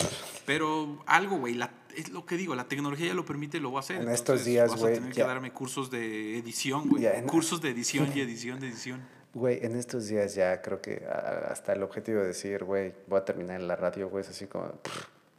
pero 0.46 1.02
algo, 1.06 1.38
güey, 1.38 1.60
es 1.96 2.10
lo 2.12 2.26
que 2.26 2.36
digo, 2.38 2.56
la 2.56 2.68
tecnología 2.68 3.08
ya 3.08 3.14
lo 3.14 3.26
permite, 3.26 3.60
lo 3.60 3.70
voy 3.70 3.78
a 3.78 3.80
hacer. 3.80 4.02
En 4.02 4.10
estos 4.10 4.46
días, 4.46 4.70
vas 4.72 4.80
güey, 4.82 4.94
a 4.94 4.96
tener 4.98 5.14
ya- 5.14 5.24
que 5.24 5.28
darme 5.28 5.52
cursos 5.52 5.90
de 5.90 6.38
edición, 6.38 6.90
güey. 6.90 7.06
Cursos 7.26 7.62
de 7.62 7.70
edición 7.70 8.12
y 8.16 8.22
edición 8.22 8.60
de 8.60 8.68
edición. 8.68 9.02
Güey, 9.34 9.66
en 9.66 9.76
estos 9.76 10.08
días 10.08 10.36
ya 10.36 10.62
creo 10.62 10.80
que 10.82 11.04
hasta 11.50 11.74
el 11.74 11.82
objetivo 11.82 12.20
de 12.22 12.28
decir, 12.28 12.64
güey, 12.64 12.94
voy 13.08 13.20
a 13.20 13.26
terminar 13.26 13.60
en 13.60 13.68
la 13.68 13.76
radio, 13.76 14.08
güey, 14.10 14.22
es 14.24 14.30
así 14.30 14.46
como, 14.46 14.72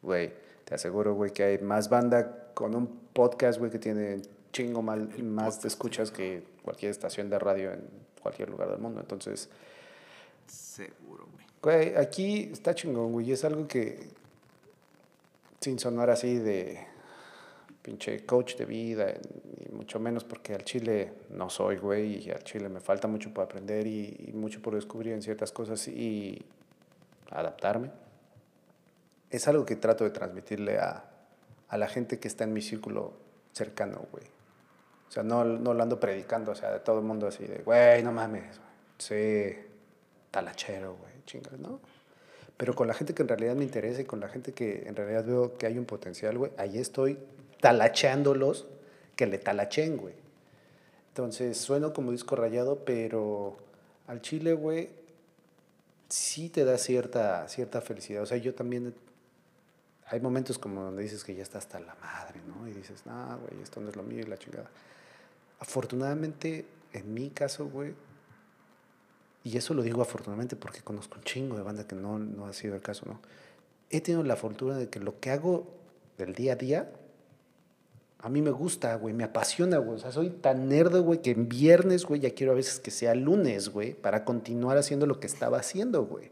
güey, 0.02 0.32
te 0.64 0.74
aseguro, 0.74 1.14
güey, 1.14 1.32
que 1.32 1.44
hay 1.44 1.58
más 1.58 1.88
banda 1.88 2.48
con 2.54 2.74
un 2.74 2.88
podcast, 3.12 3.58
güey, 3.58 3.70
que 3.70 3.78
tiene 3.78 4.20
chingo 4.52 4.82
mal, 4.82 5.10
más 5.22 5.60
de 5.62 5.68
escuchas 5.68 6.10
que 6.10 6.42
cualquier 6.62 6.90
estación 6.90 7.28
de 7.30 7.38
radio 7.38 7.72
en 7.72 7.82
cualquier 8.22 8.48
lugar 8.50 8.68
del 8.70 8.78
mundo. 8.78 9.00
Entonces, 9.00 9.48
Seguro, 10.46 11.26
güey. 11.62 11.94
aquí 11.96 12.50
está 12.52 12.74
chingón, 12.74 13.12
güey, 13.12 13.32
es 13.32 13.44
algo 13.44 13.66
que, 13.66 14.08
sin 15.60 15.78
sonar 15.78 16.10
así 16.10 16.38
de 16.38 16.86
pinche 17.82 18.24
coach 18.24 18.56
de 18.56 18.64
vida, 18.64 19.12
y 19.12 19.72
mucho 19.72 20.00
menos 20.00 20.24
porque 20.24 20.54
al 20.54 20.64
chile 20.64 21.12
no 21.30 21.50
soy, 21.50 21.76
güey, 21.76 22.26
y 22.26 22.30
al 22.30 22.42
chile 22.42 22.68
me 22.68 22.80
falta 22.80 23.08
mucho 23.08 23.32
por 23.32 23.44
aprender 23.44 23.86
y, 23.86 24.30
mucho 24.34 24.62
por 24.62 24.74
descubrir 24.74 25.12
en 25.12 25.22
ciertas 25.22 25.52
cosas 25.52 25.86
y 25.88 26.42
adaptarme. 27.30 27.90
Es 29.30 29.48
algo 29.48 29.66
que 29.66 29.76
trato 29.76 30.04
de 30.04 30.10
transmitirle 30.10 30.78
a, 30.78 31.04
a 31.68 31.76
la 31.76 31.88
gente 31.88 32.18
que 32.18 32.28
está 32.28 32.44
en 32.44 32.52
mi 32.52 32.62
círculo 32.62 33.12
cercano, 33.52 34.06
güey. 34.12 34.24
O 35.08 35.12
sea, 35.12 35.22
no, 35.22 35.44
no 35.44 35.74
lo 35.74 35.82
ando 35.82 36.00
predicando, 36.00 36.52
o 36.52 36.54
sea, 36.54 36.72
de 36.72 36.80
todo 36.80 36.98
el 36.98 37.04
mundo 37.04 37.26
así 37.26 37.46
de, 37.46 37.58
güey, 37.58 38.02
no 38.02 38.12
mames. 38.12 38.60
Sí, 38.98 39.54
talachero, 40.34 40.96
güey, 40.96 41.12
chingas, 41.26 41.60
¿no? 41.60 41.78
Pero 42.56 42.74
con 42.74 42.88
la 42.88 42.94
gente 42.94 43.14
que 43.14 43.22
en 43.22 43.28
realidad 43.28 43.54
me 43.54 43.62
interesa 43.62 44.00
y 44.00 44.04
con 44.04 44.18
la 44.18 44.28
gente 44.28 44.52
que 44.52 44.82
en 44.88 44.96
realidad 44.96 45.24
veo 45.24 45.54
que 45.56 45.66
hay 45.66 45.78
un 45.78 45.84
potencial, 45.84 46.36
güey, 46.36 46.50
ahí 46.56 46.78
estoy 46.78 47.18
talacheándolos 47.60 48.66
que 49.14 49.26
le 49.26 49.38
talachen, 49.38 49.96
güey. 49.96 50.14
Entonces, 51.10 51.56
sueno 51.56 51.92
como 51.92 52.10
disco 52.10 52.34
rayado, 52.34 52.84
pero 52.84 53.56
al 54.08 54.20
chile, 54.22 54.54
güey, 54.54 54.90
sí 56.08 56.48
te 56.48 56.64
da 56.64 56.78
cierta, 56.78 57.48
cierta 57.48 57.80
felicidad. 57.80 58.22
O 58.22 58.26
sea, 58.26 58.38
yo 58.38 58.54
también... 58.54 58.92
Hay 60.06 60.20
momentos 60.20 60.58
como 60.58 60.82
donde 60.82 61.02
dices 61.02 61.24
que 61.24 61.34
ya 61.34 61.42
está 61.42 61.58
hasta 61.58 61.80
la 61.80 61.94
madre, 61.94 62.40
¿no? 62.46 62.68
Y 62.68 62.72
dices, 62.72 63.06
no, 63.06 63.38
güey, 63.38 63.62
esto 63.62 63.80
no 63.80 63.88
es 63.88 63.96
lo 63.96 64.02
mío 64.02 64.20
y 64.20 64.24
la 64.24 64.36
chingada. 64.36 64.68
Afortunadamente, 65.60 66.66
en 66.92 67.14
mi 67.14 67.30
caso, 67.30 67.66
güey, 67.66 67.94
y 69.44 69.58
eso 69.58 69.74
lo 69.74 69.82
digo 69.82 70.00
afortunadamente 70.00 70.56
porque 70.56 70.80
conozco 70.80 71.18
un 71.18 71.24
chingo 71.24 71.56
de 71.56 71.62
banda 71.62 71.86
que 71.86 71.94
no, 71.94 72.18
no 72.18 72.46
ha 72.46 72.54
sido 72.54 72.74
el 72.74 72.80
caso, 72.80 73.04
¿no? 73.06 73.20
He 73.90 74.00
tenido 74.00 74.24
la 74.24 74.36
fortuna 74.36 74.78
de 74.78 74.88
que 74.88 74.98
lo 74.98 75.20
que 75.20 75.30
hago 75.30 75.70
del 76.16 76.34
día 76.34 76.54
a 76.54 76.56
día, 76.56 76.92
a 78.20 78.30
mí 78.30 78.40
me 78.40 78.50
gusta, 78.50 78.94
güey, 78.94 79.12
me 79.12 79.22
apasiona, 79.22 79.76
güey. 79.76 79.96
O 79.96 79.98
sea, 79.98 80.10
soy 80.10 80.30
tan 80.30 80.70
nerd, 80.70 80.96
güey, 81.02 81.20
que 81.20 81.32
en 81.32 81.46
viernes, 81.46 82.06
güey, 82.06 82.22
ya 82.22 82.30
quiero 82.30 82.52
a 82.52 82.54
veces 82.54 82.80
que 82.80 82.90
sea 82.90 83.14
lunes, 83.14 83.68
güey, 83.68 83.92
para 83.92 84.24
continuar 84.24 84.78
haciendo 84.78 85.04
lo 85.04 85.20
que 85.20 85.26
estaba 85.26 85.58
haciendo, 85.58 86.06
güey. 86.06 86.30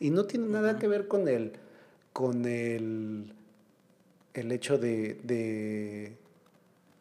Y 0.00 0.08
no 0.10 0.24
tiene 0.24 0.48
nada 0.48 0.78
que 0.78 0.88
ver 0.88 1.08
con 1.08 1.28
el, 1.28 1.52
con 2.14 2.46
el, 2.46 3.34
el 4.32 4.52
hecho 4.52 4.78
de, 4.78 5.20
de, 5.22 6.16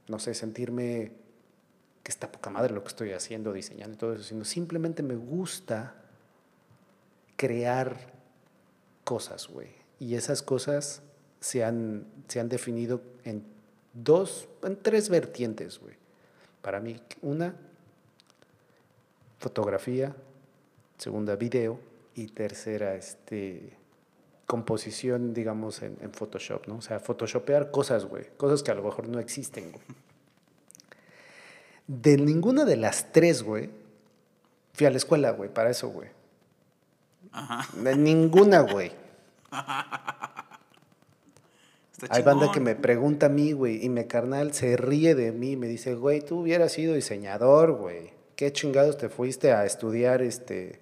no 0.09 0.19
sé, 0.19 0.33
sentirme 0.33 1.13
que 2.03 2.11
está 2.11 2.31
poca 2.31 2.49
madre 2.49 2.73
lo 2.73 2.81
que 2.81 2.89
estoy 2.89 3.11
haciendo, 3.11 3.53
diseñando 3.53 3.95
y 3.95 3.97
todo 3.97 4.13
eso, 4.13 4.23
sino 4.23 4.45
simplemente 4.45 5.03
me 5.03 5.15
gusta 5.15 5.95
crear 7.35 7.97
cosas, 9.03 9.47
güey. 9.47 9.69
Y 9.99 10.15
esas 10.15 10.41
cosas 10.41 11.03
se 11.39 11.63
han, 11.63 12.05
se 12.27 12.39
han 12.39 12.49
definido 12.49 13.01
en 13.23 13.43
dos, 13.93 14.47
en 14.63 14.81
tres 14.81 15.09
vertientes, 15.09 15.79
güey. 15.79 15.95
Para 16.61 16.79
mí, 16.79 16.99
una, 17.21 17.55
fotografía, 19.39 20.15
segunda, 20.97 21.35
video, 21.35 21.79
y 22.15 22.27
tercera, 22.27 22.95
este, 22.95 23.77
composición, 24.45 25.33
digamos, 25.33 25.81
en, 25.81 25.97
en 26.01 26.11
Photoshop, 26.11 26.67
¿no? 26.67 26.77
O 26.77 26.81
sea, 26.81 26.99
photoshopear 26.99 27.71
cosas, 27.71 28.05
güey. 28.05 28.25
Cosas 28.37 28.63
que 28.63 28.71
a 28.71 28.75
lo 28.75 28.83
mejor 28.83 29.07
no 29.07 29.19
existen, 29.19 29.71
güey. 29.71 29.83
De 31.87 32.17
ninguna 32.17 32.65
de 32.65 32.77
las 32.77 33.11
tres, 33.11 33.43
güey, 33.43 33.69
fui 34.73 34.85
a 34.85 34.91
la 34.91 34.97
escuela, 34.97 35.31
güey, 35.31 35.53
para 35.53 35.69
eso, 35.69 35.89
güey. 35.89 36.09
De 37.75 37.95
ninguna, 37.95 38.61
güey. 38.61 38.91
Hay 42.09 42.23
banda 42.23 42.51
que 42.51 42.59
me 42.59 42.75
pregunta 42.75 43.27
a 43.27 43.29
mí, 43.29 43.51
güey, 43.51 43.85
y 43.85 43.89
mi 43.89 44.05
carnal 44.05 44.53
se 44.53 44.75
ríe 44.75 45.13
de 45.13 45.31
mí 45.31 45.51
y 45.51 45.55
me 45.55 45.67
dice, 45.67 45.93
güey, 45.93 46.21
tú 46.21 46.39
hubieras 46.39 46.71
sido 46.71 46.95
diseñador, 46.95 47.73
güey. 47.73 48.11
¿Qué 48.35 48.51
chingados 48.51 48.97
te 48.97 49.07
fuiste 49.09 49.51
a 49.51 49.65
estudiar 49.65 50.23
este 50.23 50.79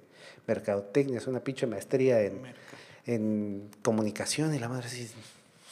mercadotecnia? 0.47 1.18
Es 1.18 1.28
una 1.28 1.41
pinche 1.41 1.68
maestría 1.68 2.22
en, 2.22 2.41
en 3.06 3.70
comunicación 3.82 4.56
y 4.56 4.60
la 4.60 4.70
madre 4.70 4.88
así, 4.88 5.10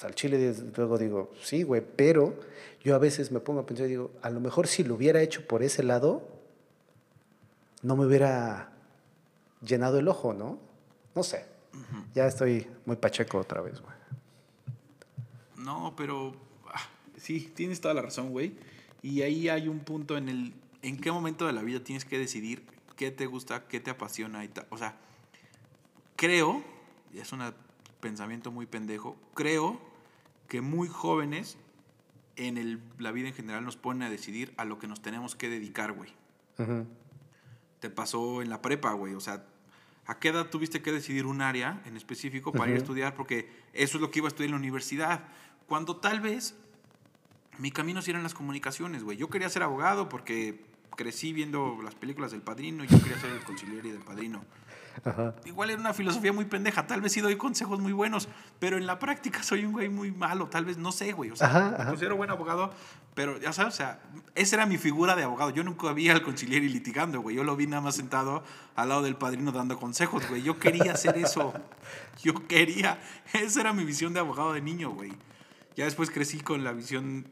al 0.02 0.14
chile 0.16 0.54
luego 0.76 0.98
digo, 0.98 1.32
sí, 1.42 1.64
güey, 1.64 1.82
pero 1.82 2.36
yo 2.88 2.96
a 2.96 3.00
veces 3.00 3.34
me 3.34 3.42
pongo 3.42 3.60
a 3.60 3.66
pensar 3.66 3.88
y 3.88 3.90
digo, 3.90 4.12
a 4.22 4.30
lo 4.30 4.40
mejor 4.40 4.66
si 4.66 4.82
lo 4.86 4.96
hubiera 4.96 5.22
hecho 5.22 5.46
por 5.46 5.62
ese 5.62 5.84
lado, 5.84 6.26
no 7.82 7.98
me 7.98 8.06
hubiera 8.06 8.72
llenado 9.62 10.00
el 10.00 10.08
ojo, 10.08 10.34
¿no? 10.34 10.58
No 11.14 11.22
sé. 11.22 11.46
Ya 12.16 12.28
estoy 12.28 12.66
muy 12.86 12.96
pacheco 12.96 13.40
otra 13.40 13.60
vez, 13.60 13.82
güey. 13.82 13.94
No, 15.58 15.96
pero 15.98 16.34
ah, 16.74 16.88
sí, 17.18 17.52
tienes 17.54 17.82
toda 17.82 17.94
la 17.94 18.04
razón, 18.04 18.30
güey. 18.30 18.56
Y 19.02 19.22
ahí 19.22 19.50
hay 19.50 19.68
un 19.68 19.80
punto 19.80 20.16
en 20.16 20.30
el 20.30 20.54
en 20.82 20.98
qué 20.98 21.12
momento 21.12 21.46
de 21.46 21.52
la 21.52 21.64
vida 21.64 21.82
tienes 21.82 22.06
que 22.06 22.18
decidir 22.18 22.64
qué 22.96 23.12
te 23.12 23.26
gusta, 23.26 23.68
qué 23.68 23.82
te 23.82 23.92
apasiona 23.92 24.46
y 24.46 24.48
tal. 24.48 24.66
O 24.70 24.78
sea, 24.78 24.96
creo, 26.16 26.64
y 27.14 27.20
es 27.20 27.34
un 27.34 27.54
pensamiento 28.00 28.50
muy 28.50 28.66
pendejo, 28.66 29.18
creo 29.34 29.78
que 30.48 30.62
muy 30.62 30.88
jóvenes 30.88 31.58
en 32.38 32.58
el- 32.58 32.80
la 32.98 33.12
vida 33.12 33.28
en 33.28 33.34
general 33.34 33.66
nos 33.66 33.76
ponen 33.78 34.04
a 34.04 34.10
decidir 34.10 34.54
a 34.58 34.66
lo 34.66 34.80
que 34.80 34.88
nos 34.88 35.02
tenemos 35.02 35.36
que 35.36 35.50
dedicar, 35.50 35.92
güey. 35.92 36.12
Te 37.80 37.90
pasó 37.90 38.42
en 38.42 38.50
la 38.50 38.62
prepa, 38.62 38.94
güey. 38.94 39.14
O 39.14 39.20
sea, 39.20 39.46
¿a 40.06 40.18
qué 40.20 40.30
edad 40.30 40.50
tuviste 40.50 40.82
que 40.82 40.92
decidir 40.92 41.26
un 41.26 41.42
área 41.42 41.82
en 41.86 41.96
específico 41.98 42.52
para 42.52 42.70
ir 42.72 42.76
a 42.76 42.80
estudiar? 42.80 43.14
Porque 43.16 43.50
eso 43.74 43.98
es 43.98 44.02
lo 44.02 44.10
que 44.12 44.20
iba 44.20 44.28
a 44.28 44.30
estudiar 44.30 44.48
en 44.48 44.52
la 44.54 44.58
universidad. 44.60 45.26
Cuando 45.68 45.98
tal 45.98 46.20
vez 46.22 46.56
mi 47.60 47.72
camino 47.72 48.02
sí 48.02 48.12
eran 48.12 48.24
las 48.24 48.34
comunicaciones, 48.34 49.04
güey. 49.04 49.18
Yo 49.18 49.30
quería 49.30 49.50
ser 49.50 49.64
abogado 49.64 50.10
porque 50.10 50.64
crecí 50.96 51.34
viendo 51.34 51.80
las 51.84 51.94
películas 51.96 52.32
del 52.32 52.42
Padrino 52.42 52.84
y 52.84 52.88
yo 52.88 53.00
quería 53.02 53.20
ser 53.20 53.32
el 53.32 53.44
conciliario 53.44 53.92
del 53.94 54.02
Padrino. 54.04 54.44
Ajá. 55.04 55.36
Igual 55.46 55.70
era 55.70 55.80
una 55.80 55.94
filosofía 55.94 56.34
muy 56.34 56.46
pendeja, 56.46 56.88
tal 56.88 57.02
vez 57.02 57.12
sí 57.14 57.22
doy 57.22 57.36
consejos 57.36 57.80
muy 57.80 57.94
buenos, 57.94 58.28
pero 58.60 58.78
en 58.78 58.86
la 58.86 59.00
práctica 59.00 59.44
soy 59.44 59.66
un 59.66 59.72
güey 59.74 59.90
muy 59.90 60.12
malo, 60.12 60.48
tal 60.48 60.66
vez 60.66 60.78
no 60.78 60.92
sé, 60.92 61.12
güey. 61.14 61.32
O 61.32 61.36
sea, 61.36 61.48
Ajá, 61.48 61.76
ajá. 61.78 61.86
considero 61.90 62.16
buen 62.16 62.30
abogado, 62.30 62.72
pero 63.14 63.38
ya 63.40 63.54
sabes, 63.54 63.74
o 63.74 63.78
sea, 63.78 64.00
esa 64.36 64.56
era 64.58 64.66
mi 64.66 64.78
figura 64.78 65.16
de 65.16 65.24
abogado. 65.24 65.50
Yo 65.52 65.64
nunca 65.64 65.92
vi 65.94 66.10
al 66.10 66.22
conciliario 66.22 66.70
litigando, 66.70 67.22
güey. 67.22 67.36
Yo 67.36 67.44
lo 67.44 67.56
vi 67.56 67.68
nada 67.68 67.82
más 67.82 67.96
sentado 67.96 68.44
al 68.76 68.90
lado 68.90 69.02
del 69.02 69.16
padrino 69.16 69.52
dando 69.52 69.78
consejos, 69.80 70.28
güey. 70.30 70.44
Yo 70.44 70.60
quería 70.60 70.92
hacer 70.94 71.18
eso. 71.18 71.54
Yo 72.24 72.48
quería. 72.48 73.00
Esa 73.34 73.62
era 73.62 73.74
mi 73.74 73.86
visión 73.86 74.14
de 74.14 74.20
abogado 74.20 74.54
de 74.54 74.62
niño, 74.62 74.92
güey. 74.92 75.14
Ya 75.76 75.86
después 75.86 76.10
crecí 76.10 76.40
con 76.40 76.64
la 76.64 76.72
visión 76.74 77.28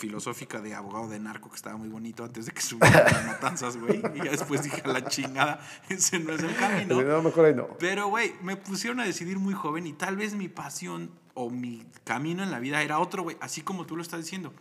filosófica 0.00 0.60
de 0.60 0.74
abogado 0.74 1.08
de 1.08 1.20
narco 1.20 1.50
que 1.50 1.56
estaba 1.56 1.76
muy 1.76 1.88
bonito 1.88 2.24
antes 2.24 2.46
de 2.46 2.52
que 2.52 2.62
subiera 2.62 3.04
las 3.04 3.26
matanzas, 3.26 3.76
güey. 3.76 4.02
Y 4.14 4.24
ya 4.24 4.30
después 4.30 4.62
dije 4.62 4.82
a 4.84 4.88
la 4.88 5.04
chingada, 5.04 5.60
ese 5.88 6.18
no 6.18 6.32
es 6.32 6.42
el 6.42 6.56
camino. 6.56 7.00
No, 7.02 7.22
mejor 7.22 7.44
ahí 7.44 7.54
no. 7.54 7.68
Pero, 7.78 8.08
güey, 8.08 8.34
me 8.42 8.56
pusieron 8.56 8.98
a 9.00 9.04
decidir 9.04 9.38
muy 9.38 9.54
joven 9.54 9.86
y 9.86 9.92
tal 9.92 10.16
vez 10.16 10.34
mi 10.34 10.48
pasión 10.48 11.10
o 11.34 11.50
mi 11.50 11.86
camino 12.04 12.42
en 12.42 12.50
la 12.50 12.58
vida 12.58 12.82
era 12.82 12.98
otro, 12.98 13.22
güey, 13.22 13.36
así 13.40 13.60
como 13.60 13.86
tú 13.86 13.96
lo 13.96 14.02
estás 14.02 14.20
diciendo. 14.20 14.52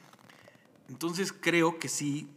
Entonces 0.89 1.33
creo 1.33 1.79
que 1.79 1.87
sí, 1.87 2.29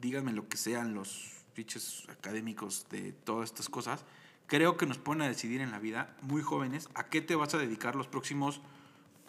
díganme 0.00 0.32
lo 0.32 0.48
que 0.48 0.56
sean 0.56 0.94
los 0.94 1.32
fiches 1.54 2.04
académicos 2.10 2.86
de 2.90 3.12
todas 3.12 3.50
estas 3.50 3.68
cosas, 3.68 4.04
creo 4.46 4.76
que 4.76 4.86
nos 4.86 4.98
ponen 4.98 5.22
a 5.22 5.28
decidir 5.28 5.60
en 5.60 5.70
la 5.70 5.78
vida 5.78 6.14
muy 6.22 6.42
jóvenes 6.42 6.88
a 6.94 7.04
qué 7.04 7.20
te 7.20 7.34
vas 7.34 7.54
a 7.54 7.58
dedicar 7.58 7.96
los 7.96 8.06
próximos 8.06 8.60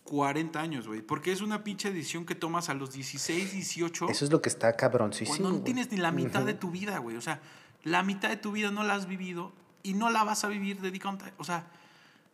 40 0.03 0.59
años, 0.59 0.87
güey. 0.87 1.01
Porque 1.01 1.31
es 1.31 1.41
una 1.41 1.63
pinche 1.63 1.91
decisión 1.91 2.25
que 2.25 2.35
tomas 2.35 2.69
a 2.69 2.73
los 2.73 2.91
16, 2.93 3.53
18 3.53 4.09
Eso 4.09 4.25
es 4.25 4.31
lo 4.31 4.41
que 4.41 4.49
está 4.49 4.75
cabroncísimo. 4.75 5.37
cuando 5.37 5.59
no 5.59 5.63
tienes 5.63 5.91
ni 5.91 5.97
la 5.97 6.11
mitad 6.11 6.43
de 6.43 6.53
tu 6.53 6.71
vida, 6.71 6.97
güey. 6.97 7.15
O 7.17 7.21
sea, 7.21 7.41
la 7.83 8.03
mitad 8.03 8.29
de 8.29 8.37
tu 8.37 8.51
vida 8.51 8.71
no 8.71 8.83
la 8.83 8.95
has 8.95 9.07
vivido 9.07 9.53
y 9.81 9.93
no 9.93 10.09
la 10.09 10.23
vas 10.23 10.43
a 10.43 10.47
vivir 10.47 10.81
dedicando. 10.81 11.25
O 11.37 11.43
sea, 11.43 11.67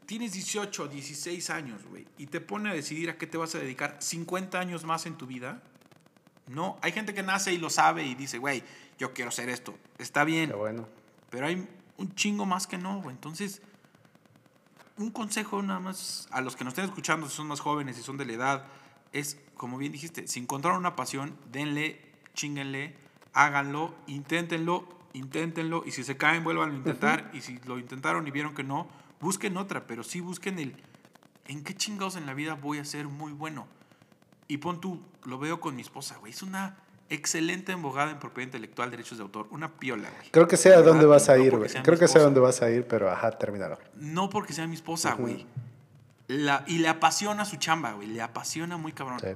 tienes 0.05 0.34
18, 0.34 0.88
16 0.88 1.49
años, 1.51 1.86
güey, 1.86 2.07
y 2.17 2.28
te 2.28 2.41
pone 2.41 2.70
a 2.70 2.74
decidir 2.74 3.09
a 3.09 3.17
qué 3.17 3.28
te 3.28 3.38
vas 3.38 3.53
a 3.55 3.59
dedicar 3.59 3.97
50 3.99 4.59
años 4.59 4.84
más 4.86 5.05
en 5.05 5.15
tu 5.15 5.28
vida. 5.28 5.61
No, 6.47 6.80
hay 6.82 6.91
gente 6.91 7.13
que 7.13 7.22
nace 7.22 7.53
y 7.53 7.59
lo 7.59 7.70
sabe 7.70 8.03
y 8.05 8.15
dice, 8.15 8.39
güey, 8.39 8.63
yo 8.97 9.13
quiero 9.13 9.30
hacer 9.30 9.49
esto. 9.49 9.78
Está 9.99 10.24
bien, 10.24 10.49
Qué 10.49 10.55
bueno. 10.55 10.88
pero 11.30 11.45
hay 11.45 11.67
un 11.97 12.15
chingo 12.15 12.45
más 12.47 12.65
que 12.65 12.80
no, 12.80 13.01
güey. 13.01 13.15
Entonces, 13.15 13.61
un 15.00 15.10
consejo 15.10 15.64
nada 15.64 15.80
más 15.80 16.28
a 16.32 16.41
los 16.41 16.56
que 16.56 16.64
nos 16.64 16.74
estén 16.74 16.86
escuchando, 16.86 17.28
si 17.28 17.36
son 17.36 17.47
más 17.47 17.60
jóvenes, 17.60 17.95
si 17.95 18.04
son 18.04 18.18
de 18.18 18.26
la 18.26 18.34
edad, 18.34 18.66
es, 19.12 19.39
como 19.58 19.78
bien 19.78 19.91
dijiste, 19.91 20.28
si 20.28 20.39
encontraron 20.39 20.80
una 20.80 20.95
pasión, 20.95 21.36
denle, 21.52 22.00
chinguenle, 22.36 22.95
háganlo, 23.34 23.95
inténtenlo 24.06 25.00
inténtenlo. 25.14 25.84
Y 25.86 25.91
si 25.91 26.04
se 26.04 26.18
caen, 26.18 26.43
vuelvan 26.43 26.72
a 26.72 26.76
intentar. 26.76 27.30
Y 27.34 27.41
si 27.41 27.60
lo 27.66 27.80
intentaron 27.80 28.28
y 28.28 28.32
vieron 28.32 28.54
que 28.54 28.64
no, 28.64 28.88
busquen 29.20 29.58
otra. 29.58 29.88
Pero 29.88 30.04
sí 30.04 30.20
busquen 30.20 30.60
el, 30.60 30.76
¿en 31.45 31.64
qué 31.64 31.76
chingados 31.76 32.16
en 32.16 32.26
la 32.26 32.34
vida 32.34 32.56
voy 32.56 32.80
a 32.80 32.86
ser 32.86 33.08
muy 33.08 33.32
bueno? 33.32 33.68
Y 34.47 34.58
pon 34.58 34.82
tú, 34.82 35.02
lo 35.24 35.38
veo 35.38 35.60
con 35.60 35.76
mi 35.76 35.82
esposa, 35.82 36.18
güey. 36.18 36.34
Es 36.34 36.41
una 36.41 36.78
excelente 37.10 37.72
embogada 37.72 38.12
en 38.12 38.20
propiedad 38.20 38.47
intelectual, 38.47 38.91
derechos 38.91 39.18
de 39.18 39.24
autor. 39.24 39.47
Una 39.51 39.78
piola, 39.80 40.10
güey. 40.10 40.30
Creo 40.32 40.47
que 40.47 40.57
sé 40.57 40.74
a 40.74 40.82
dónde 40.82 41.05
vas 41.05 41.30
a 41.30 41.38
no 41.38 41.43
ir, 41.43 41.55
güey. 41.57 41.70
sea 41.70 41.82
mi 41.82 41.86
Creo 41.86 41.97
que 41.99 42.07
sé 42.07 42.20
a 42.20 42.22
dónde 42.22 42.39
vas 42.39 42.62
a 42.62 42.70
ir, 42.70 42.88
pero 42.88 43.10
ajá, 43.12 43.32
termínalo. 43.32 43.78
No 43.95 44.30
porque 44.30 44.53
sea 44.53 44.68
mi 44.68 44.76
esposa, 44.76 45.14
güey. 45.14 45.45
La- 46.28 46.64
y 46.68 46.78
le 46.78 46.88
apasiona 46.88 47.45
su 47.45 47.57
chamba, 47.57 47.93
güey. 47.93 48.07
Le 48.07 48.22
apasiona 48.22 48.78
muy 48.78 48.91
cabrón. 48.91 49.20
Sí. 49.20 49.28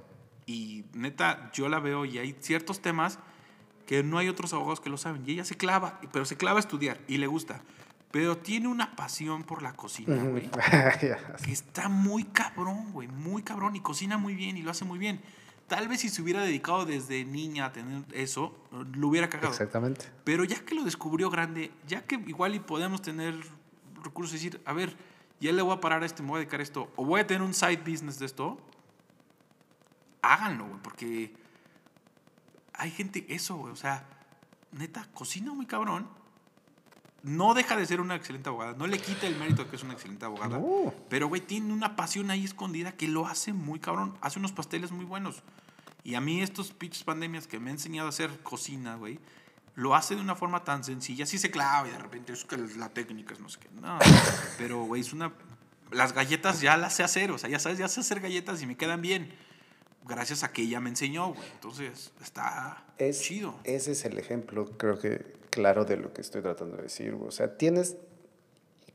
Y 0.46 0.86
neta, 0.94 1.50
yo 1.54 1.70
la 1.70 1.80
veo 1.80 2.06
y 2.06 2.18
hay 2.20 2.36
ciertos 2.40 2.82
temas 2.82 3.18
que 3.88 4.04
no 4.04 4.18
hay 4.18 4.30
otros 4.30 4.54
abogados 4.54 4.80
que 4.80 4.90
lo 4.90 4.98
saben. 4.98 5.24
Y 5.26 5.32
ella 5.32 5.46
se 5.46 5.56
clava, 5.56 6.00
pero 6.12 6.26
se 6.26 6.38
clava 6.38 6.60
a 6.60 6.62
estudiar 6.62 7.00
y 7.08 7.18
le 7.18 7.28
gusta. 7.28 7.62
Pero 8.12 8.38
tiene 8.38 8.68
una 8.68 8.96
pasión 8.96 9.44
por 9.44 9.64
la 9.64 9.74
cocina, 9.74 10.22
güey. 10.24 10.48
Ya. 11.02 11.18
Que 11.44 11.52
está 11.52 11.90
muy 11.90 12.26
cabrón, 12.26 12.92
güey. 12.92 13.08
Muy 13.08 13.42
cabrón. 13.42 13.76
Y 13.76 13.80
cocina 13.80 14.18
muy 14.20 14.36
bien 14.36 14.56
y 14.58 14.62
lo 14.62 14.70
hace 14.70 14.86
muy 14.86 15.00
bien. 15.00 15.20
Tal 15.68 15.88
vez 15.88 16.02
si 16.02 16.10
se 16.10 16.22
hubiera 16.22 16.42
dedicado 16.42 16.86
desde 16.86 17.24
niña 17.26 17.66
a 17.66 17.72
tener 17.72 18.04
eso, 18.14 18.56
lo 18.72 19.08
hubiera 19.08 19.30
cagado. 19.30 19.52
Exactamente. 19.52 20.06
Pero 20.24 20.44
ya 20.44 20.64
que 20.64 20.76
lo 20.76 20.84
descubrió 20.84 21.30
grande, 21.30 21.72
ya 21.88 22.06
que 22.06 22.16
igual 22.16 22.56
y 22.56 22.60
podemos 22.60 23.02
tener 23.02 23.36
recursos 24.04 24.34
y 24.34 24.46
decir, 24.46 24.62
a 24.66 24.74
ver, 24.74 24.96
ya 25.40 25.52
le 25.52 25.62
voy 25.62 25.74
a 25.74 25.82
parar 25.82 26.04
a 26.04 26.06
este, 26.06 26.22
me 26.22 26.30
voy 26.30 26.38
a 26.38 26.40
dedicar 26.40 26.60
a 26.60 26.64
esto, 26.64 26.92
o 26.96 27.06
voy 27.06 27.22
a 27.22 27.28
tener 27.28 27.42
un 27.42 27.54
side 27.54 27.78
business 27.78 28.20
de 28.20 28.26
esto, 28.26 28.58
háganlo, 30.22 30.68
güey, 30.68 30.80
porque 30.82 31.34
hay 32.74 32.92
gente, 32.92 33.26
eso, 33.30 33.56
güey, 33.56 33.74
o 33.74 33.76
sea, 33.76 34.08
neta, 34.72 35.08
cocina 35.14 35.54
muy 35.54 35.66
cabrón. 35.66 36.08
No 37.24 37.54
deja 37.54 37.78
de 37.78 37.86
ser 37.86 38.02
una 38.02 38.16
excelente 38.16 38.50
abogada, 38.50 38.74
no 38.74 38.86
le 38.86 39.00
quita 39.00 39.28
el 39.28 39.38
mérito 39.38 39.64
de 39.64 39.70
que 39.70 39.78
es 39.78 39.84
una 39.84 39.94
excelente 39.94 40.26
abogada. 40.26 40.60
No. 40.60 40.94
Pero, 41.10 41.28
güey, 41.28 41.42
tiene 41.42 41.72
una 41.74 41.96
pasión 41.96 42.30
ahí 42.30 42.44
escondida 42.44 42.92
que 42.92 43.08
lo 43.08 43.28
hace 43.28 43.54
muy 43.54 43.80
cabrón. 43.80 44.18
Hace 44.22 44.40
unos 44.40 44.52
pasteles 44.52 44.92
muy 44.92 45.06
buenos. 45.06 45.42
Y 46.04 46.16
a 46.16 46.22
mí 46.22 46.42
estos 46.42 46.72
pinches 46.72 47.04
pandemias 47.04 47.48
que 47.48 47.60
me 47.60 47.70
han 47.70 47.78
enseñado 47.78 48.08
a 48.08 48.10
hacer 48.10 48.42
cocina, 48.44 48.98
güey, 48.98 49.20
lo 49.76 49.96
hace 49.96 50.16
de 50.16 50.22
una 50.22 50.36
forma 50.36 50.66
tan 50.66 50.84
sencilla. 50.84 51.26
Sí 51.26 51.38
se 51.40 51.50
clava 51.50 51.88
y 51.88 51.92
de 51.92 51.98
repente 51.98 52.34
es 52.34 52.44
que 52.44 52.58
la 52.58 52.90
técnica 52.90 53.34
es 53.34 53.40
no 53.40 53.48
sé 53.48 53.60
qué. 53.60 53.70
No, 53.82 53.98
pero, 54.58 54.84
güey, 54.84 55.02
es 55.02 55.14
una... 55.14 55.32
Las 55.92 56.14
galletas 56.14 56.60
ya 56.60 56.76
las 56.76 56.96
sé 56.96 57.04
hacer, 57.04 57.32
o 57.32 57.38
sea, 57.38 57.50
ya 57.50 57.60
sabes, 57.60 57.78
ya 57.78 57.88
sé 57.88 58.02
hacer 58.02 58.20
galletas 58.20 58.62
y 58.62 58.66
me 58.66 58.76
quedan 58.76 59.02
bien. 59.02 59.34
Gracias 60.06 60.44
a 60.44 60.52
que 60.52 60.64
ella 60.64 60.82
me 60.82 60.90
enseñó, 60.90 61.34
güey. 61.34 61.48
Entonces, 61.54 62.12
está 62.22 62.84
Es, 62.98 63.22
chido. 63.22 63.58
Ese 63.64 63.94
es 63.94 64.04
el 64.04 64.18
ejemplo, 64.18 64.66
creo 64.78 65.00
que 65.00 65.34
claro 65.54 65.86
de 65.86 65.98
lo 65.98 66.12
que 66.14 66.22
estoy 66.22 66.42
tratando 66.42 66.78
de 66.78 66.84
decir. 66.84 67.14
O 67.14 67.30
sea, 67.30 67.58
tienes, 67.58 67.96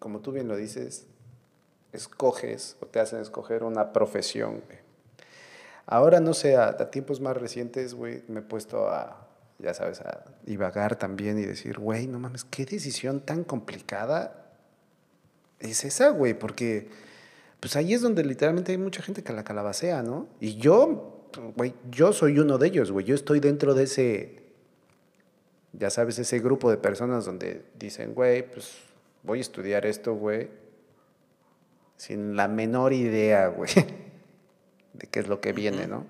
como 0.00 0.18
tú 0.18 0.32
bien 0.32 0.48
lo 0.48 0.56
dices, 0.56 1.06
escoges 1.92 2.76
o 2.80 2.86
te 2.86 2.98
hacen 2.98 3.20
escoger 3.20 3.62
una 3.62 3.92
profesión. 3.92 4.64
Ahora, 5.86 6.18
no 6.18 6.34
sé, 6.34 6.56
a, 6.56 6.70
a 6.70 6.90
tiempos 6.90 7.20
más 7.20 7.36
recientes, 7.36 7.94
güey, 7.94 8.24
me 8.26 8.40
he 8.40 8.42
puesto 8.42 8.88
a, 8.88 9.28
ya 9.60 9.72
sabes, 9.72 10.00
a 10.00 10.24
divagar 10.44 10.96
también 10.96 11.38
y 11.38 11.42
decir, 11.42 11.78
güey, 11.78 12.08
no 12.08 12.18
mames, 12.18 12.42
qué 12.44 12.64
decisión 12.64 13.20
tan 13.20 13.44
complicada 13.44 14.48
es 15.60 15.84
esa, 15.84 16.10
güey, 16.10 16.34
porque 16.34 16.88
pues 17.60 17.76
ahí 17.76 17.94
es 17.94 18.02
donde 18.02 18.24
literalmente 18.24 18.72
hay 18.72 18.78
mucha 18.78 19.00
gente 19.00 19.22
que 19.22 19.32
la 19.32 19.44
calabacea, 19.44 20.02
¿no? 20.02 20.26
Y 20.40 20.56
yo, 20.56 21.28
güey, 21.56 21.74
yo 21.88 22.12
soy 22.12 22.40
uno 22.40 22.58
de 22.58 22.66
ellos, 22.66 22.90
güey, 22.90 23.06
yo 23.06 23.14
estoy 23.14 23.38
dentro 23.38 23.74
de 23.74 23.84
ese, 23.84 24.47
ya 25.72 25.90
sabes, 25.90 26.18
ese 26.18 26.40
grupo 26.40 26.70
de 26.70 26.76
personas 26.76 27.24
donde 27.24 27.64
dicen, 27.78 28.14
güey, 28.14 28.48
pues 28.48 28.78
voy 29.22 29.38
a 29.38 29.40
estudiar 29.42 29.86
esto, 29.86 30.14
güey, 30.14 30.48
sin 31.96 32.36
la 32.36 32.48
menor 32.48 32.92
idea, 32.92 33.48
güey, 33.48 33.70
de 34.94 35.06
qué 35.06 35.20
es 35.20 35.28
lo 35.28 35.40
que 35.40 35.52
viene, 35.52 35.86
¿no? 35.86 36.06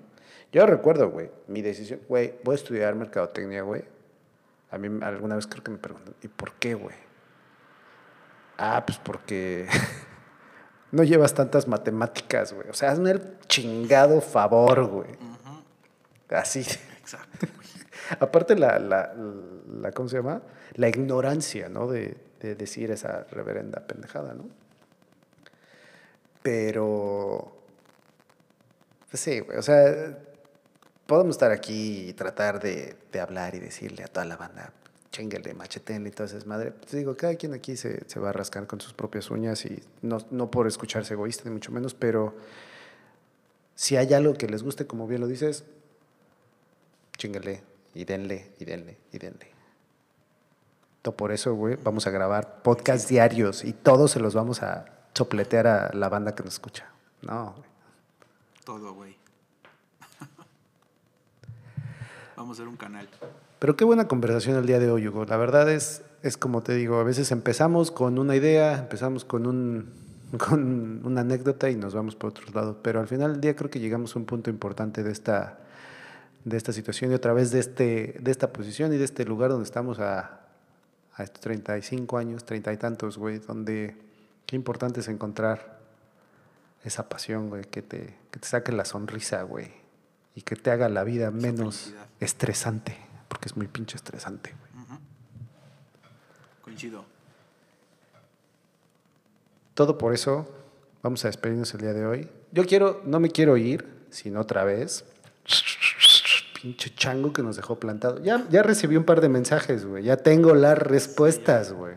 Yo 0.51 0.65
recuerdo, 0.65 1.09
güey, 1.09 1.29
mi 1.47 1.61
decisión, 1.61 1.99
güey, 2.07 2.35
voy 2.43 2.53
a 2.53 2.55
estudiar 2.55 2.95
mercadotecnia, 2.95 3.61
güey. 3.61 3.83
A 4.71 4.77
mí 4.77 5.03
alguna 5.03 5.35
vez 5.35 5.47
creo 5.47 5.63
que 5.63 5.71
me 5.71 5.77
preguntan, 5.77 6.15
¿y 6.21 6.27
por 6.27 6.53
qué, 6.53 6.73
güey? 6.73 6.95
Ah, 8.57 8.83
pues 8.85 8.97
porque 8.97 9.67
no 10.91 11.03
llevas 11.03 11.33
tantas 11.33 11.67
matemáticas, 11.67 12.53
güey. 12.53 12.69
O 12.69 12.73
sea, 12.73 12.91
hazme 12.91 13.11
el 13.11 13.39
chingado 13.47 14.21
favor, 14.21 14.85
güey. 14.85 15.09
Así. 16.29 16.65
Exacto. 16.99 17.47
Aparte 18.19 18.55
la, 18.55 18.79
la, 18.79 19.13
la, 19.81 19.91
¿cómo 19.91 20.09
se 20.09 20.17
llama? 20.17 20.41
La 20.75 20.89
ignorancia, 20.89 21.69
¿no? 21.69 21.87
De, 21.87 22.17
de 22.39 22.55
decir 22.55 22.91
esa 22.91 23.23
reverenda 23.31 23.85
pendejada, 23.85 24.33
¿no? 24.33 24.45
Pero, 26.41 27.51
pues 29.09 29.21
sí, 29.21 29.39
güey, 29.41 29.57
o 29.57 29.61
sea, 29.61 30.17
podemos 31.05 31.35
estar 31.35 31.51
aquí 31.51 32.09
y 32.09 32.13
tratar 32.13 32.61
de, 32.61 32.95
de 33.11 33.19
hablar 33.19 33.55
y 33.55 33.59
decirle 33.59 34.03
a 34.03 34.07
toda 34.07 34.25
la 34.25 34.37
banda, 34.37 34.71
chénguele, 35.11 35.53
machetenle 35.53 36.09
y 36.09 36.11
todo 36.11 36.25
eso, 36.27 36.39
madre. 36.45 36.71
Pues 36.71 36.91
digo, 36.93 37.15
cada 37.17 37.35
quien 37.35 37.53
aquí 37.53 37.75
se, 37.75 38.07
se 38.07 38.19
va 38.19 38.29
a 38.29 38.33
rascar 38.33 38.67
con 38.67 38.79
sus 38.79 38.93
propias 38.93 39.29
uñas 39.29 39.65
y 39.65 39.83
no, 40.01 40.19
no 40.31 40.49
por 40.49 40.65
escucharse 40.67 41.13
egoísta, 41.13 41.43
ni 41.45 41.51
mucho 41.51 41.71
menos, 41.71 41.93
pero 41.93 42.35
si 43.75 43.97
hay 43.97 44.13
algo 44.13 44.33
que 44.33 44.47
les 44.47 44.63
guste, 44.63 44.87
como 44.87 45.07
bien 45.07 45.21
lo 45.21 45.27
dices, 45.27 45.65
chingale 47.17 47.61
y 47.93 48.05
denle 48.05 48.53
y 48.59 48.65
denle 48.65 48.97
y 49.11 49.17
denle. 49.17 49.47
To- 51.01 51.15
Por 51.15 51.31
eso, 51.31 51.53
güey, 51.55 51.77
vamos 51.83 52.07
a 52.07 52.11
grabar 52.11 52.61
podcast 52.63 53.09
diarios 53.09 53.63
y 53.63 53.73
todos 53.73 54.11
se 54.11 54.19
los 54.19 54.33
vamos 54.35 54.61
a 54.63 54.85
chopletear 55.13 55.67
a 55.67 55.91
la 55.93 56.09
banda 56.09 56.35
que 56.35 56.43
nos 56.43 56.53
escucha. 56.53 56.85
No, 57.21 57.53
güey. 57.57 57.69
Todo, 58.65 58.93
güey. 58.93 59.15
Vamos 62.35 62.57
a 62.57 62.61
hacer 62.61 62.67
un 62.69 62.77
canal. 62.77 63.07
Pero 63.59 63.75
qué 63.75 63.83
buena 63.83 64.07
conversación 64.07 64.55
el 64.57 64.65
día 64.65 64.79
de 64.79 64.89
hoy, 64.91 65.07
Hugo. 65.07 65.25
La 65.25 65.37
verdad 65.37 65.69
es, 65.69 66.01
es 66.23 66.37
como 66.37 66.61
te 66.63 66.73
digo, 66.75 66.97
a 66.99 67.03
veces 67.03 67.31
empezamos 67.31 67.91
con 67.91 68.17
una 68.19 68.35
idea, 68.35 68.77
empezamos 68.77 69.25
con, 69.25 69.45
un, 69.47 69.91
con 70.37 71.05
una 71.05 71.21
anécdota 71.21 71.69
y 71.69 71.75
nos 71.75 71.93
vamos 71.93 72.15
por 72.15 72.29
otros 72.29 72.53
lados. 72.55 72.77
Pero 72.81 72.99
al 73.01 73.07
final 73.07 73.33
del 73.33 73.41
día 73.41 73.55
creo 73.55 73.69
que 73.69 73.79
llegamos 73.79 74.15
a 74.15 74.19
un 74.19 74.25
punto 74.25 74.49
importante 74.49 75.03
de 75.03 75.11
esta, 75.11 75.59
de 76.49 76.57
esta 76.57 76.73
situación 76.73 77.11
y 77.11 77.13
otra 77.15 77.33
vez 77.33 77.51
de, 77.51 77.59
este, 77.59 78.17
de 78.19 78.31
esta 78.31 78.51
posición 78.51 78.93
y 78.93 78.97
de 78.97 79.05
este 79.05 79.25
lugar 79.25 79.51
donde 79.51 79.65
estamos 79.65 79.99
a, 79.99 80.41
a 81.15 81.23
estos 81.23 81.41
35 81.41 82.17
años, 82.17 82.45
30 82.45 82.73
y 82.73 82.77
tantos, 82.77 83.17
güey, 83.17 83.39
donde 83.39 83.95
qué 84.45 84.55
importante 84.55 85.01
es 85.01 85.07
encontrar 85.07 85.79
esa 86.83 87.09
pasión, 87.09 87.49
güey, 87.49 87.63
que 87.65 87.81
te, 87.81 88.15
que 88.31 88.39
te 88.39 88.47
saque 88.47 88.71
la 88.71 88.85
sonrisa, 88.85 89.43
güey, 89.43 89.71
y 90.35 90.41
que 90.41 90.55
te 90.55 90.71
haga 90.71 90.89
la 90.89 91.03
vida 91.03 91.29
menos 91.31 91.93
estresante, 92.19 92.97
porque 93.27 93.49
es 93.49 93.57
muy 93.57 93.67
pinche 93.67 93.97
estresante, 93.97 94.55
güey. 94.57 94.69
Coincido. 96.63 97.03
Todo 99.73 99.97
por 99.97 100.13
eso 100.13 100.47
vamos 101.01 101.23
a 101.25 101.27
despedirnos 101.27 101.73
el 101.73 101.81
día 101.81 101.93
de 101.93 102.05
hoy. 102.05 102.29
Yo 102.51 102.65
quiero, 102.65 103.01
no 103.05 103.19
me 103.19 103.29
quiero 103.29 103.57
ir, 103.57 104.05
sino 104.09 104.41
otra 104.41 104.63
vez. 104.63 105.05
Pinche 106.61 106.93
chango 106.93 107.31
que 107.31 107.41
nos 107.41 107.55
dejó 107.55 107.79
plantado. 107.79 108.21
Ya, 108.21 108.45
ya 108.49 108.63
recibí 108.63 108.97
un 108.97 109.05
par 109.05 109.21
de 109.21 109.29
mensajes, 109.29 109.85
güey. 109.85 110.03
Ya 110.03 110.17
tengo 110.17 110.53
las 110.53 110.77
respuestas, 110.77 111.71
güey. 111.71 111.95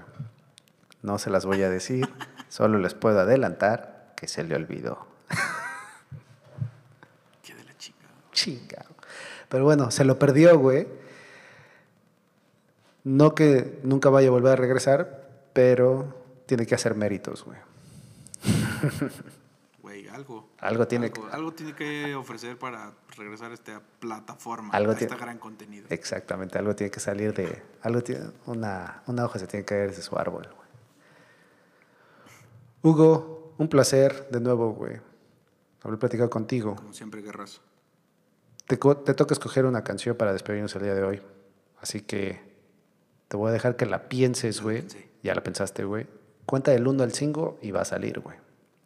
No 1.02 1.18
se 1.18 1.30
las 1.30 1.44
voy 1.44 1.62
a 1.62 1.70
decir. 1.70 2.08
Solo 2.48 2.78
les 2.78 2.94
puedo 2.94 3.18
adelantar 3.18 4.12
que 4.16 4.28
se 4.28 4.44
le 4.44 4.54
olvidó. 4.54 5.06
Qué 7.42 7.54
de 7.54 7.64
la 7.64 7.76
chingada. 7.76 8.14
Chingado. 8.30 8.90
Pero 9.48 9.64
bueno, 9.64 9.90
se 9.90 10.04
lo 10.04 10.18
perdió, 10.18 10.56
güey. 10.58 10.86
No 13.02 13.34
que 13.34 13.80
nunca 13.82 14.10
vaya 14.10 14.28
a 14.28 14.30
volver 14.30 14.52
a 14.52 14.56
regresar, 14.56 15.28
pero 15.52 16.22
tiene 16.46 16.66
que 16.66 16.76
hacer 16.76 16.94
méritos, 16.94 17.44
güey. 17.44 17.58
Algo. 20.12 20.50
Algo 20.58 20.86
tiene 20.86 21.06
algo, 21.06 21.28
algo 21.32 21.52
tiene 21.52 21.74
que 21.74 22.14
ofrecer 22.14 22.58
para 22.58 22.92
regresar 23.16 23.50
a 23.50 23.54
esta 23.54 23.80
plataforma, 23.98 24.72
Algo 24.74 24.92
a 24.92 24.94
este 24.94 25.06
gran 25.06 25.38
contenido. 25.38 25.86
Exactamente, 25.90 26.58
algo 26.58 26.76
tiene 26.76 26.90
que 26.90 27.00
salir 27.00 27.32
de. 27.32 27.62
Algo 27.82 28.02
tiene, 28.02 28.26
una, 28.46 29.02
una 29.06 29.24
hoja 29.24 29.38
se 29.38 29.46
tiene 29.46 29.64
que 29.64 29.74
caer 29.74 29.94
de 29.94 30.02
su 30.02 30.16
árbol, 30.16 30.48
güey. 30.54 30.62
Hugo, 32.82 33.54
un 33.58 33.68
placer 33.68 34.28
de 34.30 34.40
nuevo, 34.40 34.72
güey. 34.72 35.00
Haber 35.82 35.98
platicado 35.98 36.28
contigo. 36.30 36.76
Como 36.76 36.92
siempre, 36.92 37.22
guerrazo. 37.22 37.60
Te, 38.66 38.76
te 38.76 39.14
toca 39.14 39.34
escoger 39.34 39.66
una 39.66 39.82
canción 39.82 40.16
para 40.16 40.32
despedirnos 40.32 40.74
el 40.76 40.82
día 40.82 40.94
de 40.94 41.02
hoy. 41.02 41.22
Así 41.80 42.00
que 42.00 42.40
te 43.28 43.36
voy 43.36 43.48
a 43.50 43.52
dejar 43.52 43.76
que 43.76 43.86
la 43.86 44.08
pienses, 44.08 44.60
güey. 44.60 44.84
Ya 45.22 45.34
la 45.34 45.42
pensaste, 45.42 45.84
güey. 45.84 46.06
Cuenta 46.44 46.70
del 46.70 46.86
1 46.86 47.02
al 47.02 47.12
5 47.12 47.58
y 47.62 47.70
va 47.70 47.82
a 47.82 47.84
salir, 47.84 48.20
güey. 48.20 48.36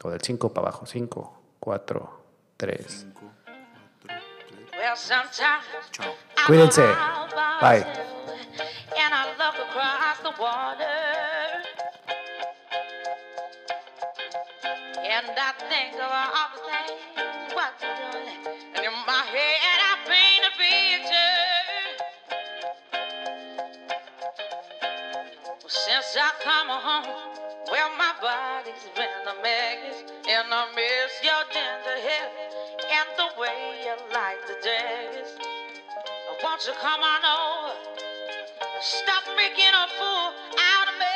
O 0.04 0.10
del 0.10 0.20
5 0.20 0.52
para 0.52 0.68
abajo. 0.68 0.86
5, 0.86 1.42
4, 1.60 2.26
3. 2.56 2.80
Cinco, 2.90 3.06
cuatro, 3.06 3.06
tres. 3.06 3.06
Well, 4.72 4.96
sometimes 4.96 5.64
Chao. 5.92 6.14
I'm 6.36 6.46
Cuídense. 6.46 6.82
Bye. 7.60 7.84
And 8.96 9.12
I 9.12 9.26
look 9.36 9.56
across 9.68 10.18
the 10.22 10.32
water. 10.40 10.84
And 15.04 15.26
I 15.36 15.52
think 15.68 15.94
of 15.94 16.10
all 16.10 16.48
the 16.54 16.60
things 16.70 17.54
what 17.54 17.72
you're 17.80 17.96
doing. 18.12 18.40
And 18.74 18.84
in 18.84 18.92
my 19.06 19.22
head 19.34 19.80
I 19.80 19.92
paint 20.08 20.44
a 20.44 20.52
picture. 20.56 21.36
Well, 25.60 25.68
since 25.68 26.16
I 26.16 26.30
come 26.42 26.68
home, 26.68 27.08
well 27.70 27.90
my 27.98 28.12
body's 28.20 28.86
been 28.94 29.26
a 29.28 29.42
mess. 29.42 30.04
And 30.28 30.52
I 30.52 30.66
miss 30.74 31.12
your 31.22 31.42
gentle 31.52 32.00
hair 32.02 32.30
and 32.90 33.08
the 33.16 33.40
way 33.40 33.82
you 33.84 33.94
like 34.12 34.40
the 34.46 34.56
dress. 34.62 35.36
Won't 36.42 36.66
you 36.66 36.72
come 36.80 37.00
on 37.00 37.22
over? 37.24 37.74
Stop 38.80 39.24
making 39.36 39.72
a 39.72 39.86
fool 39.98 40.32
out 40.58 40.88
of 40.88 40.98
me. 40.98 41.15